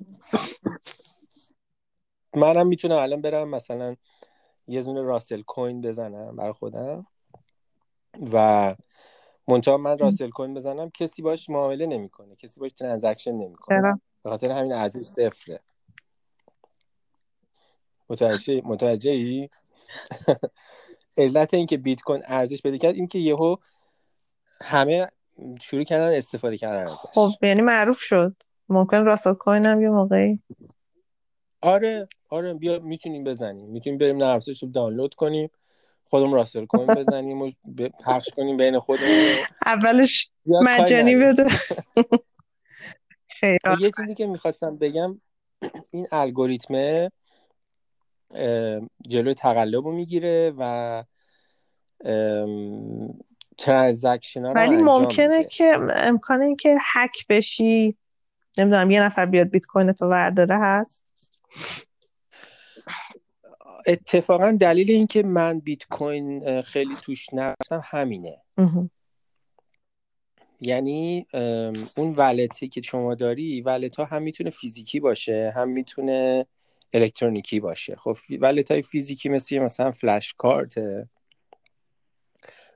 منم 2.34 2.68
می‌تونم 2.68 2.96
الان 2.96 3.22
برم 3.22 3.50
مثلا 3.50 3.96
یه 4.68 4.84
دونه 4.84 5.02
Russell 5.02 5.42
coin 5.42 5.82
بزنم 5.82 6.36
برای 6.36 6.54
خودم. 6.54 7.08
و 8.34 8.76
منتها 9.47 9.78
من 9.78 9.97
Russell 9.98 10.30
coin 10.30 10.54
بزنم 10.53 10.89
کسی 10.89 11.22
باش 11.22 11.49
معامله 11.49 11.86
نمی‌کنه 11.86 12.36
کسی 12.36 12.60
باش 12.60 12.72
transaction 12.72 13.32
نمی‌کنه. 13.32 14.01
به 14.24 14.30
خاطر 14.30 14.51
همین 14.51 14.74
ارزش 14.74 15.01
صفره. 15.01 15.60
متوجه 18.10 18.62
متوجه 18.66 19.12
ای 19.12 19.49
علت 21.18 21.53
اینکه 21.53 21.78
بیت 21.78 22.01
کوین 22.01 22.22
ارزش 22.26 22.62
پیدا 22.62 22.78
کرد 22.78 22.95
این 22.95 23.07
که 23.07 23.20
یهو 23.20 23.55
همه 24.62 25.07
شروع 25.62 25.84
کردن 25.84 26.18
استفاده 26.18 26.57
کردن 26.57 26.86
خب 26.86 27.22
ازش 27.22 27.38
یعنی 27.41 27.62
معروف 27.62 27.99
شد. 27.99 28.36
ممکن 28.70 28.97
راسل 28.97 29.34
کوین 29.34 29.66
هم 29.66 29.82
یه 29.82 29.89
موقعی 29.89 30.39
آره 31.62 32.07
آره 32.30 32.53
بیا 32.53 32.80
می‌تونیم 32.80 33.24
بزنیم. 33.24 33.70
می‌تونیم 33.70 33.99
بریم 33.99 34.18
نرم 34.18 34.36
افزارش 34.36 34.64
رو 34.64 34.70
دانلود 34.70 35.16
کنیم. 35.16 35.49
خودمون 36.10 36.34
راسل 36.34 36.66
کوین 36.66 36.88
بزنیم 36.88 37.41
و 37.41 37.51
پخش 38.05 38.30
کنیم 38.36 38.57
بین 38.57 38.80
خودمون. 38.80 39.36
اولش 39.66 40.32
مجانی 40.45 41.16
بده. 41.16 41.47
یه 43.80 43.91
چیزی 43.97 44.16
که 44.16 44.28
می‌خواستم 44.28 44.78
بگم 44.78 45.22
این 45.91 46.07
الگوریتمه 46.12 47.12
جلوی 49.07 49.34
تقلب 49.34 49.86
رو 49.86 49.91
می‌گیره 49.91 50.53
و 50.57 51.03
ترانزکشن 53.57 54.45
ها 54.45 54.51
رو 54.51 54.55
ولی 54.55 54.76
ممکنه 54.76 55.38
میده. 55.38 55.49
که 55.49 55.78
امکانه 55.95 56.45
این 56.45 56.55
که 56.55 56.78
هک 56.82 57.28
بشی 57.30 57.97
نمی‌دونم 58.57 58.91
یه 58.91 59.03
نفر 59.03 59.26
بیاد 59.26 59.47
بیت 59.47 59.66
کوین 59.66 59.91
تو 59.91 60.05
ورداره 60.05 60.57
هست. 60.57 61.30
اتفاقا 63.88 64.52
دلیل 64.52 64.92
اینکه 64.92 65.24
من 65.24 65.60
بیت 65.60 65.88
کوین 65.90 66.62
خیلی 66.62 66.96
توش 66.96 67.34
نرفتم 67.34 67.82
همینه. 67.84 68.42
یعنی 70.62 71.28
اون 71.98 72.16
ولتی 72.18 72.70
که 72.70 72.82
شما 72.82 73.16
داری 73.16 73.62
ولت 73.62 73.96
ها 73.96 74.06
هم 74.06 74.22
می‌تونه 74.22 74.50
فیزیکی 74.50 75.00
باشه 75.00 75.54
هم 75.56 75.70
می‌تونه 75.70 76.46
الکترونیکی 76.94 77.60
باشه. 77.60 77.96
خب 77.96 78.18
ولت 78.40 78.72
های 78.72 78.82
فیزیکی 78.82 79.30
مثل 79.30 79.60
مثلا 79.60 79.92
فلش 79.92 80.34
کارته 80.34 81.10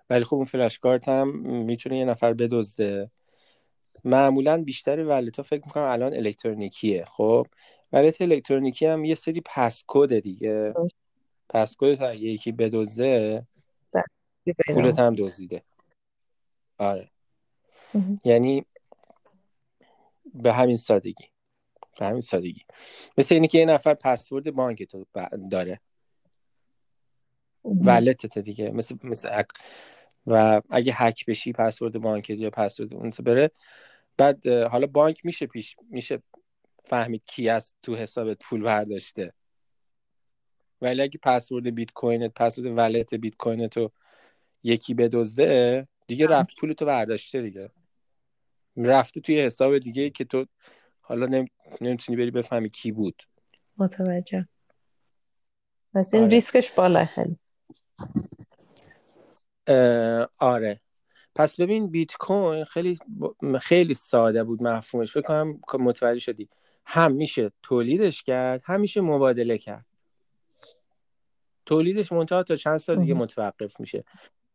ولی 0.10 0.24
خب 0.24 0.36
اون 0.36 0.46
فلش 0.46 0.80
کارت 0.80 1.10
هم 1.10 1.40
می‌تونه 1.48 1.98
یه 1.98 2.06
نفر 2.06 2.34
بدزده. 2.34 3.12
معمولا 4.04 4.64
بیشتر 4.64 5.00
ولت 5.00 5.38
ها 5.38 5.44
فکر 5.44 5.64
می‌کنم 5.66 5.84
الان 5.84 6.14
الکترونیکیه. 6.14 7.06
خب 7.06 7.48
ولت 7.94 8.22
الکترونیکی 8.22 8.86
هم 8.86 9.06
یه 9.06 9.16
سری 9.16 9.42
پسکد 9.46 10.20
دیگه. 10.20 10.74
پسکد 11.50 11.96
تا 11.96 12.14
یکی 12.14 12.52
بدزده 12.52 13.48
پولت 14.68 15.00
هم 15.00 15.16
دزدیده. 15.16 15.64
آره. 16.78 17.10
یعنی 18.24 18.66
به 20.34 20.54
همین 20.54 20.78
سادگی. 20.78 21.26
به 22.00 22.06
همین 22.06 22.22
سادگی. 22.22 22.62
مثل 23.18 23.36
اینه 23.36 23.48
که 23.48 23.58
یه 23.58 23.66
نفر 23.66 23.94
پسورد 23.94 24.52
بانک 24.52 24.84
تو 24.84 25.06
داره. 25.52 25.80
مهم. 27.66 27.88
ولتت 27.88 28.40
دیگه. 28.40 28.72
مثل 28.72 28.96
مثل 29.04 29.44
و 30.28 30.62
اگه 30.70 30.94
هک 30.96 31.26
بشی 31.26 31.54
پسورد 31.54 31.98
بانک 31.98 32.30
یا 32.30 32.50
پسورد 32.50 32.94
اون 32.94 33.12
تو 33.12 33.24
بره. 33.24 33.52
بعد 34.18 34.48
حالا 34.48 34.88
بانک 34.88 35.26
میشه 35.26 35.46
پیش 35.46 35.76
میشه 35.90 36.22
فهمید 36.84 37.24
کی 37.26 37.50
از 37.50 37.74
تو 37.84 37.96
حسابت 37.96 38.38
پول 38.44 38.62
برداشته. 38.62 39.34
ولی 40.82 41.02
اگه 41.02 41.20
پسورد 41.24 41.68
بیت 41.76 41.92
کوینت 41.92 42.34
password 42.34 42.68
wallet 42.78 43.14
بیت 43.14 43.36
کوینت 43.38 43.78
رو 43.78 43.92
یکی 44.64 44.94
بدزده 44.94 45.88
دیگه 46.08 46.28
رفت 46.28 46.50
پول 46.60 46.74
تو 46.74 46.86
برداشته 46.86 47.42
دیگه. 47.42 47.70
رفته 48.78 49.22
توی 49.22 49.42
حساب 49.42 49.78
دیگه 49.78 50.10
که 50.10 50.26
تو 50.26 50.46
حالا 51.06 51.26
نم... 51.26 51.46
نمی‌تونی 51.82 52.18
بری 52.18 52.32
بفهمی 52.32 52.70
کی 52.70 52.92
بود. 52.92 53.24
متوجه. 53.78 54.48
پس 55.94 56.14
این 56.14 56.24
آره. 56.24 56.32
ریسکش 56.32 56.72
بالا 56.72 57.06
خیلی. 57.06 57.36
آره. 60.40 60.80
پس 61.36 61.60
ببین 61.60 61.88
بیت 61.88 62.16
کوین 62.16 62.66
خیلی 62.66 63.00
ب- 63.42 63.58
خیلی 63.58 63.94
ساده 63.94 64.44
بود 64.44 64.64
مفهومش. 64.64 65.14
فکر 65.14 65.22
کنم 65.22 65.84
متوجه 65.84 66.20
شدی. 66.20 66.50
هم 66.86 67.12
میشه 67.12 67.52
تولیدش 67.64 68.24
کرد 68.24 68.62
هم 68.66 68.82
میشه 68.82 69.02
مبادله 69.02 69.58
کرد. 69.58 69.86
تولیدش 71.66 72.12
منتها 72.12 72.44
تا 72.44 72.56
چند 72.56 72.78
سال 72.78 73.00
دیگه. 73.00 73.14
متوقف 73.14 73.80
میشه. 73.80 74.04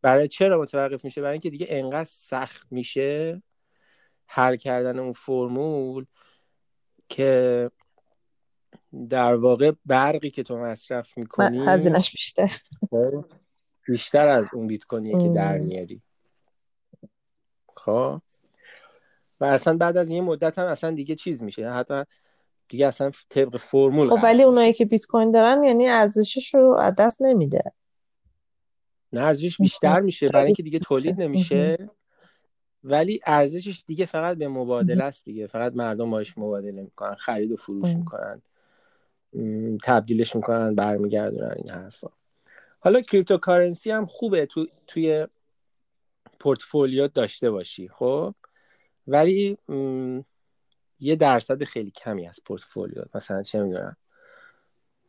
برای 0.02 0.28
چرا 0.28 0.60
متوقف 0.60 1.04
میشه؟ 1.04 1.20
برای 1.20 1.32
اینکه 1.32 1.50
دیگه 1.50 1.66
انقدر 1.70 2.08
سخت 2.10 2.72
میشه 2.72 3.42
حل 4.26 4.56
کردن 4.56 4.98
اون 4.98 5.12
فرمول 5.12 6.06
که 7.08 7.70
در 9.08 9.34
واقع 9.34 9.72
برقی 9.86 10.30
که 10.30 10.42
تو 10.42 10.56
مصرف 10.56 11.18
می‌کنی 11.18 11.66
هزینهش 11.66 12.10
بیشتر. 12.10 12.52
بیشتر 13.86 14.26
از 14.26 14.46
اون 14.52 14.66
بیت 14.66 14.84
کوینیه 14.84 15.18
که 15.18 15.28
در. 15.28 15.58
میاری. 15.58 16.02
خب؟ 17.76 18.20
و 19.40 19.44
اصلا 19.44 19.76
بعد 19.76 19.96
از 19.96 20.10
یه 20.10 20.20
مدت 20.20 20.58
هم 20.58 20.66
اصلا 20.66 20.90
دیگه 20.90 21.14
چیز 21.14 21.42
میشه. 21.42 21.70
حتی 21.70 22.02
دیگه 22.68 22.86
اصلا 22.86 23.10
طبق 23.28 23.56
فرمول 23.56 24.08
خب 24.08 24.18
ولی 24.22 24.42
اونایی 24.42 24.72
که 24.72 24.84
بیت 24.84 25.06
کوین 25.06 25.30
دارن 25.30 25.64
یعنی 25.64 25.88
ارزشش 25.88 26.54
رو 26.54 26.74
از 26.74 26.94
دست 26.98 27.22
نمیده. 27.22 27.72
نه 29.12 29.20
ارزشش 29.20 29.56
بیشتر 29.56 30.00
میشه. 30.00 30.28
برای 30.28 30.46
اینکه 30.46 30.62
دیگه 30.62 30.78
تولید. 30.78 31.20
نمیشه. 31.20 31.88
ولی 32.84 33.20
ارزشش 33.26 33.82
دیگه 33.86 34.06
فقط 34.06 34.36
به 34.36 34.48
مبادله 34.48 35.04
است 35.04 35.24
دیگه. 35.24 35.46
فقط 35.46 35.72
مردم 35.72 36.10
باش 36.10 36.38
مبادله 36.38 36.82
می‌کنن. 36.82 37.14
خرید 37.14 37.52
و 37.52 37.56
فروش. 37.56 37.88
می‌کنن. 37.88 38.42
تبدیلش 39.84 40.36
می‌کنن 40.36 40.74
برمیگردونن 40.74 41.54
این 41.56 41.70
حرفا. 41.70 42.08
حالا 42.80 43.00
cryptocurrency 43.00 43.90
هم 43.90 44.06
خوبه 44.06 44.46
تو 44.46 44.66
توی 44.86 45.26
پورتفولیو 46.40 47.08
داشته 47.08 47.50
باشی. 47.50 47.88
خب؟ 47.88 48.34
ولی 49.08 49.58
م، 49.68 50.20
یه 51.00 51.16
درصد 51.16 51.64
خیلی 51.64 51.90
کمی 51.90 52.28
از 52.28 52.40
پورتفولیو 52.44 53.04
مثلا 53.14 53.42
چه 53.42 53.62
می‌دونم 53.62 53.96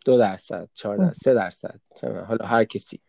دو 0.05 0.17
درصد 0.17 0.69
چهار 0.73 0.97
درصد 0.97 1.21
سه 1.23 1.33
درصد. 1.33 1.79
حالا 2.27 2.45
هر 2.45 2.63
کسی. 2.63 2.99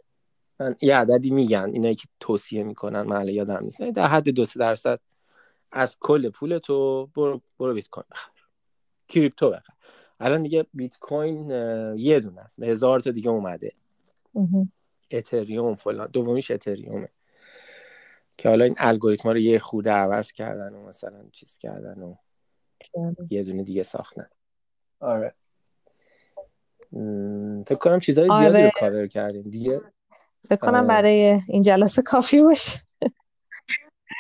من 0.61 0.77
یه 0.81 0.97
عددی 0.97 1.31
میگن 1.31 1.71
اینایی 1.73 1.95
که 1.95 2.09
توصیه 2.21 2.65
می‌کنن 2.65 3.03
من 3.03 3.29
یادم 3.29 3.65
نیست. 3.65 3.83
در 3.83 4.07
حد 4.07 4.29
دو 4.29 4.45
سه 4.45 4.61
درصد 4.61 5.01
از 5.73 5.97
کل 6.01 6.31
پول 6.31 6.59
تو 6.59 7.07
برو 7.07 7.41
برو 7.59 7.75
بیت 7.75 7.89
کوین 7.89 8.05
بخر. 8.11 8.31
crypto 9.09 9.51
بخر. 9.51 9.73
الان 10.21 10.43
دیگه 10.43 10.67
بیت 10.75 10.99
کوین 10.99 11.51
یه 11.99 12.21
دونه 12.21 12.51
هزار 12.63 13.01
تا 13.01 13.11
دیگه 13.11 13.31
اومده. 13.31 13.73
اتریوم 15.11 15.75
فلان. 15.75 16.09
دومیش 16.13 16.51
اتریومه. 16.51 17.09
که 18.41 18.49
حالا 18.49 18.65
این 18.65 18.75
الگوریتما 18.79 19.33
رو 19.33 19.39
یه 19.39 19.59
خورده 19.59 19.91
عوض 19.91 20.33
کردن 20.33 20.75
و 20.75 20.89
مثلا 20.89 21.25
چیز 21.33 21.59
کردن 21.59 22.03
و 22.03 22.15
یه 23.31 23.43
دونه 23.43 23.63
دیگه 23.63 23.83
ساختن. 23.83 24.25
آره. 25.01 25.35
فکر 27.67 27.75
کنم 27.75 28.01
چیزهای 28.01 28.29
زیادی 28.29 28.47
آره. 28.47 28.65
رو 28.65 28.71
کاور 28.81 29.07
کردیم 29.07 29.43
دیگه. 29.43 29.81
فکر 30.49 30.57
کنم 30.57 30.75
آره. 30.75 30.87
برای 30.87 31.41
این 31.49 31.63
جلسه 31.63 32.03
کافی 32.03 32.43
باشه. 32.43 32.81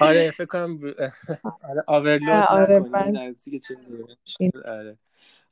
آره 0.00 0.30
فکر 0.30 0.46
کنم 0.46 0.80
آره 1.70 1.84
آورلود 1.86 2.44
آره، 2.48 3.34
چه 4.24 4.50
آره. 4.64 4.98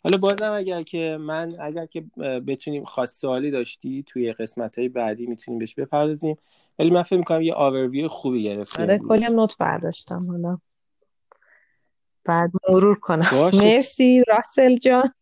حالا 0.05 0.19
بازم 0.21 0.53
اگر 0.53 0.83
که 0.83 1.17
من 1.21 1.53
اگر 1.61 1.87
که 1.87 2.01
بتونیم 2.47 2.85
خاص 2.85 3.21
سوالی 3.21 3.51
داشتی 3.51 4.03
توی 4.07 4.33
قسمت 4.33 4.79
های 4.79 4.89
بعدی 4.89 5.27
می‌تونیم 5.27 5.59
بهش 5.59 5.75
بپردازیم. 5.75 6.37
ولی 6.79 6.91
من 6.91 7.03
فکر 7.03 7.19
می‌کنم 7.19 7.43
یه 7.43 7.55
آورویو 7.55 8.09
خوبی 8.09 8.43
گرفتیم 8.45 8.85
آره. 8.85 8.99
کلی 8.99 9.25
هم 9.25 9.33
نوت 9.33 9.59
برداشتم 9.59 10.21
حالا 10.31 10.59
بعد 12.25 12.51
مرور 12.69 12.99
کنم 12.99 13.29
باشه. 13.33 13.57
مرسی 13.57 14.25
راسل 14.29 14.77
جان 14.77 15.13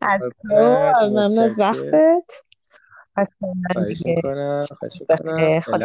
از 0.00 0.32
تو 0.42 0.48
ممنون 0.48 1.38
از. 1.38 1.58
وقتت 1.58 2.42
خواهش 3.72 4.02
می‌کنم 4.06 4.64
خواهش. 4.78 5.00
می‌کنم 5.00 5.82